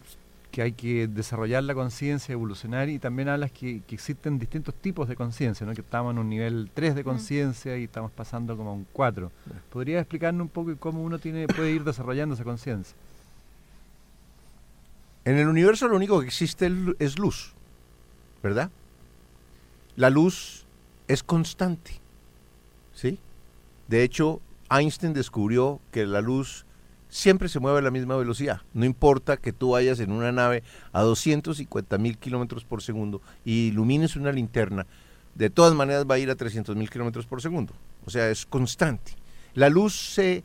que 0.51 0.61
hay 0.61 0.73
que 0.73 1.07
desarrollar 1.07 1.63
la 1.63 1.73
conciencia, 1.73 2.33
evolucionar, 2.33 2.89
y 2.89 2.99
también 2.99 3.29
hablas 3.29 3.51
que, 3.51 3.81
que 3.87 3.95
existen 3.95 4.37
distintos 4.37 4.75
tipos 4.75 5.07
de 5.07 5.15
conciencia, 5.15 5.65
¿no? 5.65 5.73
que 5.73 5.81
estamos 5.81 6.11
en 6.11 6.19
un 6.19 6.29
nivel 6.29 6.69
3 6.73 6.95
de 6.95 7.03
conciencia 7.03 7.77
y 7.77 7.85
estamos 7.85 8.11
pasando 8.11 8.57
como 8.57 8.71
a 8.71 8.73
un 8.73 8.85
4. 8.91 9.31
¿Podrías 9.71 10.01
explicarnos 10.01 10.43
un 10.43 10.49
poco 10.49 10.75
cómo 10.77 11.01
uno 11.01 11.19
tiene 11.19 11.47
puede 11.47 11.71
ir 11.71 11.83
desarrollando 11.83 12.35
esa 12.35 12.43
conciencia? 12.43 12.95
En 15.23 15.37
el 15.37 15.47
universo 15.47 15.87
lo 15.87 15.95
único 15.95 16.19
que 16.19 16.27
existe 16.27 16.71
es 16.99 17.17
luz, 17.17 17.53
¿verdad? 18.43 18.69
La 19.95 20.09
luz 20.09 20.65
es 21.07 21.23
constante, 21.23 21.99
¿sí? 22.93 23.19
De 23.87 24.03
hecho, 24.03 24.41
Einstein 24.69 25.13
descubrió 25.13 25.79
que 25.91 26.05
la 26.05 26.21
luz 26.21 26.65
siempre 27.11 27.49
se 27.49 27.59
mueve 27.59 27.79
a 27.79 27.81
la 27.81 27.91
misma 27.91 28.15
velocidad. 28.15 28.61
No 28.73 28.85
importa 28.85 29.37
que 29.37 29.51
tú 29.51 29.71
vayas 29.71 29.99
en 29.99 30.11
una 30.11 30.31
nave 30.31 30.63
a 30.93 31.01
250 31.01 31.97
mil 31.99 32.17
kilómetros 32.17 32.63
por 32.63 32.81
segundo 32.81 33.21
y 33.45 33.67
ilumines 33.67 34.15
una 34.15 34.31
linterna, 34.31 34.87
de 35.35 35.49
todas 35.49 35.75
maneras 35.75 36.05
va 36.09 36.15
a 36.15 36.19
ir 36.19 36.31
a 36.31 36.35
300 36.35 36.75
mil 36.75 36.89
kilómetros 36.89 37.25
por 37.25 37.41
segundo. 37.41 37.73
O 38.05 38.09
sea, 38.09 38.29
es 38.29 38.45
constante. 38.47 39.13
La 39.53 39.69
luz 39.69 39.95
se... 39.95 40.43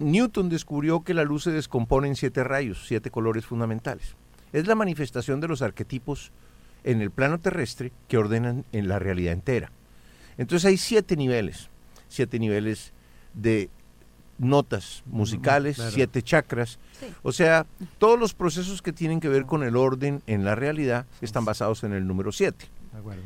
Newton 0.00 0.48
descubrió 0.48 1.02
que 1.02 1.14
la 1.14 1.24
luz 1.24 1.44
se 1.44 1.50
descompone 1.50 2.06
en 2.08 2.16
siete 2.16 2.44
rayos, 2.44 2.84
siete 2.86 3.10
colores 3.10 3.46
fundamentales. 3.46 4.14
Es 4.52 4.66
la 4.66 4.76
manifestación 4.76 5.40
de 5.40 5.48
los 5.48 5.62
arquetipos 5.62 6.30
en 6.84 7.00
el 7.00 7.10
plano 7.10 7.38
terrestre 7.38 7.92
que 8.06 8.18
ordenan 8.18 8.64
en 8.72 8.86
la 8.86 8.98
realidad 8.98 9.32
entera. 9.32 9.72
Entonces 10.36 10.66
hay 10.66 10.76
siete 10.76 11.16
niveles, 11.16 11.68
siete 12.08 12.38
niveles 12.38 12.92
de 13.34 13.70
notas 14.38 15.02
musicales, 15.06 15.76
claro. 15.76 15.90
siete 15.90 16.22
chakras. 16.22 16.78
Sí. 17.00 17.06
O 17.22 17.32
sea, 17.32 17.66
todos 17.98 18.18
los 18.18 18.34
procesos 18.34 18.82
que 18.82 18.92
tienen 18.92 19.20
que 19.20 19.28
ver 19.28 19.46
con 19.46 19.62
el 19.62 19.76
orden 19.76 20.22
en 20.26 20.44
la 20.44 20.54
realidad 20.54 21.06
están 21.20 21.44
basados 21.44 21.84
en 21.84 21.92
el 21.92 22.06
número 22.06 22.32
siete. 22.32 22.66
De 22.92 22.98
acuerdo. 22.98 23.22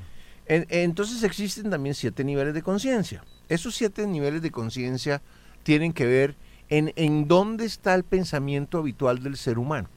En- 0.46 0.66
entonces 0.70 1.22
existen 1.22 1.70
también 1.70 1.94
siete 1.94 2.24
niveles 2.24 2.54
de 2.54 2.62
conciencia. 2.62 3.22
Esos 3.48 3.74
siete 3.74 4.06
niveles 4.06 4.42
de 4.42 4.50
conciencia 4.50 5.22
tienen 5.62 5.92
que 5.92 6.06
ver 6.06 6.34
en, 6.68 6.92
en 6.96 7.28
dónde 7.28 7.64
está 7.66 7.94
el 7.94 8.02
pensamiento 8.04 8.78
habitual 8.78 9.22
del 9.22 9.36
ser 9.36 9.58
humano. 9.58 9.88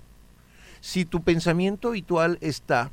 Si 0.82 1.06
tu 1.06 1.24
pensamiento 1.24 1.88
habitual 1.88 2.38
está 2.42 2.92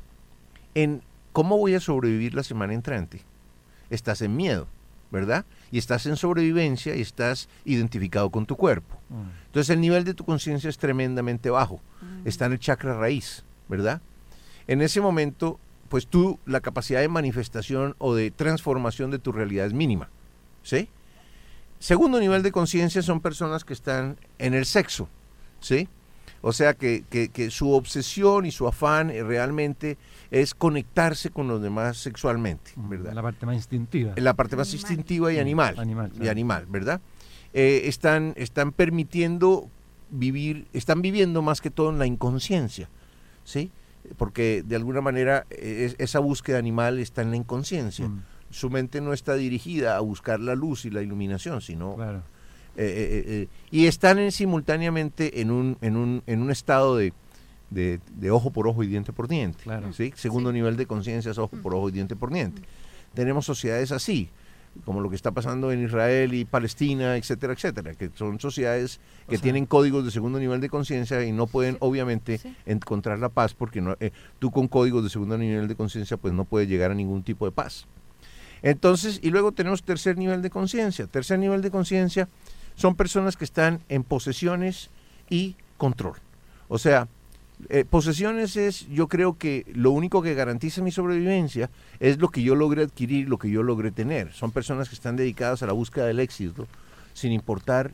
en 0.73 1.03
cómo 1.33 1.57
voy 1.57 1.75
a 1.75 1.79
sobrevivir 1.79 2.33
la 2.33 2.43
semana 2.43 2.73
entrante, 2.73 3.21
estás 3.89 4.21
en 4.21 4.35
miedo, 4.35 4.67
¿verdad? 5.13 5.45
Y 5.71 5.77
estás 5.77 6.07
en 6.07 6.17
sobrevivencia 6.17 6.95
y 6.95 7.01
estás 7.01 7.47
identificado 7.65 8.31
con 8.31 8.47
tu 8.47 8.57
cuerpo. 8.57 8.99
Mm. 9.09 9.45
Entonces 9.45 9.69
el 9.69 9.79
nivel 9.79 10.03
de 10.03 10.15
tu 10.15 10.25
conciencia 10.25 10.69
es 10.69 10.79
tremendamente 10.79 11.51
bajo. 11.51 11.79
Está 12.25 12.47
en 12.47 12.53
el 12.53 12.59
chakra 12.59 12.97
raíz, 12.97 13.43
¿verdad? 13.69 14.01
En 14.67 14.81
ese 14.81 15.01
momento, 15.01 15.59
pues 15.87 16.07
tú, 16.07 16.39
la 16.45 16.61
capacidad 16.61 16.99
de 16.99 17.07
manifestación 17.07 17.95
o 17.99 18.15
de 18.15 18.31
transformación 18.31 19.11
de 19.11 19.19
tu 19.19 19.31
realidad 19.31 19.67
es 19.67 19.73
mínima, 19.73 20.09
¿sí? 20.63 20.89
Segundo 21.77 22.19
nivel 22.19 22.41
de 22.41 22.51
conciencia 22.51 23.03
son 23.03 23.21
personas 23.21 23.63
que 23.63 23.73
están 23.73 24.17
en 24.39 24.55
el 24.55 24.65
sexo, 24.65 25.07
¿sí? 25.59 25.87
O 26.45 26.51
sea 26.51 26.73
que, 26.73 27.05
que- 27.09 27.29
que 27.29 27.49
su 27.49 27.71
obsesión 27.71 28.45
y 28.45 28.51
su 28.51 28.67
afán 28.67 29.09
eh, 29.09 29.23
realmente 29.23 29.97
es 30.29 30.53
conectarse 30.53 31.29
con 31.29 31.47
los 31.47 31.61
demás 31.61 31.97
sexualmente, 31.97 32.71
¿verdad? 32.75 33.13
La 33.13 33.21
parte 33.21 33.45
más 33.45 33.55
instintiva. 33.55 34.11
En 34.17 34.23
la 34.25 34.33
parte 34.33 34.57
más 34.57 34.67
Animal. 34.67 34.91
instintiva 34.91 35.31
y 35.33 35.37
Mm, 35.37 35.39
animal. 35.39 35.75
animal, 35.79 36.11
Y 36.21 36.27
animal, 36.27 36.65
¿verdad? 36.67 36.99
Eh, 37.53 37.83
están, 37.85 38.33
están 38.35 38.73
permitiendo 38.73 39.69
vivir, 40.11 40.67
están 40.73 41.01
viviendo 41.01 41.41
más 41.41 41.61
que 41.61 41.71
todo 41.71 41.89
en 41.91 41.97
la 41.97 42.05
inconsciencia, 42.07 42.89
¿sí? 43.45 43.71
Porque 44.17 44.63
de 44.65 44.75
alguna 44.75 44.99
manera 44.99 45.45
eh, 45.49 45.85
es- 45.85 45.95
esa 45.97 46.19
búsqueda 46.19 46.57
animal 46.59 46.99
está 46.99 47.21
en 47.21 47.31
la 47.31 47.37
inconsciencia. 47.37 48.09
Mm, 48.09 48.21
Su 48.49 48.69
mente 48.69 48.99
no 49.01 49.13
está 49.13 49.33
dirigida 49.35 49.95
a 49.95 50.01
buscar 50.01 50.39
la 50.41 50.55
luz 50.55 50.83
y 50.85 50.89
la 50.91 51.01
iluminación, 51.01 51.61
sino... 51.61 51.95
claro. 51.95 52.21
Eh, 52.75 52.85
eh, 52.85 53.23
eh, 53.27 53.47
y 53.71 53.85
están 53.87 54.19
en- 54.19 54.31
simultáneamente 54.31 55.41
en 55.41 55.51
un, 55.51 55.77
en 55.81 55.95
un, 55.97 56.23
en 56.27 56.41
un 56.41 56.51
estado 56.51 56.97
de, 56.97 57.13
de- 57.69 57.99
de 58.15 58.31
ojo 58.31 58.51
por 58.51 58.67
ojo 58.67 58.83
y 58.83 58.87
diente 58.87 59.13
por 59.13 59.27
diente. 59.27 59.63
Claro. 59.63 59.93
¿sí? 59.93 60.11
Segundo 60.15 60.49
Sí. 60.49 60.55
nivel 60.55 60.77
de 60.77 60.85
conciencia 60.85 61.31
es 61.31 61.37
ojo 61.37 61.55
por 61.57 61.75
ojo 61.75 61.89
y 61.89 61.91
diente 61.91 62.15
por 62.15 62.31
diente. 62.33 62.61
Tenemos 63.13 63.45
sociedades 63.45 63.91
así, 63.91 64.29
como 64.85 65.01
lo 65.01 65.09
que 65.11 65.15
está 65.15 65.29
pasando 65.31 65.71
en 65.71 65.83
Israel 65.83 66.33
y 66.33 66.45
Palestina, 66.45 67.15
etcétera, 67.15 67.53
etcétera, 67.53 67.93
que 67.93 68.09
son 68.15 68.39
sociedades 68.39 68.99
que 69.29 69.35
O 69.35 69.37
sea- 69.37 69.43
tienen 69.43 69.67
códigos 69.67 70.03
de 70.03 70.09
segundo 70.09 70.39
nivel 70.39 70.61
de 70.61 70.69
conciencia 70.69 71.23
y 71.23 71.31
no 71.31 71.45
pueden, 71.45 71.73
Sí, 71.73 71.77
obviamente, 71.81 72.39
sí. 72.39 72.55
encontrar 72.65 73.19
la 73.19 73.29
paz 73.29 73.53
porque 73.53 73.81
no, 73.81 73.95
eh, 73.99 74.09
tú 74.39 74.49
con 74.49 74.67
códigos 74.67 75.03
de 75.03 75.11
segundo 75.11 75.37
nivel 75.37 75.67
de 75.67 75.75
conciencia 75.75 76.17
pues 76.17 76.33
no 76.33 76.45
puedes 76.45 76.67
llegar 76.67 76.89
a 76.89 76.95
ningún 76.95 77.21
tipo 77.21 77.45
de 77.45 77.51
paz. 77.51 77.85
Entonces, 78.63 79.19
y 79.21 79.29
luego 79.29 79.51
tenemos 79.51 79.83
tercer 79.83 80.17
nivel 80.17 80.41
de 80.41 80.49
conciencia. 80.49 81.05
Tercer 81.07 81.37
nivel 81.37 81.61
de 81.61 81.69
conciencia 81.69 82.29
son 82.75 82.95
personas 82.95 83.37
que 83.37 83.45
están 83.45 83.81
en 83.89 84.03
posesiones 84.03 84.89
y 85.29 85.55
control. 85.77 86.15
O 86.67 86.77
sea, 86.77 87.07
eh, 87.69 87.85
posesiones 87.85 88.57
es, 88.57 88.87
yo 88.89 89.07
creo 89.07 89.37
que 89.37 89.65
lo 89.73 89.91
único 89.91 90.21
que 90.21 90.33
garantiza 90.33 90.81
mi 90.81 90.91
sobrevivencia 90.91 91.69
es 91.99 92.17
lo 92.17 92.29
que 92.29 92.41
yo 92.41 92.55
logré 92.55 92.83
adquirir, 92.83 93.29
lo 93.29 93.37
que 93.37 93.49
yo 93.49 93.63
logré 93.63 93.91
tener. 93.91 94.33
Son 94.33 94.51
personas 94.51 94.89
que 94.89 94.95
están 94.95 95.15
dedicadas 95.15 95.63
a 95.63 95.67
la 95.67 95.73
búsqueda 95.73 96.05
del 96.05 96.19
éxito 96.19 96.67
sin 97.13 97.31
importar 97.31 97.91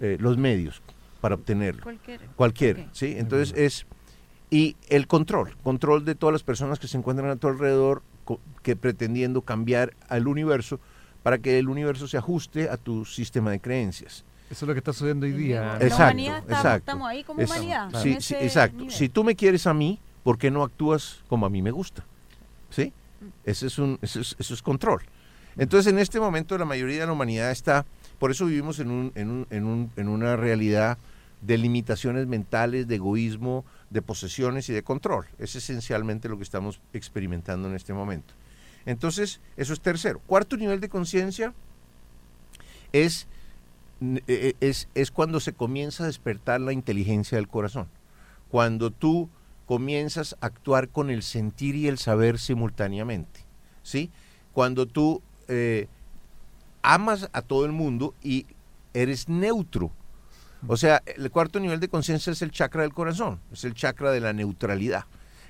eh, 0.00 0.16
los 0.20 0.36
medios 0.36 0.82
para 1.20 1.34
obtenerlo. 1.34 1.82
Cualquier. 1.82 2.20
Cualquier. 2.36 2.86
¿sí? 2.92 3.14
Entonces 3.16 3.56
es... 3.56 3.86
Y 4.52 4.74
el 4.88 5.06
control, 5.06 5.54
control 5.62 6.04
de 6.04 6.16
todas 6.16 6.32
las 6.32 6.42
personas 6.42 6.80
que 6.80 6.88
se 6.88 6.98
encuentran 6.98 7.30
a 7.30 7.36
tu 7.36 7.46
alrededor, 7.46 8.02
que 8.64 8.74
pretendiendo 8.74 9.42
cambiar 9.42 9.94
al 10.08 10.26
universo 10.26 10.80
para 11.22 11.38
que 11.38 11.58
el 11.58 11.68
universo 11.68 12.08
se 12.08 12.16
ajuste 12.16 12.68
a 12.68 12.76
tu 12.76 13.04
sistema 13.04 13.50
de 13.50 13.60
creencias. 13.60 14.24
Eso 14.50 14.64
es 14.64 14.68
lo 14.68 14.74
que 14.74 14.78
está 14.78 14.92
sucediendo 14.92 15.26
hoy 15.26 15.32
día. 15.32 15.60
La 15.60 15.74
Exacto, 15.74 16.04
humanidad 16.04 16.38
estamos, 16.38 16.58
exacto. 16.58 16.78
estamos 16.78 17.08
ahí 17.08 17.24
como 17.24 17.42
humanidad. 17.44 17.90
claro. 17.90 18.04
Sí, 18.04 18.16
sí, 18.20 18.34
exacto. 18.34 18.78
nivel. 18.78 18.92
Si 18.92 19.08
tú 19.08 19.22
me 19.22 19.36
quieres 19.36 19.66
a 19.66 19.74
mí, 19.74 20.00
¿por 20.24 20.38
qué 20.38 20.50
no 20.50 20.64
actúas 20.64 21.20
como 21.28 21.46
a 21.46 21.50
mí 21.50 21.62
me 21.62 21.70
gusta? 21.70 22.04
¿Sí? 22.70 22.92
Mm. 23.20 23.26
Ese 23.44 23.66
es 23.68 23.78
un, 23.78 23.98
eso 24.02 24.20
es, 24.20 24.34
eso 24.38 24.54
es 24.54 24.62
control. 24.62 25.02
Entonces, 25.56 25.92
en 25.92 25.98
este 25.98 26.18
momento 26.18 26.56
la 26.58 26.64
mayoría 26.64 27.00
de 27.00 27.06
la 27.06 27.12
humanidad 27.12 27.50
está, 27.50 27.84
por 28.18 28.30
eso 28.30 28.46
vivimos 28.46 28.80
en, 28.80 28.90
un, 28.90 29.12
en, 29.14 29.30
un, 29.30 29.46
en, 29.50 29.64
un, 29.64 29.90
en 29.96 30.08
una 30.08 30.36
realidad 30.36 30.98
de 31.42 31.58
limitaciones 31.58 32.26
mentales, 32.26 32.86
de 32.88 32.96
egoísmo, 32.96 33.64
de 33.88 34.02
posesiones 34.02 34.68
y 34.68 34.72
de 34.72 34.82
control. 34.82 35.26
Es 35.38 35.56
esencialmente 35.56 36.28
lo 36.28 36.36
que 36.36 36.44
estamos 36.44 36.80
experimentando 36.92 37.68
en 37.68 37.76
este 37.76 37.92
momento. 37.92 38.34
Entonces, 38.86 39.40
eso 39.56 39.72
es 39.72 39.80
tercero. 39.80 40.20
Cuarto 40.26 40.56
nivel 40.56 40.80
de 40.80 40.88
conciencia 40.88 41.54
es, 42.92 43.26
eh, 44.26 44.54
es, 44.60 44.88
es 44.94 45.10
cuando 45.10 45.40
se 45.40 45.52
comienza 45.52 46.04
a 46.04 46.06
despertar 46.06 46.60
la 46.60 46.72
inteligencia 46.72 47.36
del 47.36 47.48
corazón. 47.48 47.88
Cuando 48.50 48.90
tú 48.90 49.28
comienzas 49.66 50.36
a 50.40 50.46
actuar 50.46 50.88
con 50.88 51.10
el 51.10 51.22
sentir 51.22 51.76
y 51.76 51.86
el 51.86 51.98
saber 51.98 52.40
simultáneamente. 52.40 53.44
¿sí? 53.84 54.10
Cuando 54.52 54.86
tú 54.86 55.22
eh, 55.46 55.86
amas 56.82 57.28
a 57.32 57.42
todo 57.42 57.64
el 57.66 57.72
mundo 57.72 58.14
y 58.22 58.46
eres 58.94 59.28
neutro. 59.28 59.92
O 60.66 60.76
sea, 60.76 61.02
el 61.06 61.30
cuarto 61.30 61.60
nivel 61.60 61.80
de 61.80 61.88
conciencia 61.88 62.32
es 62.32 62.42
el 62.42 62.50
chakra 62.50 62.82
del 62.82 62.92
corazón, 62.92 63.40
es 63.52 63.64
el 63.64 63.74
chakra 63.74 64.10
de 64.10 64.20
la 64.20 64.32
neutralidad. 64.32 65.04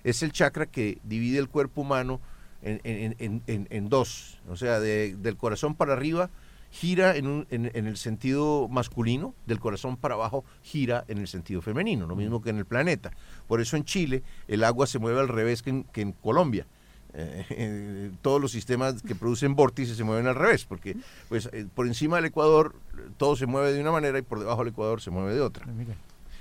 Es 0.04 0.22
el 0.22 0.32
chakra 0.32 0.66
que 0.66 0.98
divide 1.02 1.38
el 1.38 1.48
cuerpo 1.48 1.80
humano 1.80 2.20
en, 2.62 3.88
dos. 3.88 4.38
O 4.48 4.56
sea, 4.56 4.80
del 4.80 5.36
corazón 5.36 5.74
para 5.74 5.92
arriba 5.92 6.30
gira 6.70 7.16
en, 7.16 7.46
en, 7.50 7.86
el 7.86 7.96
sentido 7.96 8.68
masculino, 8.68 9.34
del 9.46 9.58
corazón 9.58 9.96
para 9.96 10.14
abajo 10.14 10.44
gira 10.62 11.04
en 11.08 11.18
el 11.18 11.26
sentido 11.26 11.60
femenino, 11.62 12.06
lo 12.06 12.16
mismo 12.16 12.40
que 12.40 12.50
en 12.50 12.58
el 12.58 12.64
planeta. 12.64 13.10
Por 13.48 13.60
eso 13.60 13.76
en 13.76 13.84
Chile 13.84 14.22
el 14.46 14.62
agua 14.64 14.86
se 14.86 14.98
mueve 14.98 15.20
al 15.20 15.28
revés 15.28 15.62
que 15.62 15.84
en, 15.94 16.12
Colombia. 16.12 16.66
Eh, 17.12 18.12
todos 18.22 18.40
los 18.40 18.52
sistemas 18.52 19.02
que 19.02 19.16
producen 19.16 19.56
vórtices 19.56 19.96
se 19.96 20.04
mueven 20.04 20.28
al 20.28 20.36
revés, 20.36 20.64
porque 20.64 20.96
pues 21.28 21.50
eh, 21.52 21.66
por 21.74 21.88
encima 21.88 22.14
del 22.14 22.26
Ecuador 22.26 22.76
todo 23.16 23.34
se 23.34 23.46
mueve 23.46 23.72
de 23.72 23.80
una 23.80 23.90
manera 23.90 24.16
y 24.20 24.22
por 24.22 24.38
debajo 24.38 24.62
del 24.62 24.72
Ecuador 24.72 25.00
se 25.00 25.10
mueve 25.10 25.34
de 25.34 25.40
otra. 25.40 25.66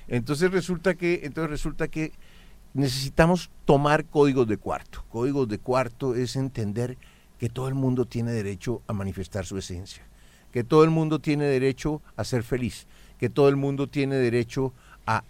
Entonces 0.08 0.52
resulta 0.52 0.94
que, 0.94 1.22
entonces 1.24 1.50
resulta 1.50 1.88
que 1.88 2.12
necesitamos 2.74 3.50
tomar 3.66 4.06
códigos 4.06 4.48
de 4.48 4.58
cuarto. 4.58 5.04
Códigos 5.10 5.48
de 5.48 5.60
cuarto 5.60 6.16
es 6.16 6.36
entender 6.36 6.98
que 7.38 7.50
todo 7.50 7.68
el 7.68 7.76
mundo 7.76 8.06
tiene 8.06 8.32
derecho 8.32 8.82
a 8.88 8.94
manifestar 8.94 9.46
su 9.46 9.58
esencia 9.58 10.10
que 10.52 10.64
todo 10.64 10.84
el 10.84 10.90
mundo 10.90 11.20
tiene 11.20 11.46
derecho 11.46 12.02
a 12.16 12.24
ser 12.24 12.44
feliz, 12.44 12.88
que 13.20 13.30
todo 13.30 13.50
el 13.50 13.56
mundo 13.56 13.88
tiene 13.88 14.16
derecho 14.16 14.74
a, 15.06 15.24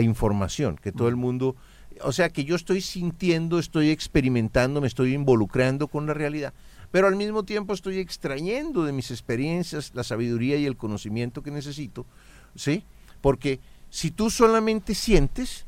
información, 0.00 0.76
que 0.76 0.92
todo 0.92 1.08
el 1.08 1.16
mundo, 1.16 1.56
o 2.04 2.12
sea, 2.12 2.28
que 2.28 2.44
yo 2.44 2.54
estoy 2.54 2.80
sintiendo, 2.80 3.58
estoy 3.58 3.90
experimentando, 3.90 4.80
me 4.80 4.86
estoy 4.86 5.14
involucrando 5.14 5.88
con 5.88 6.06
la 6.06 6.14
realidad, 6.14 6.54
pero 6.92 7.08
al 7.08 7.16
mismo 7.16 7.42
tiempo 7.42 7.74
estoy 7.74 7.98
extrayendo 7.98 8.84
de 8.84 8.92
mis 8.92 9.10
experiencias 9.10 9.90
la 9.94 10.04
sabiduría 10.04 10.56
y 10.58 10.66
el 10.66 10.76
conocimiento 10.76 11.42
que 11.42 11.50
necesito, 11.50 12.06
¿sí? 12.54 12.84
Porque 13.20 13.58
si 13.90 14.12
tú 14.12 14.30
solamente 14.30 14.94
sientes, 14.94 15.66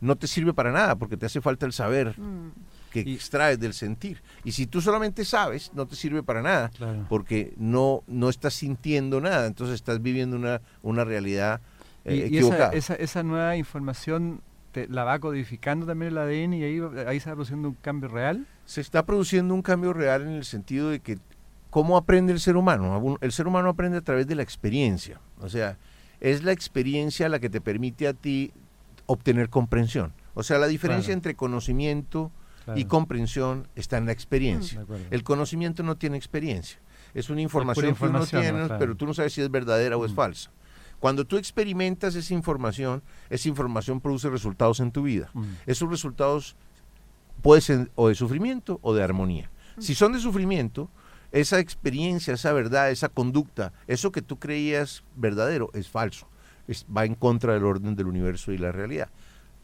no 0.00 0.16
te 0.16 0.26
sirve 0.26 0.52
para 0.54 0.72
nada, 0.72 0.96
porque 0.96 1.16
te 1.16 1.26
hace 1.26 1.40
falta 1.40 1.66
el 1.66 1.72
saber. 1.72 2.18
Mm 2.18 2.50
que 2.90 3.00
extraes 3.00 3.58
del 3.58 3.74
sentir. 3.74 4.22
Y 4.44 4.52
si 4.52 4.66
tú 4.66 4.80
solamente 4.80 5.24
sabes, 5.24 5.72
no 5.74 5.86
te 5.86 5.96
sirve 5.96 6.22
para 6.22 6.42
nada, 6.42 6.70
porque 7.08 7.54
no, 7.56 8.02
no 8.06 8.28
estás 8.28 8.54
sintiendo 8.54 9.20
nada, 9.20 9.46
entonces 9.46 9.76
estás 9.76 10.02
viviendo 10.02 10.36
una, 10.36 10.60
una 10.82 11.04
realidad 11.04 11.60
eh, 12.04 12.26
equivocada. 12.26 12.72
esa, 12.72 12.94
esa, 12.94 13.22
nueva 13.22 13.56
información 13.56 14.40
te, 14.72 14.88
la 14.88 15.04
va 15.04 15.18
codificando 15.18 15.86
también 15.86 16.12
el 16.12 16.18
ADN 16.18 16.54
y 16.54 16.62
ahí, 16.64 16.80
ahí 17.06 17.14
se 17.14 17.16
está 17.18 17.34
produciendo 17.34 17.68
un 17.68 17.74
cambio 17.74 18.08
real. 18.08 18.46
Se 18.64 18.80
está 18.80 19.04
produciendo 19.04 19.54
un 19.54 19.62
cambio 19.62 19.92
real 19.92 20.22
en 20.22 20.32
el 20.32 20.44
sentido 20.44 20.90
de 20.90 21.00
que 21.00 21.18
cómo 21.70 21.96
aprende 21.96 22.32
el 22.32 22.40
ser 22.40 22.56
humano. 22.56 23.18
El 23.20 23.32
ser 23.32 23.46
humano 23.46 23.70
aprende 23.70 23.98
a 23.98 24.02
través 24.02 24.26
de 24.26 24.34
la 24.34 24.42
experiencia. 24.42 25.20
O 25.40 25.48
sea, 25.48 25.78
es 26.20 26.42
la 26.42 26.52
experiencia 26.52 27.28
la 27.28 27.38
que 27.38 27.50
te 27.50 27.60
permite 27.60 28.08
a 28.08 28.14
ti 28.14 28.52
obtener 29.08 29.48
comprensión. 29.48 30.12
O 30.34 30.44
sea, 30.44 30.58
la 30.58 30.68
diferencia 30.68 31.12
entre 31.12 31.34
conocimiento 31.34 32.30
y 32.76 32.84
comprensión 32.84 33.66
está 33.74 33.96
en 33.96 34.06
la 34.06 34.12
experiencia. 34.12 34.82
Mm, 34.82 34.94
el 35.10 35.24
conocimiento 35.24 35.82
no 35.82 35.96
tiene 35.96 36.16
experiencia. 36.16 36.78
Es 37.14 37.30
una 37.30 37.40
información, 37.40 37.94
que 37.94 38.04
uno 38.04 38.26
tiene, 38.26 38.68
pero 38.78 38.94
tú 38.94 39.06
no 39.06 39.14
sabes 39.14 39.32
si 39.32 39.40
es 39.40 39.50
verdadera 39.50 39.96
o 39.96 40.04
es 40.04 40.12
mm. 40.12 40.14
falsa. 40.14 40.50
Cuando 41.00 41.24
tú 41.24 41.38
experimentas 41.38 42.14
esa 42.14 42.34
información, 42.34 43.02
esa 43.30 43.48
información 43.48 44.00
produce 44.00 44.28
resultados 44.28 44.80
en 44.80 44.92
tu 44.92 45.02
vida. 45.02 45.30
Mm. 45.32 45.44
Esos 45.66 45.88
resultados 45.88 46.54
pueden 47.40 47.62
ser 47.62 47.90
o 47.94 48.08
de 48.08 48.14
sufrimiento 48.14 48.78
o 48.82 48.94
de 48.94 49.02
armonía. 49.02 49.50
Si 49.78 49.94
son 49.94 50.12
de 50.12 50.20
sufrimiento, 50.20 50.90
esa 51.32 51.60
experiencia, 51.60 52.34
esa 52.34 52.52
verdad, 52.52 52.90
esa 52.90 53.08
conducta, 53.08 53.72
eso 53.86 54.12
que 54.12 54.22
tú 54.22 54.38
creías 54.38 55.04
verdadero 55.16 55.70
es 55.72 55.88
falso. 55.88 56.28
Va 56.94 57.04
en 57.04 57.14
contra 57.14 57.54
del 57.54 57.64
orden 57.64 57.96
del 57.96 58.06
universo 58.06 58.52
y 58.52 58.58
la 58.58 58.72
realidad. 58.72 59.10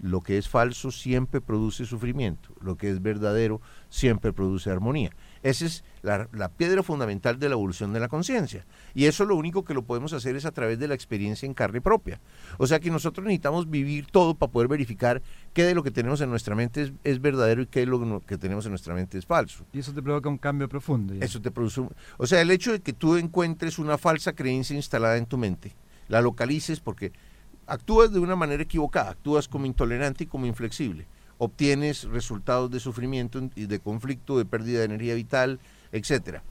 Lo 0.00 0.20
que 0.20 0.38
es 0.38 0.48
falso 0.48 0.90
siempre 0.90 1.40
produce 1.40 1.86
sufrimiento, 1.86 2.50
lo 2.60 2.76
que 2.76 2.90
es 2.90 3.00
verdadero 3.00 3.60
siempre 3.88 4.32
produce 4.32 4.70
armonía. 4.70 5.12
Esa 5.42 5.66
es 5.66 5.84
la, 6.02 6.26
piedra 6.48 6.82
fundamental 6.82 7.38
de 7.38 7.48
la 7.48 7.54
evolución 7.54 7.92
de 7.92 8.00
la 8.00 8.08
conciencia. 8.08 8.66
Y 8.94 9.04
eso 9.04 9.24
lo 9.24 9.36
único 9.36 9.64
que 9.64 9.72
lo 9.72 9.82
podemos 9.82 10.12
hacer 10.12 10.36
es 10.36 10.46
a 10.46 10.52
través 10.52 10.78
de 10.78 10.88
la 10.88 10.94
experiencia 10.94 11.46
en 11.46 11.54
carne 11.54 11.80
propia. 11.80 12.20
O 12.58 12.66
sea 12.66 12.80
que 12.80 12.90
nosotros 12.90 13.24
necesitamos 13.24 13.70
vivir 13.70 14.06
todo 14.10 14.34
para 14.34 14.50
poder 14.50 14.68
verificar 14.68 15.22
qué 15.52 15.64
de 15.64 15.74
lo 15.74 15.82
que 15.82 15.90
tenemos 15.90 16.20
en 16.20 16.30
nuestra 16.30 16.54
mente 16.54 16.92
es, 17.04 17.20
verdadero 17.20 17.62
y 17.62 17.66
qué 17.66 17.80
de 17.80 17.86
lo 17.86 18.20
que 18.20 18.36
tenemos 18.36 18.66
en 18.66 18.72
nuestra 18.72 18.94
mente 18.94 19.16
es 19.16 19.26
falso. 19.26 19.64
Y 19.72 19.78
eso 19.78 19.92
te 19.92 20.02
provoca 20.02 20.28
un 20.28 20.38
cambio 20.38 20.68
profundo. 20.68 21.14
Eso 21.20 21.40
te 21.40 21.50
produce... 21.50 21.86
o 22.16 22.26
sea, 22.26 22.40
el 22.40 22.50
hecho 22.50 22.72
de 22.72 22.80
que 22.80 22.92
tú 22.92 23.16
encuentres 23.16 23.78
una 23.78 23.96
falsa 23.96 24.32
creencia 24.32 24.74
instalada 24.74 25.16
en 25.16 25.26
tu 25.26 25.38
mente, 25.38 25.74
la 26.08 26.20
localices 26.20 26.80
porque 26.80 27.12
actúas 27.66 28.12
de 28.12 28.18
una 28.18 28.36
manera 28.36 28.62
equivocada, 28.62 29.10
actúas 29.10 29.48
como 29.48 29.66
intolerante 29.66 30.24
y 30.24 30.26
como 30.26 30.46
inflexible, 30.46 31.06
obtienes 31.38 32.04
resultados 32.04 32.70
de 32.70 32.80
sufrimiento 32.80 33.50
y 33.54 33.66
de 33.66 33.80
conflicto, 33.80 34.38
de 34.38 34.44
pérdida 34.44 34.80
de 34.80 34.86
energía 34.86 35.14
vital, 35.14 35.60
etcétera. 35.92 36.42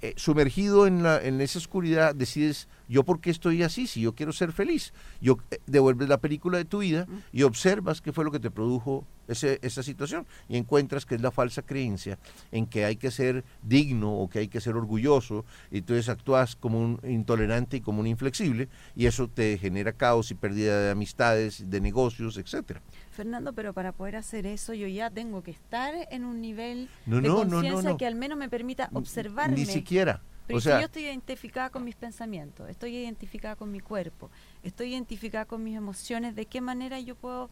Eh, 0.00 0.14
sumergido 0.16 0.86
en, 0.86 1.04
la, 1.04 1.22
en 1.22 1.40
esa 1.40 1.58
oscuridad, 1.58 2.14
decides, 2.14 2.66
¿yo 2.92 3.04
por 3.04 3.20
qué 3.20 3.30
estoy 3.30 3.62
así? 3.62 3.86
Si 3.86 4.02
yo 4.02 4.14
quiero 4.14 4.32
ser 4.32 4.52
feliz. 4.52 4.92
Yo 5.20 5.38
eh, 5.50 5.58
devuelves 5.66 6.08
la 6.10 6.18
película 6.18 6.58
de 6.58 6.66
tu 6.66 6.80
vida 6.80 7.06
y 7.32 7.42
observas 7.42 8.02
qué 8.02 8.12
fue 8.12 8.24
lo 8.24 8.30
que 8.30 8.38
te 8.38 8.50
produjo 8.50 9.06
ese, 9.28 9.58
esa 9.62 9.82
situación 9.82 10.26
y 10.46 10.58
encuentras 10.58 11.06
que 11.06 11.14
es 11.14 11.22
la 11.22 11.30
falsa 11.30 11.62
creencia 11.62 12.18
en 12.50 12.66
que 12.66 12.84
hay 12.84 12.96
que 12.96 13.10
ser 13.10 13.44
digno 13.62 14.12
o 14.18 14.28
que 14.28 14.40
hay 14.40 14.48
que 14.48 14.60
ser 14.60 14.76
orgulloso 14.76 15.46
y 15.70 15.78
entonces 15.78 16.10
actúas 16.10 16.54
como 16.54 16.80
un 16.80 17.00
intolerante 17.04 17.78
y 17.78 17.80
como 17.80 18.00
un 18.00 18.06
inflexible 18.06 18.68
y 18.94 19.06
eso 19.06 19.26
te 19.26 19.56
genera 19.56 19.92
caos 19.92 20.30
y 20.30 20.34
pérdida 20.34 20.78
de 20.78 20.90
amistades, 20.90 21.70
de 21.70 21.80
negocios, 21.80 22.36
etcétera. 22.36 22.82
Fernando, 23.10 23.54
pero 23.54 23.72
para 23.72 23.92
poder 23.92 24.16
hacer 24.16 24.44
eso 24.44 24.74
yo 24.74 24.86
ya 24.86 25.08
tengo 25.08 25.42
que 25.42 25.52
estar 25.52 25.94
en 26.10 26.26
un 26.26 26.42
nivel 26.42 26.90
de 27.06 27.28
conciencia 27.28 27.96
que 27.96 28.06
al 28.06 28.16
menos 28.16 28.36
me 28.36 28.50
permita 28.50 28.90
observarme. 28.92 29.56
Ni 29.56 29.64
siquiera. 29.64 30.20
Pero 30.60 30.76
si 30.76 30.80
yo 30.80 30.86
estoy 30.86 31.04
identificada 31.04 31.70
con 31.70 31.84
mis 31.84 31.94
pensamientos, 31.94 32.68
estoy 32.68 32.96
identificada 32.96 33.56
con 33.56 33.70
mi 33.70 33.80
cuerpo, 33.80 34.30
estoy 34.62 34.92
identificada 34.92 35.44
con 35.44 35.64
mis 35.64 35.76
emociones, 35.76 36.36
¿de 36.36 36.46
qué 36.46 36.60
manera 36.60 37.00
yo 37.00 37.14
puedo 37.14 37.50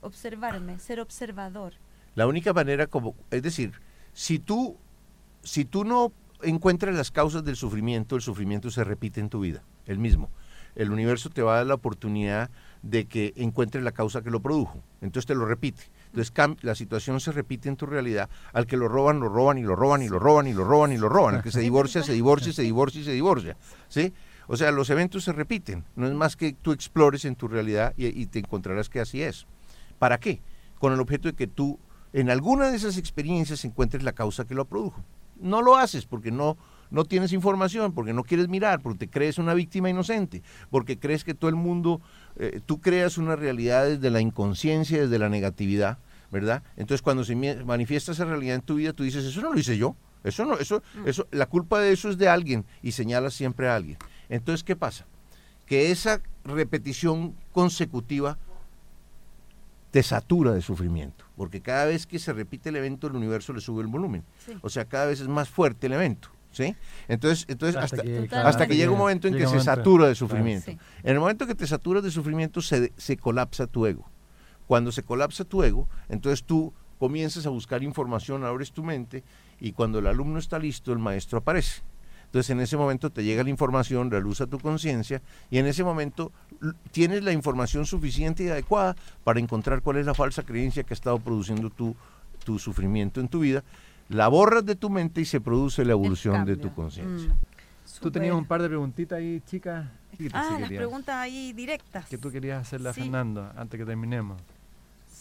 observarme, 0.00 0.78
ser 0.78 1.00
observador? 1.00 1.74
La 2.14 2.26
única 2.26 2.52
manera 2.52 2.86
como, 2.86 3.14
es 3.30 3.42
decir, 3.42 3.72
si 4.12 4.38
tú, 4.38 4.76
si 5.42 5.64
tú 5.64 5.84
no 5.84 6.12
encuentras 6.42 6.94
las 6.94 7.10
causas 7.10 7.44
del 7.44 7.56
sufrimiento, 7.56 8.16
el 8.16 8.22
sufrimiento 8.22 8.70
se 8.70 8.84
repite 8.84 9.20
en 9.20 9.28
tu 9.28 9.40
vida, 9.40 9.62
el 9.86 9.98
mismo. 9.98 10.30
El 10.74 10.90
universo 10.90 11.30
te 11.30 11.42
va 11.42 11.54
a 11.54 11.56
dar 11.58 11.66
la 11.66 11.74
oportunidad 11.74 12.50
de 12.82 13.06
que 13.06 13.32
encuentres 13.36 13.82
la 13.82 13.92
causa 13.92 14.22
que 14.22 14.30
lo 14.30 14.40
produjo. 14.40 14.82
Entonces 15.00 15.26
te 15.26 15.34
lo 15.34 15.46
repite. 15.46 15.84
Entonces 16.16 16.64
la 16.64 16.74
situación 16.74 17.20
se 17.20 17.30
repite 17.30 17.68
en 17.68 17.76
tu 17.76 17.84
realidad. 17.84 18.30
Al 18.54 18.66
que 18.66 18.76
lo 18.76 18.88
roban, 18.88 19.20
lo 19.20 19.28
roban 19.28 19.58
y 19.58 19.62
lo 19.62 19.76
roban 19.76 20.02
y 20.02 20.08
lo 20.08 20.18
roban 20.18 20.46
y 20.46 20.54
lo 20.54 20.64
roban 20.64 20.92
y 20.92 20.96
lo 20.96 21.08
roban. 21.08 21.36
Al 21.36 21.42
que 21.42 21.50
se 21.50 21.60
divorcia, 21.60 22.02
se 22.02 22.12
divorcia, 22.12 22.52
se 22.52 22.62
divorcia 22.62 23.00
y 23.02 23.04
se 23.04 23.12
divorcia. 23.12 23.56
¿Sí? 23.88 24.14
O 24.46 24.56
sea, 24.56 24.70
los 24.70 24.88
eventos 24.90 25.24
se 25.24 25.32
repiten. 25.32 25.84
No 25.94 26.06
es 26.06 26.14
más 26.14 26.36
que 26.36 26.54
tú 26.54 26.72
explores 26.72 27.24
en 27.24 27.36
tu 27.36 27.48
realidad 27.48 27.92
y, 27.96 28.26
te 28.26 28.38
encontrarás 28.38 28.88
que 28.88 29.00
así 29.00 29.22
es. 29.22 29.46
¿Para 29.98 30.18
qué? 30.18 30.40
Con 30.78 30.92
el 30.92 31.00
objeto 31.00 31.28
de 31.28 31.34
que 31.34 31.46
tú 31.46 31.78
en 32.12 32.30
alguna 32.30 32.70
de 32.70 32.76
esas 32.76 32.96
experiencias 32.96 33.64
encuentres 33.64 34.02
la 34.02 34.12
causa 34.12 34.46
que 34.46 34.54
lo 34.54 34.64
produjo. 34.64 35.04
No 35.38 35.60
lo 35.60 35.76
haces 35.76 36.06
porque 36.06 36.30
no, 36.30 36.56
no 36.90 37.04
tienes 37.04 37.34
información, 37.34 37.92
porque 37.92 38.14
no 38.14 38.22
quieres 38.22 38.48
mirar, 38.48 38.80
porque 38.80 39.00
te 39.00 39.10
crees 39.10 39.36
una 39.36 39.52
víctima 39.52 39.90
inocente, 39.90 40.42
porque 40.70 40.98
crees 40.98 41.24
que 41.24 41.34
todo 41.34 41.50
el 41.50 41.56
mundo, 41.56 42.00
eh, 42.36 42.60
tú 42.64 42.80
creas 42.80 43.18
una 43.18 43.36
realidad 43.36 43.84
desde 43.84 44.08
la 44.08 44.22
inconsciencia, 44.22 45.02
desde 45.02 45.18
la 45.18 45.28
negatividad, 45.28 45.98
¿verdad? 46.30 46.62
Entonces 46.76 47.02
cuando 47.02 47.24
se 47.24 47.34
manifiesta 47.64 48.12
esa 48.12 48.24
realidad 48.24 48.56
en 48.56 48.62
tu 48.62 48.76
vida, 48.76 48.92
tú 48.92 49.02
dices, 49.04 49.24
eso 49.24 49.40
no 49.40 49.52
lo 49.52 49.58
hice 49.58 49.76
yo, 49.76 49.96
eso 50.24 50.44
no, 50.44 50.58
eso, 50.58 50.82
mm. 50.94 51.08
eso, 51.08 51.26
la 51.30 51.46
culpa 51.46 51.80
de 51.80 51.92
eso 51.92 52.08
es 52.08 52.18
de 52.18 52.28
alguien 52.28 52.64
y 52.82 52.92
señalas 52.92 53.34
siempre 53.34 53.68
a 53.68 53.76
alguien. 53.76 53.98
Entonces, 54.28 54.64
¿qué 54.64 54.76
pasa? 54.76 55.06
Que 55.66 55.90
esa 55.90 56.20
repetición 56.44 57.34
consecutiva 57.52 58.38
te 59.90 60.02
satura 60.02 60.52
de 60.52 60.62
sufrimiento, 60.62 61.24
porque 61.36 61.62
cada 61.62 61.86
vez 61.86 62.06
que 62.06 62.18
se 62.18 62.32
repite 62.32 62.68
el 62.68 62.76
evento, 62.76 63.06
el 63.06 63.14
universo 63.16 63.52
le 63.52 63.60
sube 63.60 63.82
el 63.82 63.88
volumen. 63.88 64.24
O 64.62 64.68
sea, 64.68 64.84
cada 64.84 65.06
vez 65.06 65.20
es 65.20 65.28
más 65.28 65.48
fuerte 65.48 65.86
el 65.86 65.94
evento. 65.94 66.28
¿sí? 66.56 66.74
Entonces, 67.08 67.44
entonces 67.48 67.76
hasta, 67.76 67.96
Hasta 67.96 68.02
que- 68.02 68.14
Total. 68.14 68.28
claro, 68.28 68.48
hasta 68.48 68.66
que 68.66 68.76
llega 68.76 68.90
un 68.90 68.98
momento 68.98 69.28
en 69.28 69.34
que 69.34 69.46
se 69.46 69.60
satura 69.60 70.06
de 70.06 70.14
claro. 70.14 70.28
sufrimiento. 70.28 70.70
Sí. 70.70 70.78
En 71.02 71.14
el 71.14 71.20
momento 71.20 71.46
que 71.46 71.54
te 71.54 71.66
saturas 71.66 72.02
de 72.02 72.10
sufrimiento 72.10 72.62
se, 72.62 72.92
se 72.96 73.16
colapsa 73.16 73.66
tu 73.66 73.86
ego. 73.86 74.10
Cuando 74.66 74.92
se 74.92 75.02
colapsa 75.02 75.44
tu 75.44 75.62
ego, 75.62 75.88
entonces 76.08 76.44
tú 76.44 76.72
comienzas 76.98 77.46
a 77.46 77.50
buscar 77.50 77.82
información, 77.82 78.44
abres 78.44 78.72
tu 78.72 78.82
mente 78.82 79.22
y 79.60 79.72
cuando 79.72 79.98
el 79.98 80.06
alumno 80.06 80.38
está 80.38 80.58
listo, 80.58 80.92
el 80.92 80.98
maestro 80.98 81.38
aparece. 81.38 81.82
Entonces 82.26 82.50
en 82.50 82.60
ese 82.60 82.76
momento 82.76 83.10
te 83.10 83.22
llega 83.22 83.44
la 83.44 83.50
información, 83.50 84.10
realuza 84.10 84.46
tu 84.46 84.58
conciencia 84.58 85.22
y 85.50 85.58
en 85.58 85.66
ese 85.66 85.84
momento 85.84 86.32
tienes 86.90 87.22
la 87.22 87.32
información 87.32 87.86
suficiente 87.86 88.44
y 88.44 88.48
adecuada 88.48 88.96
para 89.24 89.38
encontrar 89.40 89.80
cuál 89.82 89.98
es 89.98 90.06
la 90.06 90.14
falsa 90.14 90.42
creencia 90.42 90.82
que 90.82 90.92
ha 90.92 90.96
estado 90.96 91.18
produciendo 91.18 91.70
tu, 91.70 91.94
tu 92.44 92.58
sufrimiento 92.58 93.20
en 93.20 93.28
tu 93.28 93.40
vida. 93.40 93.62
La 94.08 94.28
borras 94.28 94.64
de 94.64 94.74
tu 94.76 94.90
mente 94.90 95.20
y 95.20 95.24
se 95.24 95.40
produce 95.40 95.84
la 95.84 95.92
evolución 95.92 96.44
de 96.44 96.56
tu 96.56 96.72
conciencia. 96.74 97.32
Mm. 97.32 98.00
Tú 98.00 98.10
tenías 98.10 98.34
un 98.34 98.44
par 98.44 98.60
de 98.60 98.68
preguntitas 98.68 99.18
ahí, 99.18 99.40
chicas. 99.46 99.86
Ah, 100.32 100.56
las 100.60 100.68
preguntas 100.70 101.14
ahí 101.14 101.52
directas. 101.52 102.06
que 102.06 102.18
tú 102.18 102.30
querías 102.30 102.60
hacerle 102.60 102.88
a 102.88 102.92
Sí. 102.92 103.02
Fernando 103.02 103.50
antes 103.56 103.78
que 103.78 103.86
terminemos. 103.86 104.40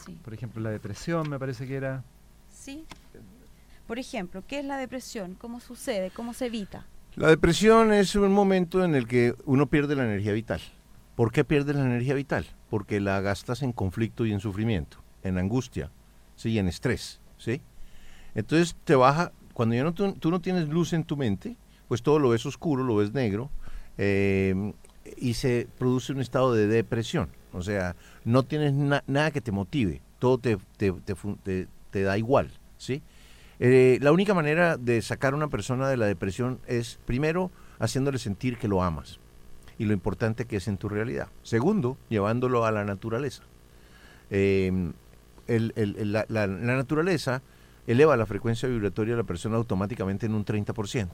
Sí, 0.05 0.17
Por 0.23 0.33
ejemplo, 0.33 0.61
la 0.61 0.69
depresión 0.69 1.29
me 1.29 1.39
parece 1.39 1.67
que 1.67 1.75
era. 1.75 2.03
sí. 2.49 2.85
Por 3.87 3.99
ejemplo, 3.99 4.43
¿qué 4.47 4.59
es 4.59 4.65
la 4.65 4.77
depresión? 4.77 5.35
¿Cómo 5.35 5.59
sucede? 5.59 6.09
¿Cómo 6.09 6.33
se 6.33 6.47
evita? 6.47 6.87
La 7.15 7.27
depresión 7.27 7.93
es 7.93 8.15
un 8.15 8.31
momento 8.33 8.83
en 8.83 8.95
el 8.95 9.07
que 9.07 9.35
uno 9.45 9.67
pierde 9.67 9.95
la 9.95 10.05
energía 10.05 10.33
vital. 10.33 10.59
¿Por 11.15 11.31
qué 11.31 11.43
pierdes 11.43 11.75
la 11.75 11.85
energía 11.85 12.15
vital? 12.15 12.47
Porque 12.71 12.99
la 12.99 13.21
gastas 13.21 13.61
en 13.61 13.73
conflicto 13.73 14.25
y 14.25 14.33
en 14.33 14.39
sufrimiento, 14.39 14.97
en 15.21 15.37
angustia, 15.37 15.91
sí, 16.35 16.57
en 16.57 16.67
estrés, 16.67 17.21
¿sí? 17.37 17.61
Entonces 18.33 18.75
te 18.83 18.95
baja, 18.95 19.31
cuando 19.53 19.75
ya 19.75 19.83
no, 19.83 19.93
tú, 19.93 20.13
tú 20.13 20.31
no 20.31 20.41
tienes 20.41 20.67
luz 20.67 20.91
en 20.93 21.03
tu 21.03 21.15
mente, 21.15 21.55
pues 21.87 22.01
todo 22.01 22.17
lo 22.17 22.29
ves 22.29 22.43
oscuro, 22.47 22.83
lo 22.83 22.95
ves 22.95 23.13
negro, 23.13 23.51
eh, 23.99 24.73
y 25.15 25.35
se 25.35 25.67
produce 25.77 26.11
un 26.11 26.21
estado 26.21 26.53
de 26.55 26.65
depresión. 26.65 27.29
O 27.55 27.61
sea, 27.61 27.95
no 28.23 28.43
tienes 28.43 28.73
na- 28.73 29.03
nada 29.07 29.31
que 29.31 29.41
te 29.41 29.51
motive, 29.51 30.01
todo 30.19 30.37
te, 30.37 30.57
te, 30.77 30.93
te 31.91 32.01
da 32.03 32.17
igual, 32.17 32.51
¿sí? 32.77 33.01
Eh, 33.59 33.97
la 34.01 34.11
única 34.11 34.33
manera 34.33 34.75
de 34.77 35.01
sacar 35.01 35.33
a 35.33 35.37
una 35.37 35.47
persona 35.47 35.87
de 35.87 35.95
la 35.97 36.05
depresión 36.05 36.59
es, 36.67 36.99
primero, 37.05 37.51
haciéndole 37.79 38.19
sentir 38.19 38.57
que 38.57 38.67
lo 38.67 38.83
amas 38.83 39.19
y 39.77 39.85
lo 39.85 39.93
importante 39.93 40.45
que 40.45 40.57
es 40.57 40.67
en 40.67 40.77
tu 40.77 40.89
realidad. 40.89 41.29
Segundo, 41.43 41.97
llevándolo 42.09 42.65
a 42.65 42.71
la 42.71 42.83
naturaleza. 42.83 43.43
La- 45.47 46.25
la 46.27 46.47
naturaleza 46.75 47.41
eleva 47.87 48.17
la 48.17 48.25
frecuencia 48.25 48.67
vibratoria 48.67 49.13
de 49.15 49.21
la 49.21 49.27
persona 49.27 49.57
automáticamente 49.57 50.25
en 50.25 50.33
un 50.33 50.43
30%. 50.43 51.09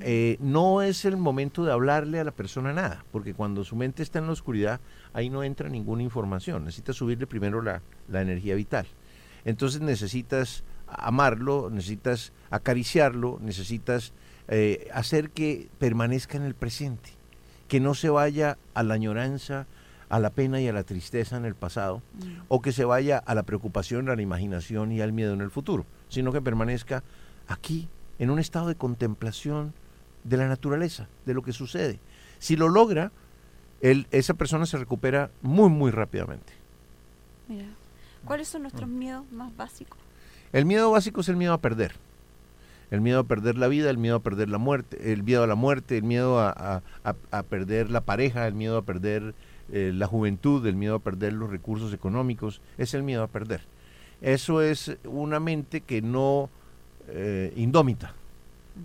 Eh, 0.00 0.36
no 0.40 0.82
es 0.82 1.04
el 1.04 1.16
momento 1.16 1.64
de 1.64 1.72
hablarle 1.72 2.18
a 2.18 2.24
la 2.24 2.32
persona 2.32 2.72
nada, 2.72 3.04
porque 3.12 3.34
cuando 3.34 3.64
su 3.64 3.76
mente 3.76 4.02
está 4.02 4.18
en 4.18 4.26
la 4.26 4.32
oscuridad, 4.32 4.80
ahí 5.12 5.30
no 5.30 5.42
entra 5.44 5.68
ninguna 5.68 6.02
información. 6.02 6.64
Necesitas 6.64 6.96
subirle 6.96 7.26
primero 7.26 7.62
la, 7.62 7.82
la 8.08 8.20
energía 8.20 8.54
vital. 8.56 8.86
Entonces 9.44 9.80
necesitas 9.80 10.64
amarlo, 10.88 11.70
necesitas 11.70 12.32
acariciarlo, 12.50 13.38
necesitas 13.40 14.12
eh, 14.48 14.88
hacer 14.92 15.30
que 15.30 15.68
permanezca 15.78 16.36
en 16.36 16.42
el 16.44 16.54
presente, 16.54 17.10
que 17.68 17.80
no 17.80 17.94
se 17.94 18.08
vaya 18.10 18.58
a 18.74 18.82
la 18.82 18.94
añoranza, 18.94 19.66
a 20.08 20.20
la 20.20 20.30
pena 20.30 20.60
y 20.60 20.68
a 20.68 20.72
la 20.72 20.84
tristeza 20.84 21.36
en 21.36 21.44
el 21.44 21.54
pasado, 21.54 22.02
Mm. 22.14 22.42
o 22.48 22.60
que 22.62 22.72
se 22.72 22.84
vaya 22.84 23.18
a 23.18 23.34
la 23.34 23.42
preocupación, 23.44 24.08
a 24.08 24.16
la 24.16 24.22
imaginación 24.22 24.92
y 24.92 25.00
al 25.00 25.12
miedo 25.12 25.32
en 25.32 25.40
el 25.40 25.50
futuro, 25.50 25.84
sino 26.08 26.32
que 26.32 26.40
permanezca 26.42 27.02
aquí, 27.48 27.88
en 28.18 28.30
un 28.30 28.38
estado 28.38 28.68
de 28.68 28.74
contemplación 28.74 29.74
de 30.24 30.36
la 30.36 30.48
naturaleza, 30.48 31.08
de 31.24 31.34
lo 31.34 31.42
que 31.42 31.52
sucede. 31.52 31.98
Si 32.38 32.56
lo 32.56 32.68
logra, 32.68 33.12
él- 33.80 34.06
esa 34.10 34.34
persona 34.34 34.66
se 34.66 34.78
recupera 34.78 35.30
muy, 35.42 35.68
muy 35.70 35.90
rápidamente. 35.90 36.52
Mira. 37.48 37.66
¿Cuáles 38.24 38.48
son 38.48 38.62
nuestros 38.62 38.88
miedos 38.88 39.24
más 39.30 39.56
básicos? 39.56 39.98
El 40.52 40.64
miedo 40.64 40.90
básico 40.90 41.20
es 41.20 41.28
el 41.28 41.36
miedo 41.36 41.52
a 41.52 41.60
perder. 41.60 41.92
El 42.90 43.00
miedo 43.00 43.20
a 43.20 43.24
perder 43.24 43.56
la 43.58 43.68
vida, 43.68 43.90
el 43.90 43.98
miedo 43.98 44.16
a 44.16 44.20
perder 44.20 44.48
la 44.48 44.58
muerte, 44.58 45.12
el 45.12 45.22
miedo 45.22 45.42
a 45.42 45.46
la 45.46 45.54
muerte, 45.54 45.96
el 45.98 46.04
miedo 46.04 46.38
a, 46.40 46.50
a- 46.50 46.82
a- 47.04 47.16
a 47.38 47.42
perder 47.44 47.90
la 47.90 48.00
pareja, 48.00 48.46
el 48.46 48.54
miedo 48.54 48.76
a 48.78 48.82
perder 48.82 49.34
eh, 49.72 49.90
la 49.92 50.06
juventud, 50.06 50.64
el 50.66 50.76
miedo 50.76 50.94
a 50.96 50.98
perder 51.00 51.32
los 51.32 51.50
recursos 51.50 51.92
económicos, 51.92 52.60
es 52.78 52.94
el 52.94 53.02
miedo 53.02 53.24
a 53.24 53.26
perder. 53.28 53.62
Eso 54.20 54.62
es 54.62 54.96
una 55.04 55.40
mente 55.40 55.80
que 55.80 56.02
no 56.02 56.48
eh, 57.08 57.52
indómita, 57.56 58.14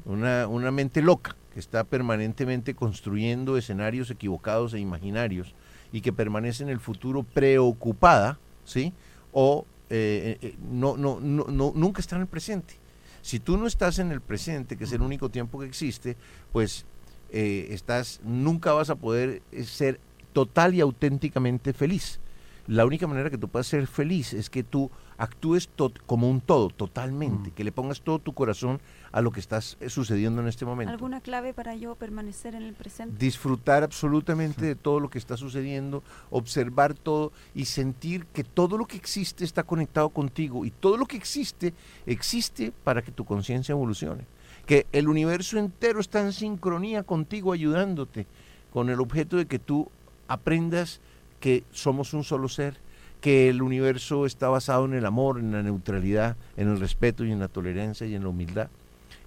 una, 0.05 0.47
una 0.47 0.72
mente 0.72 1.01
loca, 1.01 1.36
que 1.53 1.59
está 1.59 1.84
permanentemente 1.84 2.74
construyendo 2.76 3.57
escenarios 3.57 4.09
equivocados 4.09 4.74
e 4.74 4.80
imaginarios 4.80 5.53
y 5.91 6.01
que 6.01 6.13
permanece 6.13 6.63
en 6.63 6.69
el 6.69 6.80
futuro 6.80 7.24
preocupada, 7.24 8.39
¿sí? 8.63 8.93
O 9.34 9.65
eh, 9.89 10.38
eh, 10.41 10.55
no, 10.72 10.95
no, 10.95 11.19
no, 11.19 11.45
no- 11.47 11.74
nunca 11.76 11.99
está 11.99 12.15
en 12.15 12.22
el 12.22 12.28
presente. 12.28 12.76
Si 13.22 13.39
tú 13.39 13.57
no 13.57 13.67
estás 13.67 13.99
en 13.99 14.11
el 14.11 14.22
presente, 14.22 14.78
que 14.78 14.86
es 14.86 14.93
el 14.93 15.01
único 15.01 15.30
tiempo 15.30 15.59
que 15.59 15.65
existe, 15.65 16.15
pues 16.53 16.86
eh, 17.32 17.67
estás, 17.72 18.22
nunca 18.24 18.72
vas 18.74 18.89
a 18.89 18.95
poder 18.95 19.41
eh, 19.51 19.63
ser 19.63 19.99
total 20.34 20.74
y 20.74 20.80
auténticamente 20.82 21.74
feliz. 21.74 22.19
La 22.68 22.86
única 22.86 23.07
manera 23.07 23.30
que 23.30 23.38
tú 23.38 23.47
puedas 23.47 23.68
ser 23.68 23.88
feliz 23.88 24.34
es 24.34 24.49
que 24.49 24.64
tú 24.64 24.89
actúes 25.18 25.70
como 26.05 26.30
un 26.30 26.41
todo, 26.41 26.70
totalmente, 26.70 27.49
Mm. 27.49 27.53
que 27.53 27.64
le 27.64 27.72
pongas 27.72 28.01
todo 28.01 28.18
tu 28.20 28.34
corazón 28.34 28.80
a 29.12 29.22
lo 29.22 29.32
que 29.32 29.39
está 29.39 29.59
eh, 29.80 29.89
sucediendo 29.89 30.41
en 30.41 30.47
este 30.47 30.66
momento. 30.66 30.91
¿Alguna 30.91 31.22
clave 31.22 31.53
para 31.53 31.76
yo 31.76 31.95
permanecer 31.95 32.55
en 32.55 32.64
el 32.64 32.74
presente? 32.74 33.16
Disfrutar 33.24 33.84
absolutamente 33.84 34.66
de 34.66 34.76
todo 34.76 34.99
lo 34.99 35.09
que 35.09 35.18
está 35.20 35.38
sucediendo, 35.38 36.03
observar 36.32 36.93
todo 36.93 37.32
y 37.53 37.66
sentir 37.66 38.26
que 38.28 38.43
todo 38.43 38.78
lo 38.78 38.86
que 38.86 38.97
existe 38.97 39.43
está 39.43 39.64
conectado 39.64 40.09
contigo 40.09 40.66
y 40.66 40.72
todo 40.72 40.97
lo 40.97 41.05
que 41.05 41.18
existe 41.18 41.74
existe 42.05 42.72
para 42.84 43.01
que 43.01 43.12
tu 43.12 43.26
conciencia 43.26 43.74
evolucione. 43.74 44.26
Que 44.66 44.88
el 44.91 45.07
universo 45.07 45.57
entero 45.57 45.99
está 45.99 46.22
en 46.22 46.34
sincronía 46.34 47.03
contigo, 47.03 47.51
ayudándote, 47.51 48.28
con 48.72 48.89
el 48.89 48.99
objeto 49.01 49.38
de 49.38 49.45
que 49.45 49.59
tú 49.59 49.89
aprendas 50.28 51.01
que 51.42 51.66
somos 51.72 52.14
un 52.14 52.24
solo 52.24 52.48
ser, 52.48 52.78
que 53.20 53.50
el 53.50 53.62
universo 53.62 54.26
está 54.26 54.48
basado 54.48 54.86
en 54.86 54.94
el 54.94 55.06
amor, 55.06 55.38
en 55.39 55.52
la 55.52 55.62
neutralidad, 55.62 56.38
en 56.56 56.70
el 56.70 56.80
respeto 56.80 57.26
y 57.26 57.32
en 57.34 57.39
la 57.39 57.50
tolerancia 57.50 58.08
y 58.08 58.16
en 58.16 58.24
la 58.24 58.30
humildad. 58.30 58.70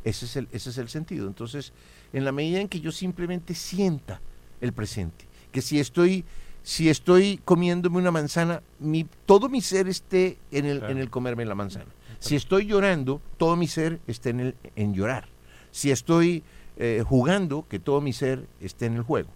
Ese 0.04 0.24
es 0.24 0.36
el, 0.36 0.48
ese 0.52 0.70
es 0.70 0.78
el 0.78 0.88
sentido. 0.88 1.26
Entonces, 1.28 1.72
en 2.12 2.24
la 2.24 2.32
medida 2.32 2.60
en 2.60 2.68
que 2.68 2.80
yo 2.80 2.90
simplemente 2.92 3.54
sienta 3.54 4.20
el 4.60 4.72
presente, 4.72 5.26
que 5.52 5.60
si 5.62 5.78
estoy, 5.78 6.24
si 6.62 6.88
estoy 6.88 7.40
comiéndome 7.44 7.98
una 7.98 8.10
manzana, 8.10 8.62
mi, 8.80 9.06
todo 9.26 9.48
mi 9.48 9.60
ser 9.60 9.88
esté 9.88 10.38
en 10.50 10.64
el, 10.66 10.78
Claro. 10.78 10.92
en 10.92 10.98
el 10.98 11.10
comerme 11.10 11.44
la 11.44 11.54
manzana. 11.54 11.86
Si 12.18 12.36
estoy 12.36 12.66
llorando, 12.66 13.20
todo 13.36 13.54
mi 13.56 13.66
ser 13.68 14.00
esté 14.06 14.30
en, 14.30 14.40
el, 14.40 14.54
en 14.76 14.94
llorar. 14.94 15.28
Si 15.70 15.90
estoy 15.90 16.42
eh, 16.76 17.02
jugando, 17.06 17.66
que 17.68 17.78
todo 17.78 18.00
mi 18.00 18.12
ser 18.12 18.46
esté 18.60 18.86
en 18.86 18.94
el 18.94 19.02
juego. 19.02 19.28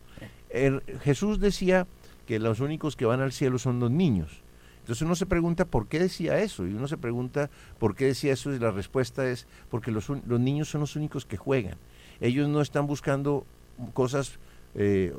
El- 0.50 0.82
Jesús 1.02 1.38
decía 1.40 1.86
que 2.28 2.38
los 2.38 2.60
únicos 2.60 2.94
que 2.94 3.06
van 3.06 3.22
al 3.22 3.32
cielo 3.32 3.58
son 3.58 3.80
los 3.80 3.90
niños. 3.90 4.42
Entonces 4.80 5.00
uno 5.00 5.16
se 5.16 5.24
pregunta 5.24 5.64
por 5.64 5.88
qué 5.88 5.98
decía 5.98 6.38
eso 6.40 6.66
y 6.66 6.74
uno 6.74 6.86
se 6.86 6.98
pregunta 6.98 7.48
por 7.78 7.94
qué 7.94 8.04
decía 8.04 8.34
eso 8.34 8.52
y 8.52 8.58
la 8.58 8.70
respuesta 8.70 9.26
es 9.26 9.46
porque 9.70 9.90
los, 9.90 10.10
los 10.10 10.38
niños 10.38 10.68
son 10.68 10.82
los 10.82 10.94
únicos 10.94 11.24
que 11.24 11.38
juegan. 11.38 11.78
Ellos 12.20 12.46
no 12.46 12.60
están 12.60 12.86
buscando 12.86 13.46
cosas, 13.94 14.38
eh, 14.74 15.14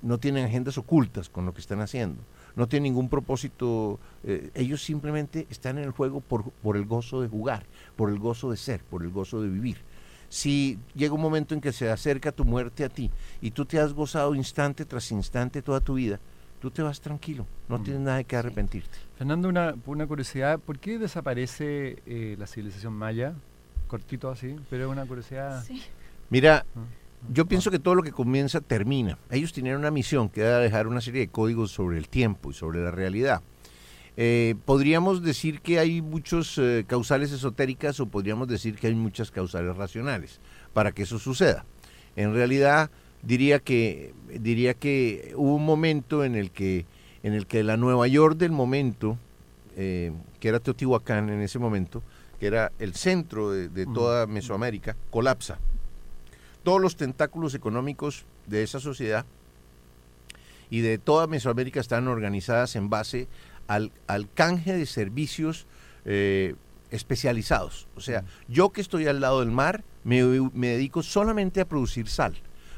no 0.00 0.16
tienen 0.16 0.46
agendas 0.46 0.78
ocultas 0.78 1.28
con 1.28 1.44
lo 1.44 1.52
que 1.52 1.60
están 1.60 1.82
haciendo, 1.82 2.22
no 2.54 2.66
tienen 2.66 2.84
ningún 2.84 3.10
propósito, 3.10 4.00
eh, 4.24 4.48
ellos 4.54 4.82
simplemente 4.82 5.46
están 5.50 5.76
en 5.76 5.84
el 5.84 5.90
juego 5.90 6.22
por, 6.22 6.52
por 6.62 6.78
el 6.78 6.86
gozo 6.86 7.20
de 7.20 7.28
jugar, 7.28 7.66
por 7.96 8.08
el 8.08 8.18
gozo 8.18 8.50
de 8.50 8.56
ser, 8.56 8.80
por 8.82 9.02
el 9.02 9.10
gozo 9.10 9.42
de 9.42 9.50
vivir. 9.50 9.76
Si 10.30 10.78
llega 10.94 11.12
un 11.12 11.20
momento 11.20 11.54
en 11.54 11.60
que 11.60 11.72
se 11.72 11.90
acerca 11.90 12.32
tu 12.32 12.46
muerte 12.46 12.82
a 12.82 12.88
ti 12.88 13.10
y 13.42 13.50
tú 13.50 13.66
te 13.66 13.78
has 13.78 13.92
gozado 13.92 14.34
instante 14.34 14.86
tras 14.86 15.12
instante 15.12 15.60
toda 15.60 15.80
tu 15.80 15.94
vida, 15.94 16.18
tú 16.60 16.70
te 16.70 16.82
vas 16.82 17.00
tranquilo, 17.00 17.46
no 17.68 17.78
Mm. 17.78 17.82
tienes 17.84 18.02
nada 18.02 18.16
de 18.18 18.24
qué 18.24 18.36
arrepentirte. 18.36 18.96
Fernando, 19.16 19.48
una, 19.48 19.74
una 19.86 20.06
curiosidad, 20.06 20.58
¿por 20.58 20.78
qué 20.78 20.98
desaparece 20.98 22.02
eh, 22.06 22.36
la 22.38 22.46
civilización 22.46 22.92
maya? 22.92 23.34
Cortito 23.88 24.30
así, 24.30 24.56
pero 24.70 24.86
es 24.86 24.90
una 24.90 25.06
curiosidad. 25.06 25.62
Sí. 25.64 25.82
Mira, 26.30 26.64
Ah, 26.76 26.80
yo 27.32 27.46
pienso 27.46 27.70
que 27.70 27.78
todo 27.78 27.94
lo 27.94 28.02
que 28.02 28.12
comienza 28.12 28.60
termina. 28.60 29.18
Ellos 29.30 29.52
tenían 29.52 29.76
una 29.78 29.90
misión 29.90 30.28
que 30.28 30.42
era 30.42 30.58
dejar 30.58 30.86
una 30.86 31.00
serie 31.00 31.22
de 31.22 31.28
códigos 31.28 31.70
sobre 31.70 31.98
el 31.98 32.08
tiempo 32.08 32.50
y 32.50 32.54
sobre 32.54 32.82
la 32.82 32.90
realidad. 32.90 33.42
Eh, 34.18 34.54
podríamos 34.64 35.22
decir 35.22 35.60
que 35.60 35.78
hay 35.78 36.00
muchos 36.02 36.56
eh, 36.58 36.84
causales 36.86 37.32
esotéricas 37.32 38.00
o 38.00 38.06
podríamos 38.06 38.48
decir 38.48 38.76
que 38.76 38.86
hay 38.86 38.94
muchas 38.94 39.30
causales 39.30 39.76
racionales 39.76 40.40
para 40.72 40.92
que 40.92 41.02
eso 41.02 41.18
suceda. 41.18 41.64
En 42.16 42.32
realidad 42.32 42.90
diría 43.26 43.58
que 43.58 44.14
diría 44.40 44.74
que 44.74 45.32
hubo 45.36 45.56
un 45.56 45.64
momento 45.64 46.24
en 46.24 46.36
el 46.36 46.50
que 46.50 46.86
en 47.22 47.34
el 47.34 47.46
que 47.46 47.64
la 47.64 47.76
Nueva 47.76 48.06
York 48.06 48.36
del 48.36 48.52
momento, 48.52 49.18
eh, 49.76 50.12
que 50.38 50.48
era 50.48 50.60
Teotihuacán 50.60 51.28
en 51.28 51.40
ese 51.40 51.58
momento, 51.58 52.02
que 52.38 52.46
era 52.46 52.70
el 52.78 52.94
centro 52.94 53.50
de, 53.50 53.68
de 53.68 53.84
toda 53.86 54.28
Mesoamérica, 54.28 54.96
colapsa. 55.10 55.58
Todos 56.62 56.80
los 56.80 56.96
tentáculos 56.96 57.54
económicos 57.54 58.26
de 58.46 58.62
esa 58.62 58.78
sociedad 58.78 59.26
y 60.70 60.80
de 60.80 60.98
toda 60.98 61.26
Mesoamérica 61.26 61.80
están 61.80 62.06
organizadas 62.06 62.76
en 62.76 62.90
base 62.90 63.26
al, 63.66 63.90
al 64.06 64.30
canje 64.32 64.74
de 64.74 64.86
servicios 64.86 65.66
eh, 66.04 66.54
especializados. 66.92 67.88
O 67.96 68.00
sea, 68.00 68.22
yo 68.46 68.70
que 68.70 68.80
estoy 68.80 69.08
al 69.08 69.20
lado 69.20 69.40
del 69.40 69.50
mar, 69.50 69.82
me, 70.04 70.22
me 70.54 70.68
dedico 70.68 71.02
solamente 71.02 71.60
a 71.60 71.64
producir 71.68 72.08
sal 72.08 72.36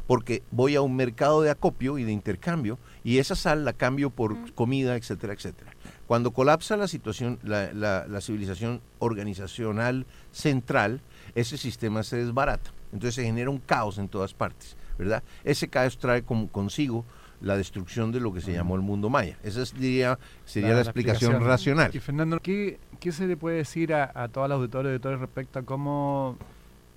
porque 0.08 0.42
voy 0.50 0.74
a 0.74 0.80
un 0.80 0.96
mercado 0.96 1.42
de 1.42 1.50
acopio 1.50 1.98
y 1.98 2.04
de 2.04 2.12
intercambio 2.12 2.78
y 3.04 3.18
esa 3.18 3.36
sal 3.36 3.66
la 3.66 3.74
cambio 3.74 4.08
por 4.08 4.54
comida, 4.54 4.96
etcétera, 4.96 5.34
etcétera. 5.34 5.70
Cuando 6.06 6.30
colapsa 6.30 6.78
la 6.78 6.88
situación, 6.88 7.38
la, 7.42 7.74
la, 7.74 8.20
civilización 8.22 8.80
organizacional 9.00 10.06
central, 10.32 11.02
ese 11.34 11.58
sistema 11.58 12.02
se 12.02 12.16
desbarata. 12.16 12.72
Entonces 12.90 13.16
se 13.16 13.24
genera 13.24 13.50
un 13.50 13.58
caos 13.58 13.98
en 13.98 14.08
todas 14.08 14.32
partes, 14.32 14.78
¿verdad? 14.98 15.22
Ese 15.44 15.68
caos 15.68 15.98
trae 15.98 16.22
como 16.22 16.48
consigo 16.48 17.04
la 17.42 17.58
destrucción 17.58 18.10
de 18.10 18.20
lo 18.20 18.32
que 18.32 18.40
se 18.40 18.54
llamó 18.54 18.76
el 18.76 18.80
mundo 18.82 19.10
maya. 19.10 19.36
Esa 19.42 19.62
diría, 19.76 20.18
sería 20.46 20.72
la, 20.72 20.80
explicación, 20.80 21.38
racional. 21.44 21.90
Y 21.94 22.00
Fernando, 22.00 22.40
¿qué, 22.40 22.80
¿qué, 22.98 23.12
se 23.12 23.26
le 23.26 23.36
puede 23.36 23.58
decir 23.58 23.92
a, 23.92 24.10
a 24.14 24.28
todos 24.28 24.48
los 24.48 24.56
auditores 24.56 24.88
y 24.88 24.92
auditores 24.94 25.20
respecto 25.20 25.58
a 25.58 25.62
cómo 25.64 26.38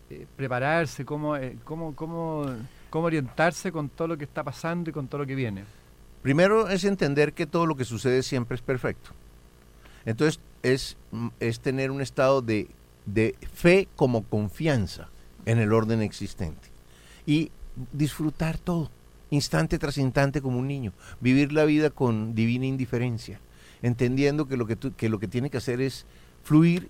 eh, 0.09 0.26
prepararse, 0.38 1.03
cómo, 1.03 1.36
eh, 1.36 1.57
cómo, 1.66 1.93
cómo 1.93 2.45
cómo 2.92 3.08
orientarse 3.08 3.72
con 3.72 3.89
todo 3.89 4.10
lo 4.10 4.18
que 4.18 4.26
está 4.26 4.44
pasando 4.44 4.89
y 4.92 4.94
con 4.94 5.08
todo 5.08 5.22
lo 5.22 5.26
que 5.26 5.34
viene. 5.34 5.64
Primero 6.22 6.68
es 6.68 6.84
entender 6.84 7.34
que 7.34 7.48
todo 7.48 7.66
lo 7.66 7.76
que 7.76 7.86
sucede 7.86 8.22
siempre 8.22 8.56
es 8.56 8.62
perfecto. 8.62 9.12
Entonces 10.06 10.39
es, 10.62 10.98
mm, 11.12 11.30
es 11.39 11.62
tener 11.62 11.89
un 11.89 12.02
estado 12.02 12.44
de, 12.44 12.68
de 13.06 13.34
fe 13.54 13.88
como 13.96 14.24
confianza 14.24 15.10
en 15.46 15.58
el 15.58 15.74
orden 15.74 16.02
existente. 16.02 16.68
Y 17.26 17.50
disfrutar 17.94 18.58
todo, 18.58 18.92
instante 19.30 19.80
tras 19.80 19.98
instante 19.98 20.42
como 20.42 20.60
un 20.60 20.68
niño. 20.68 20.92
Vivir 21.22 21.54
la 21.54 21.64
vida 21.64 21.92
con 21.92 22.36
divina 22.36 22.66
indiferencia, 22.66 23.39
entendiendo 23.82 24.50
que 24.50 24.58
lo 24.58 24.68
que, 24.68 24.76
que, 24.76 25.08
lo 25.08 25.18
que 25.18 25.30
tiene 25.30 25.50
que 25.50 25.58
hacer 25.58 25.80
es 25.80 26.06
fluir 26.44 26.89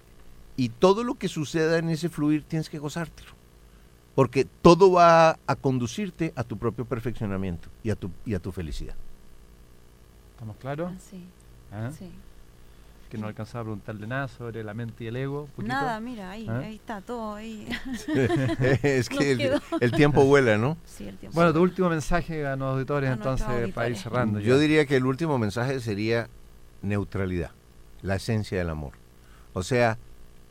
y 0.58 0.70
todo 0.70 1.04
lo 1.04 1.16
que 1.16 1.28
suceda 1.28 1.78
en 1.78 1.90
ese 1.90 2.10
fluir 2.10 2.44
tienes 2.44 2.70
que 2.70 2.80
gozártelo 2.80 3.41
porque 4.16 4.46
todo 4.46 4.92
va 4.92 5.38
a 5.48 5.56
conducirte 5.56 6.34
a 6.36 6.44
tu 6.44 6.58
propio 6.58 6.86
perfeccionamiento 6.86 7.70
y 7.84 7.90
a 7.90 7.96
tu, 7.96 8.12
y 8.26 8.34
a 8.34 8.40
tu 8.40 8.52
felicidad. 8.52 8.96
¿Estamos 10.34 10.58
claros? 10.58 10.92
Sí. 11.10 11.24
¿Ah? 11.72 11.92
sí. 11.98 12.10
Que 13.10 13.18
no 13.18 13.28
alcanzaba 13.28 13.62
a 13.62 13.64
preguntarle 13.66 14.08
nada 14.08 14.30
sobre 14.30 14.64
la 14.64 14.74
mente 14.74 15.04
y 15.04 15.08
el 15.08 15.18
ego. 15.18 15.50
Nada, 15.58 16.00
mira, 16.00 16.32
ahí, 16.32 16.48
¿Ah? 16.48 16.60
ahí 16.60 16.76
está 16.76 17.02
todo. 17.02 17.36
Ahí. 17.36 17.68
es 18.84 19.10
que 19.10 19.60
el, 19.82 19.92
tiempo 19.92 20.24
vuela, 20.24 20.58
¿no? 20.58 20.78
Sí, 20.86 21.10
el 21.10 21.18
tiempo 21.18 21.36
Bueno, 21.36 21.52
tu 21.52 21.62
último 21.62 21.90
mensaje 21.90 22.48
a 22.48 22.56
los 22.56 22.74
auditores, 22.74 23.12
entonces, 23.12 23.74
para 23.74 23.90
ir 23.90 23.98
cerrando. 23.98 24.40
Yo 24.40 24.58
diría 24.58 24.86
que 24.86 24.96
el 24.96 25.06
último 25.06 25.38
mensaje 25.38 25.82
sería 25.82 26.30
neutralidad, 26.82 27.52
la 28.02 28.16
esencia 28.16 28.58
del 28.58 28.70
amor. 28.70 28.94
O 29.54 29.62
sea, 29.62 29.98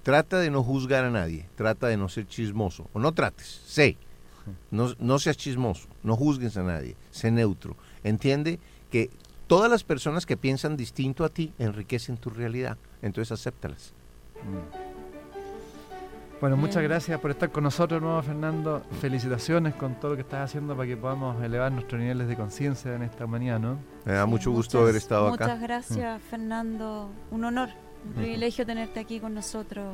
trata 0.03 0.38
de 0.38 0.51
no 0.51 0.62
juzgar 0.62 1.05
a 1.05 1.11
nadie, 1.11 1.46
trata 1.57 1.88
de 1.88 1.96
no 1.96 2.09
ser 2.09 2.26
chismoso, 2.26 2.88
o 2.92 2.98
no 2.98 3.12
trates, 3.12 3.62
sé, 3.66 3.96
no, 4.70 4.94
no 4.98 5.18
seas 5.18 5.36
chismoso, 5.36 5.88
no 6.03 6.16
juzgues 6.16 6.57
a 6.57 6.62
nadie, 6.62 6.96
sé 7.11 7.30
neutro, 7.30 7.76
entiende 8.05 8.59
que 8.90 9.11
todas 9.46 9.70
las 9.70 9.84
personas 9.84 10.26
que 10.26 10.36
piensan 10.36 10.76
distinto 10.76 11.24
a 11.24 11.28
ti 11.28 11.53
enriquecen 11.59 12.16
tu 12.16 12.30
realidad, 12.30 12.78
entonces 13.03 13.32
acéptalas. 13.32 13.92
Bueno, 16.40 16.57
muchas 16.57 16.82
gracias 16.82 17.20
por 17.20 17.30
estar 17.30 17.53
con 17.53 17.64
nosotros, 17.64 18.01
nuevo 18.01 18.22
Fernando. 18.22 18.82
Felicitaciones 19.03 19.74
con 19.74 19.96
todo 19.96 20.12
lo 20.12 20.16
que 20.16 20.22
estás 20.22 20.48
haciendo 20.48 20.74
para 20.74 20.88
que 20.88 20.96
podamos 20.96 21.42
elevar 21.42 21.70
nuestros 21.70 22.01
niveles 22.01 22.28
de 22.28 22.36
conciencia 22.36 22.94
en 22.94 23.03
esta 23.03 23.26
humanidad, 23.26 23.61
¿no? 23.61 23.78
Me 24.07 24.14
da 24.14 24.24
mucho 24.24 24.51
gusto 24.51 24.80
haber 24.80 24.96
estado 24.96 25.28
acá. 25.28 25.44
Muchas 25.44 25.61
gracias, 25.61 26.22
Fernando. 26.30 27.11
Un 27.30 27.44
honor. 27.44 27.68
Un 28.05 28.12
privilegio 28.14 28.64
tenerte 28.66 29.01
aquí 29.01 29.20
con 29.20 29.34
nosotros. 29.34 29.86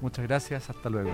Muchas 0.00 0.26
gracias, 0.26 0.70
hasta 0.70 0.88
luego. 0.88 1.10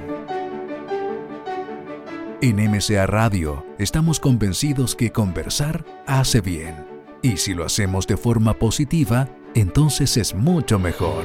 En 2.41 2.57
MCA 2.57 3.07
Radio 3.07 3.65
estamos 3.79 4.21
convencidos 4.21 4.95
que 4.95 5.11
conversar 5.11 5.85
hace 6.07 6.41
bien. 6.41 6.87
Y 7.23 7.39
si 7.39 7.55
lo 7.55 7.65
hacemos 7.65 8.07
de 8.07 8.17
forma 8.17 8.55
positiva, 8.55 9.29
entonces 9.55 10.17
es 10.17 10.35
mucho 10.35 10.79
mejor. 10.79 11.25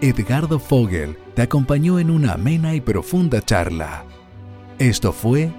Edgardo 0.00 0.60
Fogel 0.60 1.16
te 1.34 1.42
acompañó 1.42 1.98
en 1.98 2.10
una 2.10 2.34
amena 2.34 2.74
y 2.74 2.80
profunda 2.80 3.42
charla. 3.42 4.04
Esto 4.78 5.12
fue 5.12 5.50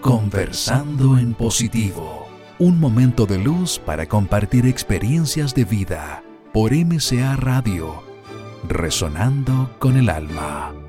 Conversando 0.00 1.18
en 1.18 1.34
Positivo, 1.34 2.26
un 2.58 2.80
momento 2.80 3.26
de 3.26 3.38
luz 3.38 3.78
para 3.78 4.06
compartir 4.06 4.64
experiencias 4.64 5.54
de 5.54 5.64
vida 5.64 6.22
por 6.58 6.72
MCA 6.74 7.36
Radio, 7.36 8.02
resonando 8.66 9.70
con 9.78 9.96
el 9.96 10.10
alma. 10.10 10.87